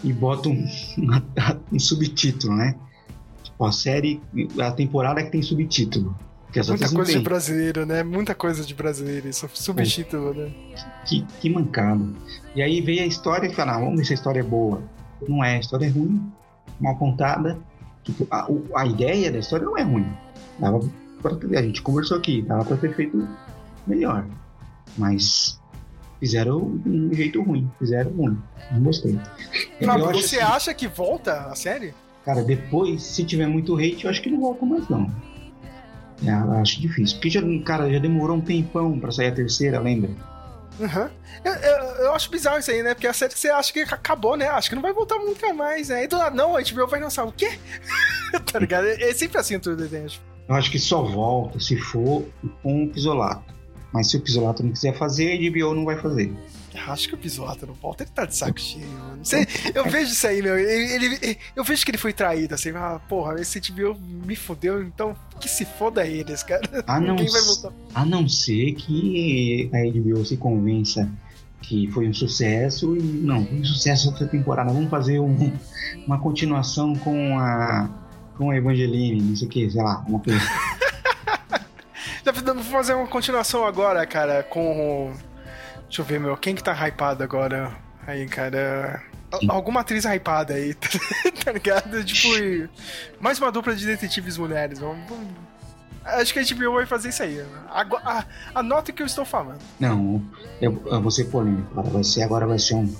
[0.03, 0.65] E bota um,
[1.71, 2.75] um subtítulo, né?
[3.43, 4.21] Tipo, a série,
[4.59, 6.15] a temporada que tem subtítulo.
[6.61, 8.03] Muita coisa de brasileiro, né?
[8.03, 9.27] Muita coisa de brasileiro.
[9.27, 10.51] Isso subtítulo, né?
[11.05, 12.15] Que, que mancado.
[12.55, 14.81] E aí veio a história e fala, ah, vamos ver se a história é boa.
[15.27, 16.31] Não é, a história é ruim,
[16.79, 17.57] mal contada.
[18.03, 20.05] Tipo, a, a ideia da história não é ruim.
[20.59, 20.79] Dava
[21.21, 23.27] pra, a gente conversou aqui, dava pra ter feito
[23.87, 24.25] melhor.
[24.97, 25.59] Mas
[26.19, 27.69] fizeram de um jeito ruim.
[27.79, 28.37] Fizeram ruim.
[28.71, 29.19] Não gostei.
[29.81, 31.93] Acho você acha que volta a série?
[32.23, 35.11] Cara, depois, se tiver muito hate, eu acho que não volta mais não.
[36.25, 36.31] É,
[36.61, 37.15] acho difícil.
[37.17, 40.09] Porque já, cara, já demorou um tempão pra sair a terceira, lembra?
[40.79, 41.09] Uhum.
[41.45, 42.93] Eu, eu- eu acho bizarro isso aí, né?
[42.93, 44.47] Porque a série você acha que acabou, né?
[44.47, 46.03] Acho que não vai voltar nunca mais, né?
[46.05, 47.59] E do nada, não, a HBO vai lançar o quê?
[48.51, 48.87] tá ligado?
[48.87, 50.19] É é sempre assim tudo acho.
[50.47, 52.25] Eu acho que só volta se for
[52.63, 53.53] com o Pisolato.
[53.93, 56.33] Mas se o Pisolato não quiser fazer, a HBO não vai fazer.
[56.87, 59.21] Acho que o Pisota não volta, ele tá de saco cheio, mano.
[59.75, 60.57] Eu vejo isso aí, meu.
[60.57, 62.71] Ele, ele- eu vejo que ele foi traído, assim.
[62.71, 63.95] Ah, porra, esse HBO
[64.25, 66.61] me fodeu, então que se foda eles, cara.
[66.87, 67.15] A não,
[67.95, 71.09] a não ser que a HBO se convença
[71.61, 74.73] que foi um sucesso e não, foi um sucesso essa temporada.
[74.73, 75.53] Vamos fazer um-
[76.05, 77.89] uma continuação com a
[78.35, 80.39] com a Evangeline, não sei o que, sei lá, uma coisa.
[82.25, 85.13] Já vou fazer uma continuação agora, cara, com.
[85.93, 86.35] Deixa eu ver, meu.
[86.35, 87.71] Quem que tá hypado agora?
[88.07, 88.99] Aí, cara.
[89.31, 90.73] Al- Alguma atriz hypada aí,
[91.45, 92.03] tá ligado?
[92.03, 92.29] Tipo,
[93.19, 94.79] mais uma dupla de detetives mulheres.
[94.79, 95.27] Vamos, vamos-
[96.03, 97.45] Acho que a HBO vai fazer isso aí.
[97.69, 98.25] Agora, a-
[98.55, 99.59] anota o que eu estou falando.
[99.79, 100.19] Não,
[100.59, 101.79] eu, eu vou ser polêmico.
[101.83, 102.91] Vai ser, agora vai ser um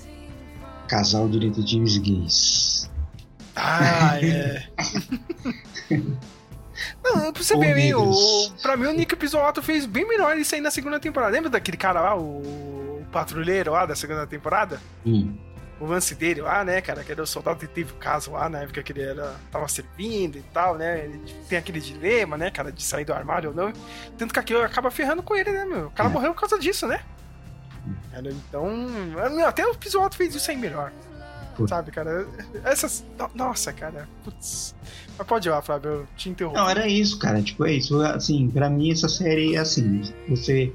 [0.87, 2.91] casal de detetives gays.
[3.55, 4.67] Ah, é.
[7.03, 10.53] Não, pra você ver, hein, o, pra mim o Nick Pizzolatto fez bem melhor isso
[10.53, 11.31] aí na segunda temporada.
[11.31, 12.82] Lembra daquele cara lá, o
[13.13, 14.81] patrulheiro lá da segunda temporada?
[15.05, 15.35] Hum.
[15.79, 18.47] o lance dele lá, né, cara, que era o soldado que teve o caso lá
[18.47, 21.03] na época que ele era, tava servindo e tal, né?
[21.05, 21.19] Ele
[21.49, 23.73] tem aquele dilema, né, cara, de sair do armário ou não.
[24.17, 25.87] Tanto que aquilo acaba ferrando com ele, né, meu?
[25.87, 26.11] O cara É.
[26.11, 27.01] morreu por causa disso, né?
[28.11, 28.65] Cara, então.
[29.45, 30.91] Até o Pisuato fez isso aí melhor.
[31.57, 31.69] Putz.
[31.69, 32.25] Sabe, cara?
[32.63, 33.03] Essas.
[33.19, 34.07] no- Nossa, cara.
[34.23, 34.73] Putz.
[35.17, 36.57] Mas pode ir lá, Flávio, eu te interrompo.
[36.57, 37.41] Não, era isso, cara.
[37.41, 37.99] Tipo, é isso.
[38.01, 40.01] Assim, pra mim essa série é assim.
[40.29, 40.71] Você.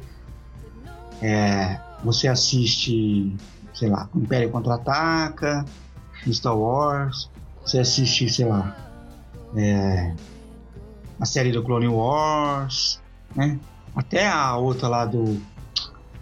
[1.22, 3.34] É, você assiste,
[3.74, 5.64] sei lá, Império Contra-Ataca,
[6.30, 7.30] Star Wars.
[7.64, 8.76] Você assiste, sei lá.
[9.56, 10.14] é,
[11.20, 13.00] a série do Clone Wars,
[13.34, 13.58] né?
[13.96, 15.40] Até a outra lá do.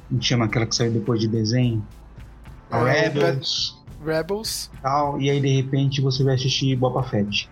[0.09, 1.85] Como chama aquela que saiu depois de desenho?
[2.71, 4.71] A É, Rebels Rebels.
[4.83, 7.49] tal, e aí de repente você vai assistir Boba Fett.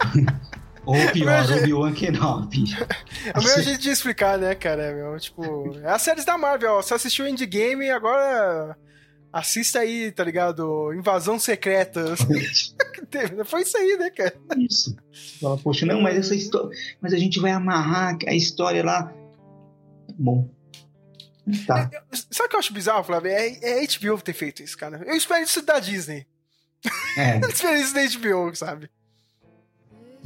[0.86, 2.64] Ou pior, Obi-Wan Kenobi.
[3.26, 4.94] É o meu jeito de explicar, né, cara?
[4.94, 6.82] Meu, tipo, é as séries da Marvel, ó.
[6.82, 8.76] Você assistiu Endgame agora
[9.32, 10.92] assista aí, tá ligado?
[10.94, 12.14] Invasão Secreta.
[13.44, 14.34] Foi isso aí, né, cara?
[14.58, 14.96] Isso.
[15.40, 16.70] Fala, poxa, não, mas essa história.
[17.00, 19.12] Mas a gente vai amarrar a história lá.
[20.18, 20.48] Bom.
[21.66, 21.90] Tá.
[22.12, 23.30] Sabe o que eu acho bizarro, Flávio?
[23.30, 23.48] É,
[23.82, 25.02] é HBO ter feito isso, cara.
[25.06, 26.26] Eu espero isso da Disney.
[27.16, 28.90] É, Eu espero isso da HBO, sabe?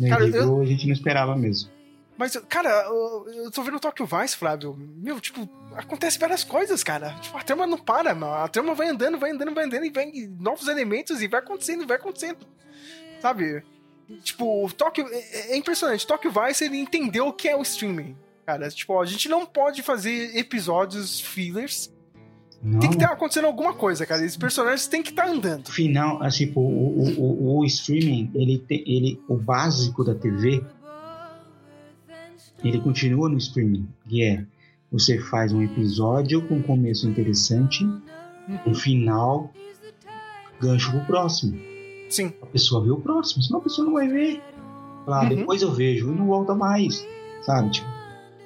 [0.00, 1.70] Né, Cara, eu- a gente não esperava mesmo.
[2.16, 4.76] Mas, cara, eu, eu tô vendo o Tokyo Vice, Flávio.
[4.78, 7.14] Meu, tipo, acontece várias coisas, cara.
[7.20, 8.34] Tipo, a trama não para, mano.
[8.34, 11.86] A trama vai andando, vai andando, vai andando e vem novos elementos e vai acontecendo,
[11.86, 12.38] vai acontecendo.
[13.20, 13.62] Sabe?
[14.22, 15.06] Tipo, o Tokyo.
[15.10, 16.06] É, é impressionante.
[16.06, 18.14] Tokyo Vice, ele entendeu o que é o streaming.
[18.44, 21.90] Cara, tipo, ó, a gente não pode fazer episódios fillers.
[22.62, 24.22] Não, Tem que estar acontecendo alguma coisa, cara.
[24.24, 25.66] Esses personagens têm que estar andando.
[25.66, 26.64] no final, assim, tipo, o,
[27.18, 30.62] o, o, o streaming, ele, tem, ele, o básico da TV,
[32.62, 34.44] ele continua no streaming, que é
[34.92, 37.84] você faz um episódio com um começo interessante,
[38.66, 39.50] um final,
[40.60, 41.58] gancho pro próximo.
[42.10, 42.32] Sim.
[42.42, 44.42] A pessoa vê o próximo, senão a pessoa não vai ver.
[45.06, 45.28] Lá, Uhum.
[45.30, 47.06] depois eu vejo e não volta mais,
[47.42, 47.70] sabe?
[47.70, 47.88] Tipo,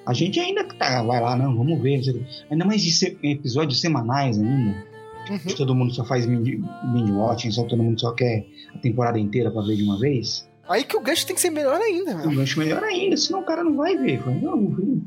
[0.06, 1.96] a gente ainda tá, vai lá, não, vamos ver.
[1.96, 2.26] não o.
[2.50, 4.84] Ainda mais de episódios semanais ainda.
[5.30, 5.38] Uhum.
[5.56, 6.62] Todo mundo só faz binge
[6.92, 10.46] binge watching, só todo mundo só quer a temporada inteira pra ver de uma vez.
[10.68, 12.36] Aí que o gancho tem que ser melhor ainda, Um meu.
[12.36, 14.22] gancho melhor ainda, senão o cara não vai ver.
[14.22, 15.02] Fala, não, vou ver.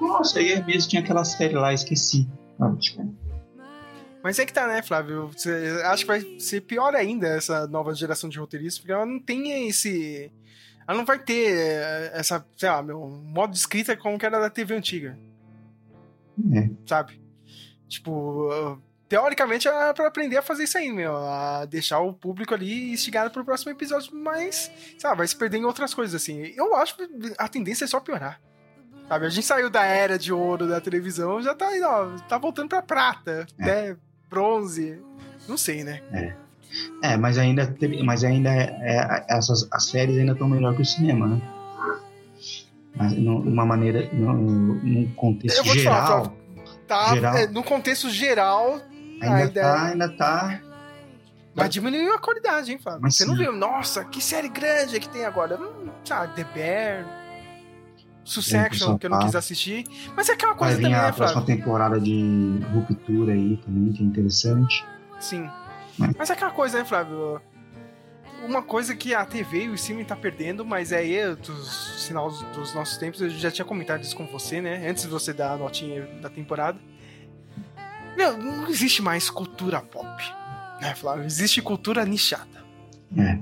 [0.00, 2.26] Nossa, aí mesmo tinha aquela série lá, esqueci.
[2.58, 3.14] Sabe, tipo,
[4.22, 5.30] Mas é que tá, né, Flávio?
[5.36, 5.50] Você
[5.84, 9.68] acha que vai ser pior ainda essa nova geração de roteiristas, porque ela não tem
[9.68, 10.30] esse.
[10.86, 14.40] Ela não vai ter eh, essa, sei lá, meu, modo de escrita como que era
[14.40, 15.18] da TV antiga,
[16.54, 16.70] é.
[16.86, 17.20] sabe?
[17.88, 22.54] Tipo, uh, teoricamente é pra aprender a fazer isso aí, meu, a deixar o público
[22.54, 26.52] ali instigado pro próximo episódio, mas, sabe, vai se perder em outras coisas, assim.
[26.56, 27.08] Eu acho que
[27.38, 28.40] a tendência é só piorar.
[29.08, 32.38] Sabe, a gente saiu da era de ouro da televisão, já tá aí, ó, tá
[32.38, 33.96] voltando pra prata, né?
[34.28, 35.00] Bronze.
[35.48, 36.02] Não sei, né?
[36.12, 36.34] É,
[37.18, 37.74] mas ainda,
[38.04, 41.40] mas ainda é, é- essas as séries ainda estão melhor que o cinema, né?
[42.94, 46.32] Mas, num- uma maneira, num, num contexto falar, geral, Flávio,
[46.88, 47.36] Tá, Geral.
[47.36, 48.80] é, no contexto geral,
[49.20, 50.60] ainda ainda- tá, ainda tá.
[51.54, 53.00] mas diminuiu a qualidade, hein, Flávio?
[53.02, 53.42] Mas Você não sim.
[53.42, 55.58] viu, nossa, que série grande que tem agora.
[55.60, 57.06] Hum, sabe, The Bear,
[58.24, 59.84] Succession, que eu não quis assistir.
[60.16, 63.92] Mas é aquela Vai coisa vir também, a né, próxima temporada de Ruptura aí também,
[63.92, 64.84] que é interessante.
[65.20, 65.48] Sim.
[65.98, 67.40] Mas- Mas é aquela coisa, né, Flávio?
[68.44, 72.30] uma coisa que a TV e o streaming tá perdendo, mas aí é dos sinal
[72.30, 74.86] dos nossos tempos, eu já tinha comentado isso com você, né?
[74.88, 76.78] Antes de você dar a notinha da temporada.
[78.16, 80.06] Meu, não existe mais cultura pop.
[80.80, 81.24] Né, Flávio?
[81.24, 82.62] Existe cultura nichada.
[83.18, 83.38] É.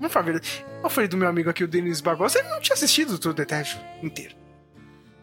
[0.00, 0.66] Não foi verdade.
[0.82, 3.34] Eu falei do meu amigo aqui, o Denis Barbosa, ele não tinha assistido o True
[3.34, 4.34] Detective inteiro.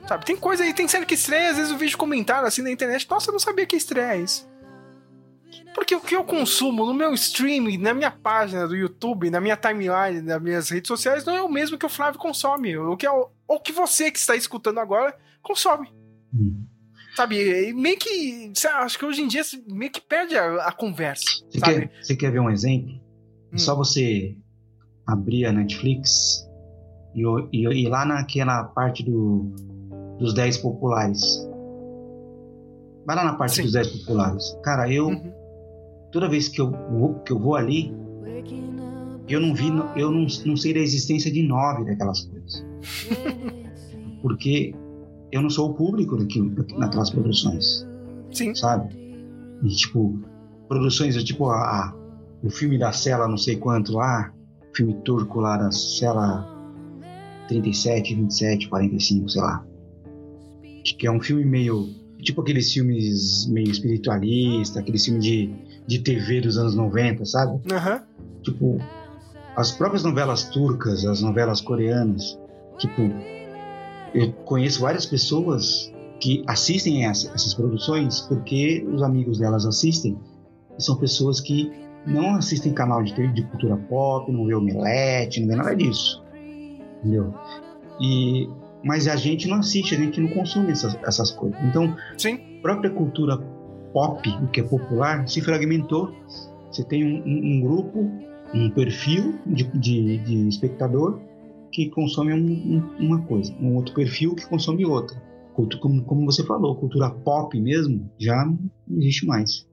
[0.08, 2.72] Sabe, tem coisa aí, tem série que estreia, às vezes eu vejo comentário assim na
[2.72, 4.48] internet, nossa, eu não sabia que estreia isso.
[5.78, 9.56] Porque o que eu consumo no meu streaming, na minha página do YouTube, na minha
[9.56, 12.76] timeline, nas minhas redes sociais, não é o mesmo que o Flávio consome.
[12.76, 15.88] O que, é o, o que você que está escutando agora consome.
[16.34, 16.66] Hum.
[17.16, 18.52] Sabe, e meio que.
[18.56, 21.26] lá, Acho que hoje em dia meio que perde a, a conversa.
[21.48, 21.74] Você sabe?
[21.74, 23.00] quer, você quer ver um exemplo?
[23.54, 24.36] É só você
[25.06, 26.44] abrir a Netflix
[27.14, 27.22] e,
[27.54, 29.54] e, e ir lá naquela parte do,
[30.18, 31.48] dos 10 populares.
[33.06, 33.62] Vai lá na parte Sim.
[33.62, 34.58] dos 10 populares.
[34.64, 35.10] Cara, eu.
[35.10, 35.37] Uhum.
[36.12, 37.94] Toda vez que eu, vou, que eu vou ali,
[39.30, 39.68] eu não vi,
[39.98, 42.66] eu não, não sei da existência de nove daquelas coisas.
[44.22, 44.74] Porque
[45.32, 47.86] eu não sou o público daquilo, daquelas produções
[48.32, 48.56] Sim.
[48.56, 48.96] sabe?
[49.64, 50.20] E, tipo,
[50.68, 51.94] produções, tipo, a, a-
[52.44, 54.32] o filme da Cela não sei quanto lá,
[54.74, 56.48] filme turco lá da Cela
[57.48, 59.66] 37, 27, 45, sei lá.
[60.98, 61.90] Que é um filme meio,
[62.22, 65.50] tipo aqueles filmes meio espiritualista, aquele filme de,
[65.88, 67.60] de TV dos anos 90, sabe?
[67.72, 68.02] Aham.
[68.44, 68.78] Tipo,
[69.56, 72.38] as próprias novelas turcas, as novelas coreanas,
[72.78, 73.02] tipo,
[74.14, 80.18] eu conheço várias pessoas que assistem essa- essas produções porque os amigos delas assistem
[80.78, 81.72] e são pessoas que
[82.06, 86.24] não assistem canal de, TV de cultura pop, não vê omelete, não vê nada disso,
[87.02, 87.34] entendeu?
[88.02, 88.50] E
[88.84, 91.60] mas a gente não assiste, a gente não consome essas, essas coisas.
[91.64, 92.40] Então, Sim.
[92.60, 93.38] a própria cultura
[93.98, 96.14] pop, o que é popular, se fragmentou.
[96.72, 98.00] Você tem um, um- grupo,
[98.54, 101.20] um perfil de, de- de espectador
[101.72, 105.20] que consome um- um- uma coisa, um outro perfil que consome outra.
[105.82, 109.68] Como, como você falou, cultura pop mesmo já não existe mais.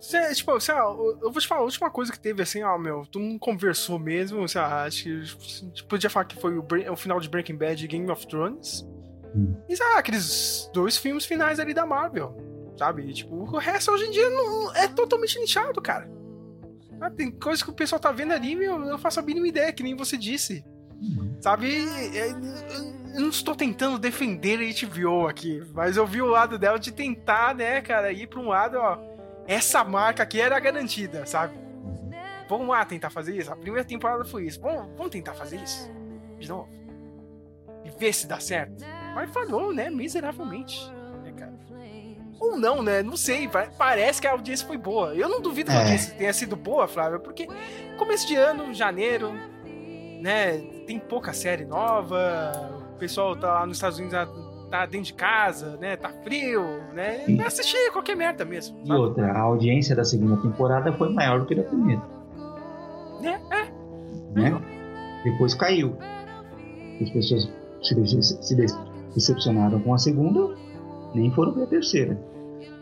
[0.00, 0.80] Cê, tipo, sei lá,
[1.20, 3.98] eu vou te falar, a última coisa que teve assim, ó, meu, tu não conversou
[3.98, 5.24] mesmo, sei lá, acho que a
[5.66, 8.88] gente podia falar que foi o, o final de Breaking Bad e Game of Thrones.
[9.36, 9.54] Hum.
[9.68, 12.34] E sei lá, aqueles dois filmes finais ali da Marvel,
[12.78, 13.02] sabe?
[13.02, 16.10] E, tipo, o resto hoje em dia não, é totalmente nichado, cara.
[17.00, 19.46] Ah, Tem coisa que o pessoal tá vendo ali, meu, eu não faço a mínima
[19.48, 20.64] ideia, que nem você disse.
[21.40, 21.86] Sabe?
[22.16, 22.30] É,
[23.14, 26.90] Eu não estou tentando defender a HBO aqui, mas eu vi o lado dela de
[26.92, 28.98] tentar, né, cara, ir pra um lado, ó.
[29.46, 31.56] Essa marca aqui era garantida, sabe?
[32.48, 33.52] Vamos lá tentar fazer isso.
[33.52, 34.60] A primeira temporada foi isso.
[34.60, 35.90] Vamos, vamos tentar fazer isso
[36.38, 36.68] de novo.
[37.84, 38.84] E ver se dá certo.
[39.14, 39.88] Mas falhou, né?
[39.90, 40.90] Miseravelmente.
[42.40, 43.02] Ou não, né?
[43.02, 43.48] Não sei.
[43.48, 45.14] pa- Parece que a audiência foi boa.
[45.14, 45.82] Eu não duvido que a É.
[45.82, 47.48] audiência tenha sido boa, Flávio, porque
[47.96, 49.32] começo de ano, janeiro,
[50.20, 50.58] né?
[50.86, 52.70] Tem pouca série nova.
[52.94, 54.16] O pessoal tá lá nos Estados Unidos,
[54.70, 55.96] tá dentro de casa, né?
[55.96, 56.62] Tá frio,
[56.94, 57.20] né?
[57.26, 57.40] Sim.
[57.42, 58.78] Assistir qualquer merda mesmo.
[58.84, 59.00] E sabe?
[59.00, 62.02] outra, a audiência da segunda temporada foi maior do que da primeira,
[63.20, 63.40] Né?
[63.50, 64.40] É.
[64.40, 64.60] né?
[65.24, 65.96] Depois caiu.
[67.00, 67.48] As pessoas
[67.82, 68.66] se, se de-
[69.14, 70.54] decepcionaram com a segunda,
[71.14, 72.18] nem foram para a terceira.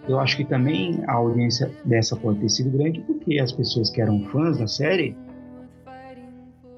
[0.09, 4.01] Eu acho que também a audiência dessa pode ter sido grande porque as pessoas que
[4.01, 5.17] eram fãs da série,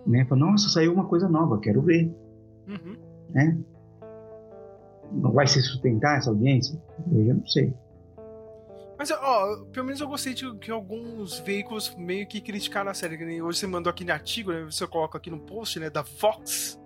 [0.06, 2.10] né, falaram, nossa, saiu uma coisa nova, quero ver,
[2.66, 2.96] Uhum.
[3.30, 3.58] né?
[5.12, 6.80] Não vai se sustentar essa audiência?
[7.12, 7.72] Eu já não sei.
[8.98, 13.40] Mas, ó, pelo menos eu gostei de que alguns veículos meio que criticaram a série.
[13.40, 14.64] Hoje você mandou aqui no artigo, né?
[14.64, 15.88] Você coloca aqui no post, né?
[15.88, 16.78] Da Fox.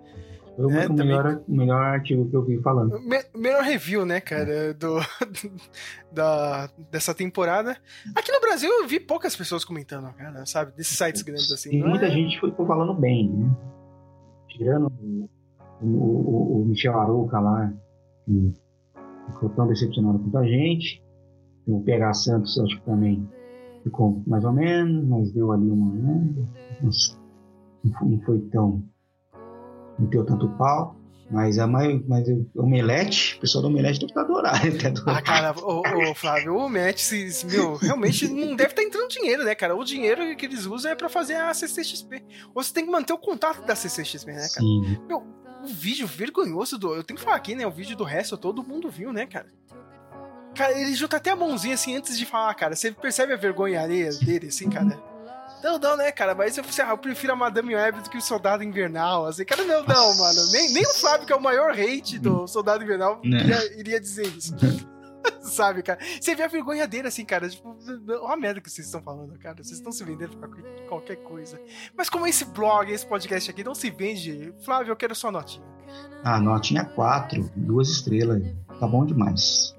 [0.55, 2.99] Foi o É, o também- melhor, o melhor artigo que eu vi falando.
[3.01, 4.73] Me- melhor review, né, cara?
[4.73, 4.97] Do,
[6.11, 7.75] da, dessa temporada.
[8.15, 10.71] Aqui no Brasil eu vi poucas pessoas comentando, cara, sabe?
[10.75, 11.71] Desses sites grandes assim.
[11.75, 13.49] E muita é- gente foi falando bem, né?
[14.49, 14.91] Tirando
[15.81, 17.73] o, o, o- Michel Arouca lá,
[18.25, 18.53] que
[19.31, 21.01] ficou tão decepcionado quanto a gente.
[21.65, 23.27] O PH Santos, acho que também
[23.83, 25.93] ficou mais ou menos, mas deu ali uma.
[25.95, 26.33] Né?
[28.01, 28.83] Não foi tão.
[29.99, 30.95] Não deu tanto pau.
[31.31, 32.03] Mas a maioria.
[32.07, 34.55] Mas o Omelete, o pessoal do Omelete deve estar adorando.
[34.77, 39.43] Até Ah, cara, ô, ô, Flávio, o se- meu, realmente não deve estar entrando dinheiro,
[39.43, 39.75] né, cara?
[39.75, 42.23] O dinheiro que eles usam é pra fazer a CCXP.
[42.53, 44.47] Ou você tem que manter o contato da CCXP, né, cara?
[44.47, 44.97] Sim.
[45.07, 45.23] Meu,
[45.63, 46.93] o vídeo vergonhoso do.
[46.93, 47.65] Eu tenho que falar aqui, né?
[47.65, 49.47] O vídeo do resto todo mundo viu, né, cara?
[50.55, 52.75] Cara, ele junta até a mãozinha assim antes de falar, cara.
[52.75, 55.01] Você percebe a vergonha alheia dele, assim, cara?
[55.63, 56.35] Não, não, né, cara?
[56.35, 59.25] Mas eu, eu prefiro a Madame Web do que o Soldado Invernal.
[59.25, 60.51] Assim, cara, não, não, mano.
[60.51, 63.39] Nem, nem o Flávio, que é o maior hate do Soldado Invernal, Né.
[63.41, 64.53] iria, iria dizer isso.
[65.41, 65.99] Sabe, cara?
[66.19, 67.47] Você vê a vergonha dele assim, cara.
[67.47, 67.77] Tipo,
[68.21, 69.55] olha a merda que vocês estão falando, cara.
[69.63, 71.61] Vocês estão se vendendo pra qualquer- qualquer coisa.
[71.97, 75.65] Mas como esse blog, esse podcast aqui não se vende, Flávio, eu quero sua notinha.
[76.25, 78.41] Ah, notinha 4, duas estrelas.
[78.79, 79.73] Tá bom demais.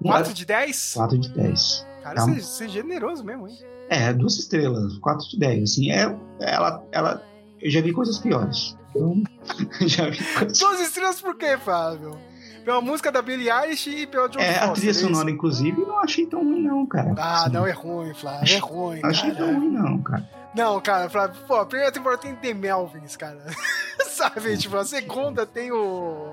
[0.00, 0.94] 4 de 10?
[0.94, 1.86] 4 de 10.
[2.02, 2.26] Cara, Tá.
[2.26, 3.56] você, é generoso mesmo, hein?
[3.88, 5.62] É, duas estrelas, 4 de 10.
[5.62, 7.22] Assim, é, ela, ela.
[7.60, 8.76] Eu já vi coisas piores.
[8.90, 9.22] Então,
[9.86, 10.58] já vi coisas.
[10.58, 12.18] Duas estrelas por quê, Flávio?
[12.64, 15.80] Pela música da Billie Eilish e pela John É, a Foster, trilha é sonora, inclusive,
[15.80, 17.12] não achei tão ruim, não, cara.
[17.18, 18.54] Ah, Assim, não é ruim, Flávio.
[18.54, 20.30] É ruim, Não achei tão ruim, não, cara.
[20.54, 23.40] Não, cara, Flávio, pô, a primeira temporada tem The Melvins, cara.
[24.06, 24.56] Sabe?
[24.56, 26.32] Tipo, a segunda tem o.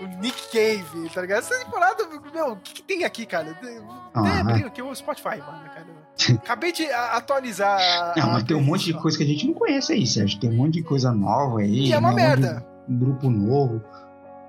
[0.00, 1.38] O Nick Cave, tá ligado?
[1.40, 3.56] Essa temporada, meu, o que, que tem aqui, cara?
[3.62, 5.86] É, brinca aqui o Spotify, mano, cara.
[6.42, 8.12] Acabei de atualizar.
[8.16, 10.40] Não, mas tem um monte de coisa que a gente não conhece aí, Sérgio.
[10.40, 11.86] Tem um monte de coisa nova aí.
[11.88, 12.66] E é uma né, um merda.
[12.88, 13.82] grupo novo.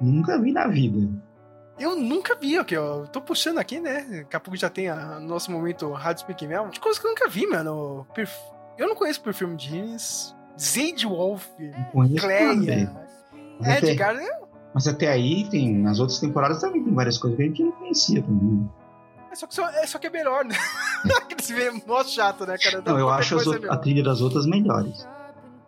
[0.02, 1.10] Nunca vi na vida.
[1.80, 3.06] Eu nunca vi, aqui, ó.
[3.06, 4.06] Tô puxando aqui, né?
[4.24, 6.70] Daqui a pouco já tem no nosso momento Rádio Speak Mel.
[6.70, 8.06] De coisas que eu nunca vi, mano.
[8.14, 8.40] Perf-
[8.78, 11.46] Eu não conheço Perfume Jeans, Zade Wolf,
[12.20, 12.52] Cleia,
[13.78, 14.14] Edgar.
[14.16, 14.28] né?
[14.76, 17.72] Mas até aí, tem, nas outras temporadas também tem várias coisas que a gente não
[17.72, 18.70] conhecia também.
[19.32, 20.54] É só que, só, é só que é melhor, né?
[21.16, 22.84] Aquele se vê mó chato, né, cara?
[22.86, 25.08] Não, eu acho é a trilha das outras melhores.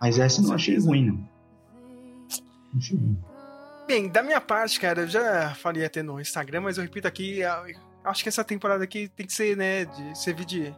[0.02, 1.16] Mas essa eu não achei ruim, não.
[2.74, 3.18] Não achei ruim.
[3.88, 7.40] Bem, da minha parte, cara, eu já falei até no Instagram, mas eu repito aqui,
[8.04, 10.76] acho que essa temporada aqui tem que ser, né, de servir de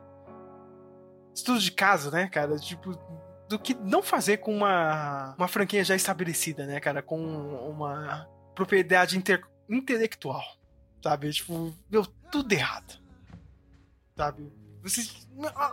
[1.34, 2.60] estudo de caso, né, cara?
[2.60, 2.96] Tipo,
[3.50, 7.02] do que não fazer com uma, uma franquia já estabelecida, né, cara?
[7.02, 7.20] Com
[7.70, 10.44] uma propriedade inter- intelectual,
[11.04, 11.32] sabe?
[11.32, 13.00] Tipo, deu tudo errado,
[14.16, 14.52] sabe?
[14.84, 15.28] Vocês,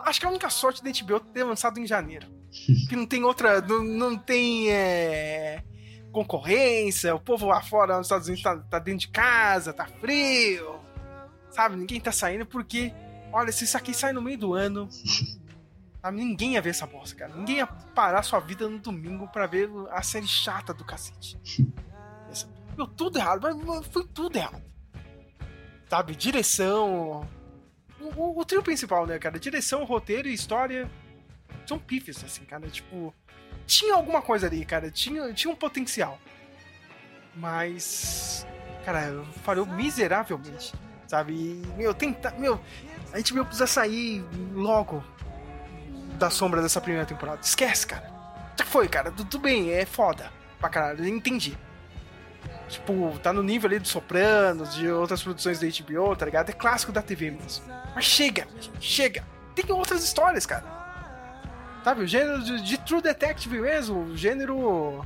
[0.05, 2.27] acho que a única sorte da HBO é ter lançado em janeiro.
[2.89, 5.63] que não tem outra, não, não tem é,
[6.11, 10.79] concorrência, o povo lá fora nos Estados Unidos tá, tá dentro de casa, tá frio,
[11.51, 11.75] sabe?
[11.75, 12.91] Ninguém tá saindo porque,
[13.31, 14.89] olha, se isso aqui sai no meio do ano?
[16.11, 17.33] Ninguém ia ver essa bosta, cara.
[17.35, 21.37] Ninguém ia parar sua vida no domingo pra ver a série chata do cacete.
[22.75, 24.61] Deu tudo errado, mas foi tudo errado.
[25.89, 26.15] Sabe?
[26.15, 27.27] Direção.
[27.99, 29.39] O, o- o trio principal, né, cara?
[29.39, 30.87] Direção, roteiro e história
[31.65, 32.69] são pífios, assim, cara.
[32.69, 33.11] Tipo,
[33.65, 34.91] tinha alguma coisa ali, cara.
[34.91, 36.19] Tinha, tinha um potencial.
[37.35, 38.45] Mas.
[38.85, 40.73] Cara, falhou miseravelmente.
[41.07, 41.33] Sabe?
[41.33, 42.31] E, meu, tenta.
[42.31, 42.59] Meu,
[43.13, 44.23] a gente meu precisa sair
[44.53, 45.03] logo
[46.17, 47.39] da sombra dessa primeira temporada.
[47.41, 48.11] Esquece, cara.
[48.57, 49.11] Já foi, cara.
[49.11, 50.31] Tudo bem, é foda.
[50.59, 51.57] Pra caralho, eu entendi.
[52.67, 56.49] Tipo, tá no nível ali do Sopranos, de outras produções da HBO, tá ligado?
[56.49, 57.63] É clássico da TV mesmo.
[57.95, 58.47] Mas chega,
[58.79, 59.23] chega.
[59.55, 60.65] Tem outras histórias, cara.
[61.83, 65.05] Sabe, o gênero de, de True Detective mesmo, o gênero.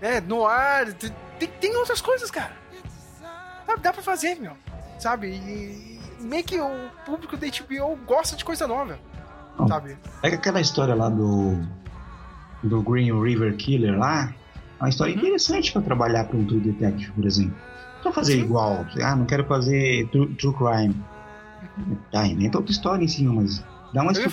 [0.00, 0.92] É, no ar.
[0.92, 2.52] Tem, tem outras coisas, cara.
[3.66, 4.56] Sabe, dá pra fazer, meu.
[5.00, 5.28] Sabe?
[5.28, 9.00] E meio que o público da HBO gosta de coisa nova.
[9.58, 9.68] Não.
[9.68, 9.96] Sabe?
[10.22, 11.58] É que aquela história lá do.
[12.62, 14.34] do Green River Killer lá.
[14.78, 17.54] É uma história interessante pra trabalhar pra um True Detective, por exemplo.
[17.94, 18.40] Precisa fazer Sim.
[18.40, 18.84] igual.
[19.02, 20.94] Ah, não quero fazer True, true Crime.
[22.12, 23.64] Tá, inventa outra história em cima, mas.
[23.94, 24.28] Dá uma estu...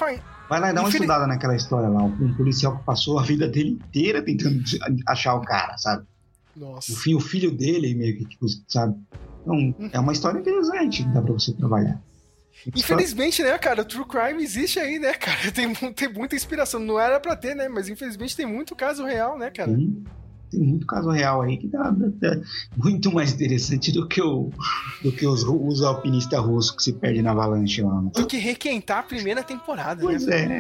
[0.50, 2.04] Vai lá e dá uma Infeliz- estudada naquela história lá.
[2.04, 4.62] Um policial que passou a vida dele inteira tentando
[5.08, 6.04] achar o cara, sabe?
[6.56, 6.92] Nossa.
[6.92, 8.96] O filho, o filho dele, meio que, tipo, sabe?
[9.42, 12.00] Então, é uma história interessante que dá pra você trabalhar.
[12.76, 15.40] Infelizmente, né, cara, o True Crime existe aí, né, cara?
[15.52, 16.80] Tem, tem muita inspiração.
[16.80, 17.68] Não era pra ter, né?
[17.68, 19.74] Mas infelizmente tem muito caso real, né, cara?
[19.74, 20.04] Tem,
[20.50, 21.84] tem muito caso real aí que tá,
[22.22, 22.40] tá
[22.78, 24.52] muito mais interessante do que, o,
[25.02, 28.02] do que os, os alpinistas russos que se perdem na avalanche lá.
[28.02, 28.12] né?
[28.14, 30.60] Do que requentar a primeira temporada, Pois né?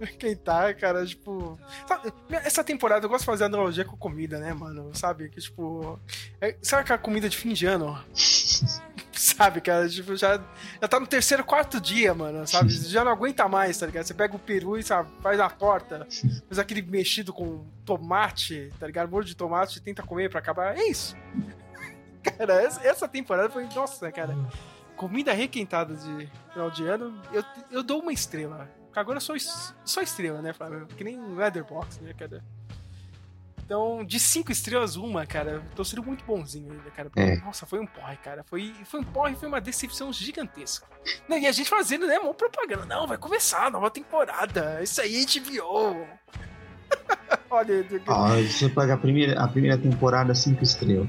[0.00, 0.04] é.
[0.04, 1.58] Requentar, cara, tipo.
[1.88, 2.12] sabe,
[2.44, 4.90] essa temporada eu gosto de fazer analogia com comida, né, mano?
[4.92, 5.28] Sabe?
[5.30, 5.98] Que, tipo.
[6.40, 7.98] é- sabe aquela comida de fim de ano?
[9.20, 9.88] sabe, cara?
[9.88, 10.40] Tipo, já,
[10.80, 12.70] já tá no terceiro, quarto dia, mano, sabe?
[12.70, 14.04] Já não aguenta mais, tá ligado?
[14.06, 16.06] Você pega o peru e sabe, faz a torta,
[16.48, 19.10] faz aquele mexido com tomate, tá ligado?
[19.10, 20.76] Molho de tomate, tenta comer pra acabar.
[20.76, 21.16] É isso.
[22.22, 23.64] Cara, essa, temporada foi.
[23.74, 24.36] Nossa, cara.
[24.96, 28.68] Comida requentada de final de ano, eu, eu dou uma estrela.
[28.94, 30.86] Agora eu sou es- só estrela, né, Flávio?
[30.86, 32.42] Que nem Leatherbox, né, cara?
[33.66, 35.60] Então, de cinco estrelas, uma, cara.
[35.74, 37.10] Tô sendo muito bonzinho ainda, cara.
[37.16, 37.36] É.
[37.38, 38.44] Nossa, foi um porre, cara.
[38.44, 40.86] Foi, foi um porre, foi uma decepção gigantesca.
[41.28, 42.86] Não, e a gente fazendo, né, mó propaganda.
[42.86, 44.80] Não, vai começar a nova temporada.
[44.84, 46.06] Isso aí, HBO.
[47.50, 47.82] Olha,
[48.48, 51.08] você pegar a primeira, a primeira temporada, cinco estrelas.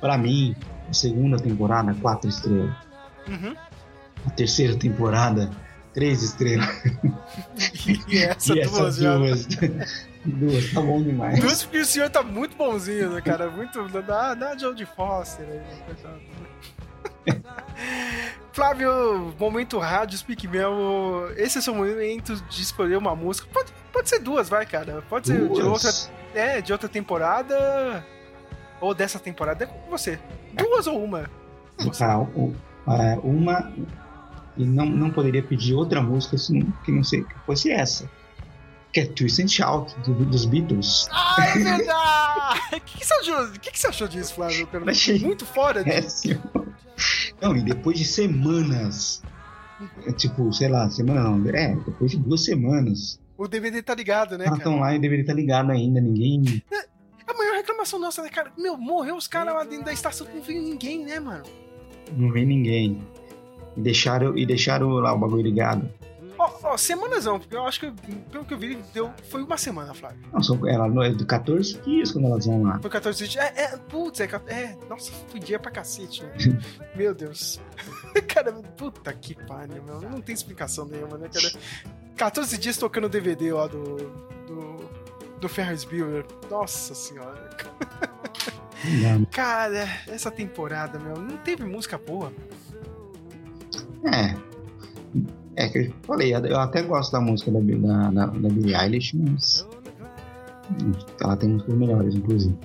[0.00, 0.56] Pra mim,
[0.88, 2.74] a segunda temporada, quatro estrelas.
[3.28, 3.54] Uhum.
[4.26, 5.50] A terceira temporada,
[5.92, 6.66] três estrelas.
[8.08, 9.16] E essa e duas essas já.
[9.16, 9.46] duas,
[10.24, 11.38] Duas, tá bom demais.
[11.40, 13.50] Duas porque o senhor tá muito bonzinho, né, cara?
[13.50, 13.88] Muito.
[14.02, 15.58] Dá, dá Jodie Foster aí.
[15.58, 17.40] né?
[18.52, 21.30] Flávio, momento rádio, Speak Mel.
[21.36, 23.48] Esse é o seu momento de escolher uma música.
[23.52, 25.02] Pode, pode ser duas, vai, cara.
[25.08, 25.90] Pode ser de outra.
[26.34, 28.04] É, de outra temporada.
[28.80, 29.64] Ou dessa temporada.
[29.64, 30.18] É com você.
[30.52, 31.30] Duas ou uma?
[31.98, 32.54] Tá, o-
[32.88, 33.72] é, uma.
[34.56, 38.10] E não, não poderia pedir outra música se não- que não sei que fosse essa.
[38.92, 41.06] Que é Twist and Shout, do- dos Beatles.
[41.12, 42.60] Ah, é verdade!
[42.76, 44.66] O que, que você achou, o que, que você achou disso, Flávio?
[44.66, 44.90] Cara?
[44.90, 45.84] Achei Muito fora.
[45.84, 46.40] Péssimo.
[47.40, 49.22] Não, e depois de semanas.
[50.06, 51.48] é, Tipo, sei lá, semana não.
[51.50, 53.20] É, depois de duas semanas.
[53.38, 54.70] O DVD tá ligado, né, Elas cara?
[54.70, 56.62] estão lá e deveria estar ligado ainda, ninguém.
[57.26, 58.52] A maior reclamação nossa, né, cara?
[58.58, 61.44] Meu, morreu os caras lá dentro da estação, não veio ninguém, né, mano?
[62.16, 63.00] Não vem ninguém.
[63.76, 65.88] E deixaram, e deixaram lá o bagulho ligado.
[66.40, 67.92] Ó, ó, semanas não, porque eu acho que,
[68.32, 70.18] pelo que eu vi, deu, foi uma semana, Flávio.
[70.32, 72.78] Não, são, ela é de 14 dias quando elas vão lá.
[72.80, 73.44] Foi 14 dias.
[73.44, 76.32] É, é, putz, é, é, nossa, foi dia pra cacete, né?
[76.96, 77.60] Meu Deus.
[78.26, 80.00] cara, puta que pariu, meu.
[80.00, 81.52] Não tem explicação nenhuma, né, cara?
[82.16, 83.96] 14 dias tocando DVD lá do.
[84.46, 84.90] do.
[85.40, 86.24] do Ferris Bueller.
[86.50, 87.50] Nossa senhora.
[89.02, 89.26] Não.
[89.30, 92.32] Cara, essa temporada, meu, não teve música boa.
[94.04, 94.50] É.
[95.60, 99.14] É que eu falei, eu até gosto da música da, da, da, da Billie Eilish,
[99.14, 99.68] mas.
[101.20, 102.56] Ela tem músicas melhores, inclusive.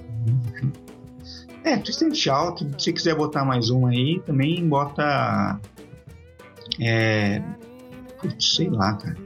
[1.66, 5.60] É, Twist and Shout, se quiser botar mais uma aí, também bota.
[6.80, 7.42] É.
[8.22, 9.18] Putz, sei lá, cara.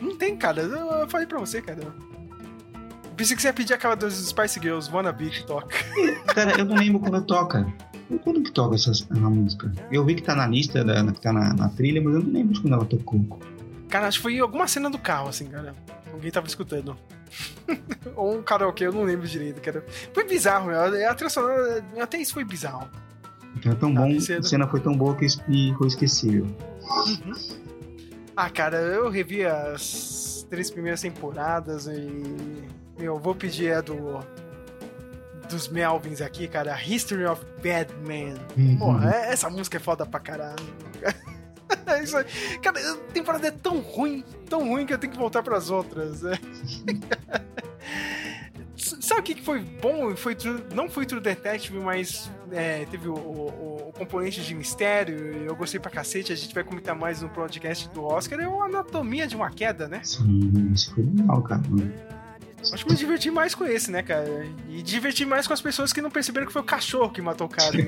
[0.00, 0.62] Não tem, cara.
[0.62, 1.92] Eu, falei pra você, cara.
[3.16, 5.74] Pensei que você ia pedir aquela dos Spice Girls, Wannabe, que toca.
[6.32, 7.66] Cara, eu não lembro quando toca.
[8.22, 9.72] Quando que toca essa, essa música?
[9.90, 12.32] Eu vi que tá na lista, da, que tá na, na trilha, mas eu não
[12.32, 13.20] lembro de quando ela tocou.
[13.88, 15.74] Cara, acho que foi alguma cena do carro, assim, cara.
[16.12, 16.96] Alguém tava escutando.
[18.16, 19.84] Ou um karaokê, eu não lembro direito, cara.
[20.14, 20.80] Foi bizarro, meu.
[21.08, 22.88] A trilha sonora, até isso foi bizarro.
[23.56, 24.40] Então é tão Tá, bom, descendo.
[24.40, 25.26] a cena foi tão boa que
[25.78, 26.46] foi esquecível.
[28.36, 32.64] Ah, cara, eu revi as três primeiras temporadas e.
[32.98, 34.20] Meu, vou pedir a do.
[35.48, 36.76] Dos Melvins aqui, cara.
[36.82, 38.34] History of Batman.
[38.56, 38.76] Uhum.
[38.78, 40.56] Porra, é- essa música é foda pra caralho.
[41.84, 42.14] É isso.
[42.62, 46.22] Cara, a temporada é tão ruim, tão ruim que eu tenho que voltar pras outras.
[46.22, 46.38] né?
[48.76, 50.14] Sabe o que foi bom?
[50.14, 55.16] Foi True- não foi True Detective, mas é, teve o, o- o componente de mistério.
[55.44, 56.32] Eu gostei pra cacete.
[56.32, 58.38] A gente vai comentar mais no podcast do Oscar.
[58.40, 60.00] É o Anatomia de uma Queda, né?
[60.04, 61.62] Sim, isso foi legal, cara.
[62.72, 64.46] Acho que me diverti mais com esse, né, cara?
[64.68, 67.46] E diverti mais com as pessoas que não perceberam que foi o cachorro que matou
[67.46, 67.72] o cara.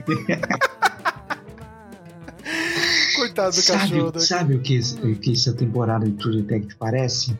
[3.16, 4.12] Coitado do Sabe, cachorro.
[4.14, 4.20] né?
[4.20, 4.80] sabe o que,
[5.16, 7.36] que essa temporada de True Detective parece?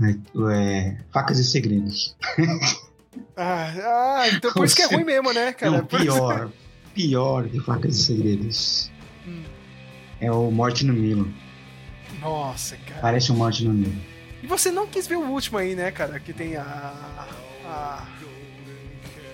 [0.00, 0.14] É,
[0.52, 2.16] é, facas e segredos.
[3.36, 3.72] Ah,
[4.20, 5.70] ah, então por isso que é ruim mesmo, né, cara?
[5.72, 6.50] Não, pior.
[6.94, 8.90] Pior que facas e segredos.
[9.26, 9.44] Hum.
[10.20, 11.32] É o Morte no Nilo.
[12.20, 13.00] Nossa, cara.
[13.00, 14.00] Parece o Morte no Nilo.
[14.42, 16.18] E você não quis ver o último aí, né, cara?
[16.20, 17.26] Que tem a.
[17.66, 18.06] A,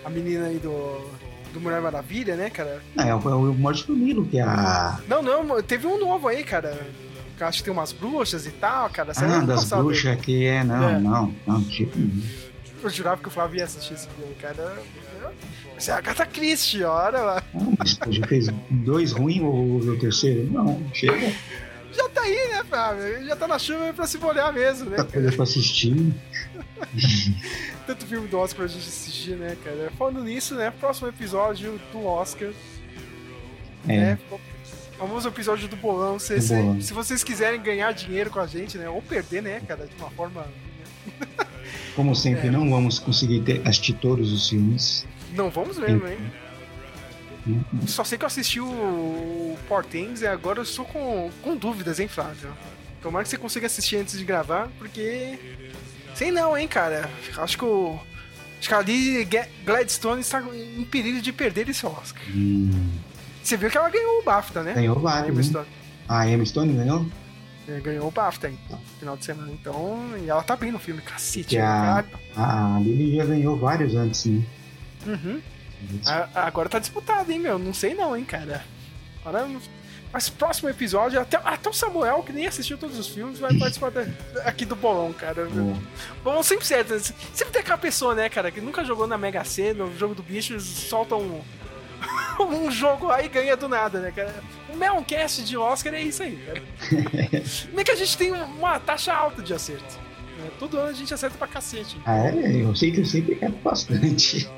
[0.05, 1.13] a menina aí do.
[1.53, 2.83] Do Mulher Maravilha, né, cara?
[2.97, 4.99] Não, é o, é o Morte no Nilo, que é a.
[5.07, 6.77] Não, não, teve um novo aí, cara.
[7.39, 9.15] Eu Acho que tem umas bruxas e tal, cara.
[9.15, 10.65] Saiu Ah, das bruxas que é.
[10.65, 10.99] Não, É.
[10.99, 11.97] não, não, tipo.
[12.83, 14.77] Eu jurava que o Flávio ia assistir esse filme, cara.
[15.79, 17.43] Você é a Agatha Christie, olha lá.
[17.55, 20.51] Não, mas pô, já fez dois ruins ou o terceiro?
[20.51, 21.33] Não, chega.
[21.97, 23.25] Já tá aí, né, Flávio?
[23.27, 25.95] Já tá na chuva pra se molhar mesmo, né, Tá coisa pra assistir.
[27.87, 29.93] Tanto filme do Oscar pra gente assistir, né, cara?
[29.99, 30.71] Falando nisso, né?
[30.81, 32.51] Próximo episódio do Oscar.
[33.87, 33.97] É.
[33.99, 34.19] né?
[34.99, 36.19] Famoso episódio do bolão.
[36.19, 38.89] Se, se- se vocês quiserem ganhar dinheiro com a gente, né?
[38.89, 39.87] Ou perder, né, cara?
[39.87, 40.47] De uma forma.
[41.95, 42.15] Como É.
[42.15, 45.07] sempre, não vamos conseguir ter, assistir todos os filmes.
[45.33, 46.19] Não vamos mesmo, hein?
[47.87, 49.57] Só sei que eu assisti o
[49.91, 52.51] Things e agora eu estou com, com dúvidas, hein, Flávio?
[53.03, 55.39] Tomara que você consiga assistir antes de gravar, porque.
[56.15, 57.11] Sei não, hein, cara.
[57.37, 57.99] Acho que o.
[58.59, 59.29] Acho que ali
[59.65, 62.23] Gladstone está em perigo de perder esse Oscar.
[62.35, 62.71] Hum,
[63.43, 64.73] Você viu que ela ganhou o BAFTA, né?
[64.73, 65.51] ganhou vários.
[65.51, 65.65] Né?
[66.09, 67.07] Ah, a Emma Stone ganhou?
[67.69, 69.51] É, Ganhou o BAFTA aí, no final de semana.
[69.53, 71.49] Então, e ela tá bem no filme, cacete.
[71.49, 72.07] Que né, a, cara?
[72.37, 74.43] a Lily já ganhou vários antes, né?
[75.07, 75.41] Uhum.
[76.07, 77.59] A- agora tá disputado, hein, meu?
[77.59, 78.65] Não sei não, hein, cara.
[79.25, 79.49] Agora,
[80.13, 83.91] mas próximo episódio, até, até o Samuel, que nem assistiu todos os filmes, vai participar
[83.91, 84.07] da-
[84.45, 85.49] aqui do bolão, cara.
[86.23, 86.99] Bolão sempre certo.
[87.01, 90.23] Sempre tem aquela pessoa, né, cara, que nunca jogou na Mega Sena, no jogo do
[90.23, 91.41] bicho, solta um,
[92.41, 94.35] um jogo aí e ganha do nada, né, cara?
[94.73, 96.63] O Meloncast de Oscar é isso aí, cara.
[97.73, 99.99] Nem que a gente tem uma taxa alta de acerto.
[100.39, 100.51] né?
[100.59, 101.97] Todo ano a gente acerta pra cacete.
[102.05, 104.49] Ah, é, eu sei que eu sempre quero bastante.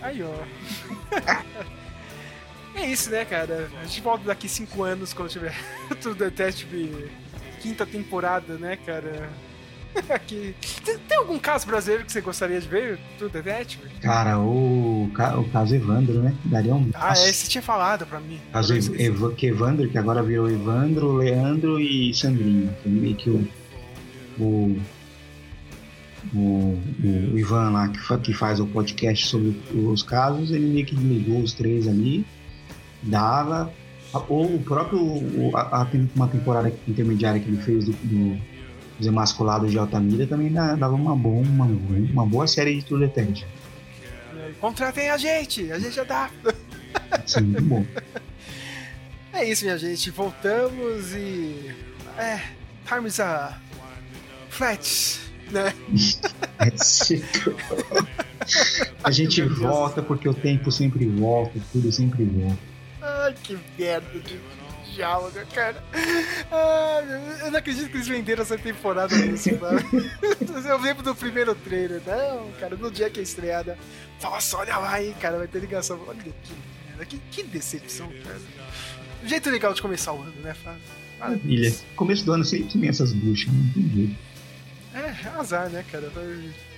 [0.00, 0.34] Aí, ó.
[2.76, 3.70] É isso, né, cara?
[3.80, 5.54] A gente volta daqui cinco anos quando tiver
[6.02, 7.08] True Detective
[7.60, 9.30] quinta temporada, né, cara?
[10.10, 10.56] Aqui.
[10.84, 12.98] Tem, tem algum caso brasileiro que você gostaria de ver?
[13.16, 13.88] True Detective?
[14.00, 16.34] Cara, o, o caso Evandro, né?
[16.46, 16.90] Daria um.
[16.94, 18.40] Ah, é, você tinha falado pra mim.
[18.52, 22.74] Caso Ev- que Evandro, que agora virou Evandro, Leandro e Sandrinho.
[23.16, 23.48] Que o.
[24.36, 24.76] O,
[26.34, 26.78] o,
[27.32, 30.94] o Ivan lá, que, fa- que faz o podcast sobre os casos, ele meio que
[30.94, 32.24] ligou os três ali,
[33.02, 33.72] dava.
[34.28, 35.00] Ou o próprio.
[35.56, 38.40] a, a uma temporada intermediária que ele fez do, do,
[38.98, 43.46] dos Emasculados de Altamira também dava uma boa, uma, uma boa série de True Detective.
[44.60, 46.30] Contratem a gente, a gente já dá.
[47.10, 47.84] Assim, muito bom.
[49.36, 50.10] É isso, minha gente.
[50.12, 51.74] Voltamos e.
[52.16, 52.40] É.
[52.86, 53.58] Times a.
[54.48, 55.18] Flat,
[55.50, 55.74] né?
[59.02, 62.58] A gente volta porque o tempo sempre volta, tudo sempre volta.
[63.00, 64.38] Ai, que merda de
[64.94, 65.82] diálogo, cara.
[66.50, 69.80] Ai, eu não acredito que eles venderam essa temporada nisso, mano.
[70.66, 72.00] Eu lembro do primeiro trailer.
[72.06, 73.78] Não, cara, no dia que é estreada.
[74.22, 76.00] Nossa, olha lá, hein, cara, vai ter ligação.
[76.06, 76.32] Olha que
[76.86, 78.40] merda, que, que decepção, cara.
[79.22, 80.82] Um jeito legal de começar o ano, né, Flávio?
[81.18, 81.74] Maravilha.
[81.96, 84.16] Começo do ano sempre tem essas buchas, não tem jeito.
[84.94, 86.10] É, azar, né, cara?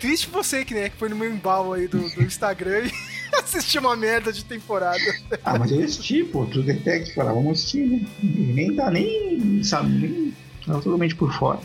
[0.00, 2.92] Triste você que, né, que foi no meu embalo aí do, do Instagram e
[3.36, 4.98] assistiu uma merda de temporada.
[5.44, 8.00] Ah, mas eu assisti, pô, True Detective, cara, vamos assistir, né?
[8.22, 10.34] Nem tá nem, sabe, nem
[10.64, 11.60] tá totalmente por fora.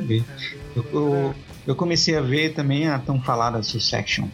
[0.00, 0.24] Ver.
[0.76, 1.34] Eu, eu,
[1.66, 4.28] eu comecei a ver também a tão falada Succession.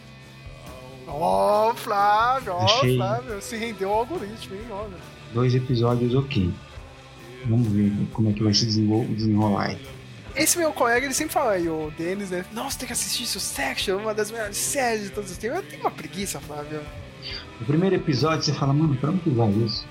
[1.07, 2.97] Ó, Flávio, ó, Achei.
[2.97, 4.97] Flávio, se rendeu ao algoritmo, hein, olha.
[5.33, 6.51] Dois episódios ok.
[7.47, 9.79] Vamos ver como é que vai se desenrolar aí.
[10.39, 12.45] Esse meu colega, ele sempre fala aí, o Denis, né?
[12.53, 15.59] Nossa, tem que assistir Succession, uma das melhores séries de todos os tempos.
[15.59, 16.81] Eu tenho uma preguiça, Flávio.
[17.59, 19.85] No primeiro episódio você fala, mano, pra onde vai isso?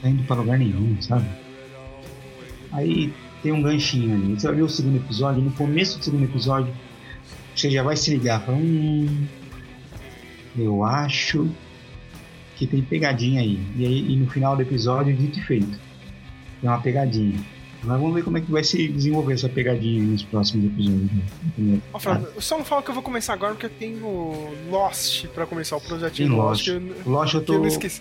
[0.00, 1.28] Tá indo pra lugar nenhum, sabe?
[2.70, 3.12] Aí
[3.42, 4.38] tem um ganchinho ali.
[4.38, 6.72] Você vai ver o segundo episódio, no começo do segundo episódio,
[7.56, 9.26] você já vai se ligar, fala, hum,
[10.56, 11.50] eu acho
[12.54, 13.60] que tem pegadinha aí.
[13.76, 15.80] E aí e no final do episódio, dito e feito.
[16.60, 17.40] Tem uma pegadinha.
[17.84, 21.10] Mas vamos ver como é que vai se desenvolver essa pegadinha nos próximos episódios.
[21.58, 21.80] né?
[21.92, 25.26] Ó, Flávio, eu só não falo que eu vou começar agora porque eu tenho Lost
[25.28, 26.64] pra começar o projetinho Tem Lost.
[26.64, 27.68] que eu, Lost eu que eu não tô.
[27.68, 28.00] esqueci.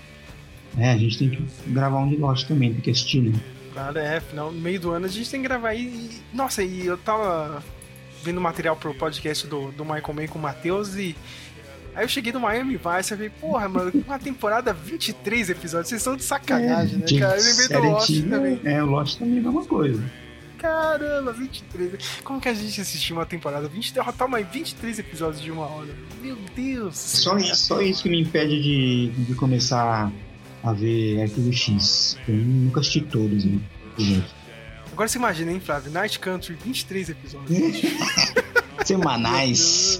[0.77, 3.39] É, a gente tem que gravar um de Lost também, tem que assistir, né?
[3.73, 5.81] Claro, é, final, no meio do ano a gente tem que gravar aí.
[5.81, 7.63] E, nossa, e eu tava
[8.23, 11.15] vendo material pro podcast do, do Michael Mann com o Matheus e.
[11.95, 16.01] Aí eu cheguei no Miami Vice e falei, porra, mano, uma temporada 23 episódios, vocês
[16.01, 17.37] estão de sacanagem, né, de cara?
[17.37, 18.61] Eu lembrei do Lost também.
[18.63, 20.03] É, o Lost também é a mesma coisa.
[20.57, 22.21] Caramba, 23.
[22.23, 23.67] Como que a gente assistiu uma temporada?
[23.67, 25.89] 20, derrotar mais 23 episódios de uma hora.
[26.21, 26.95] Meu Deus.
[26.97, 30.11] Só isso, só isso que me impede de, de começar
[30.63, 32.15] a ver Arquivo X.
[32.27, 33.59] Eu nunca assisti todos, né?
[34.91, 35.91] Agora você imagina, hein, Flávio?
[35.91, 37.81] Night Country, 23 episódios.
[38.85, 39.99] Semanais.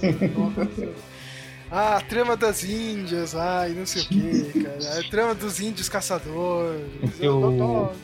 [1.74, 4.98] Ah, a trama das índias, ai, não sei o que, cara.
[5.00, 6.82] A trama dos índios caçadores.
[7.18, 7.94] Eu-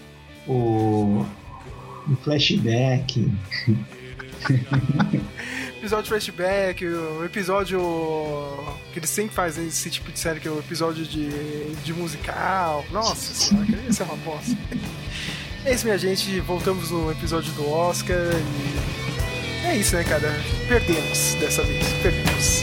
[0.47, 1.27] o,
[2.09, 3.31] o flashback.
[5.78, 7.78] Episódio flashback, o episódio
[8.93, 11.28] que eles sempre fazem esse tipo de série, que é o episódio de,
[11.85, 12.85] de musical.
[12.90, 14.57] Nossa senhora, isso é uma bosta.
[15.65, 16.40] É isso, minha gente.
[16.40, 19.66] Voltamos no episódio do Oscar e.
[19.69, 20.35] É isso, né, cara?
[20.66, 21.86] Perdemos dessa vez.
[22.03, 22.62] Perdemos.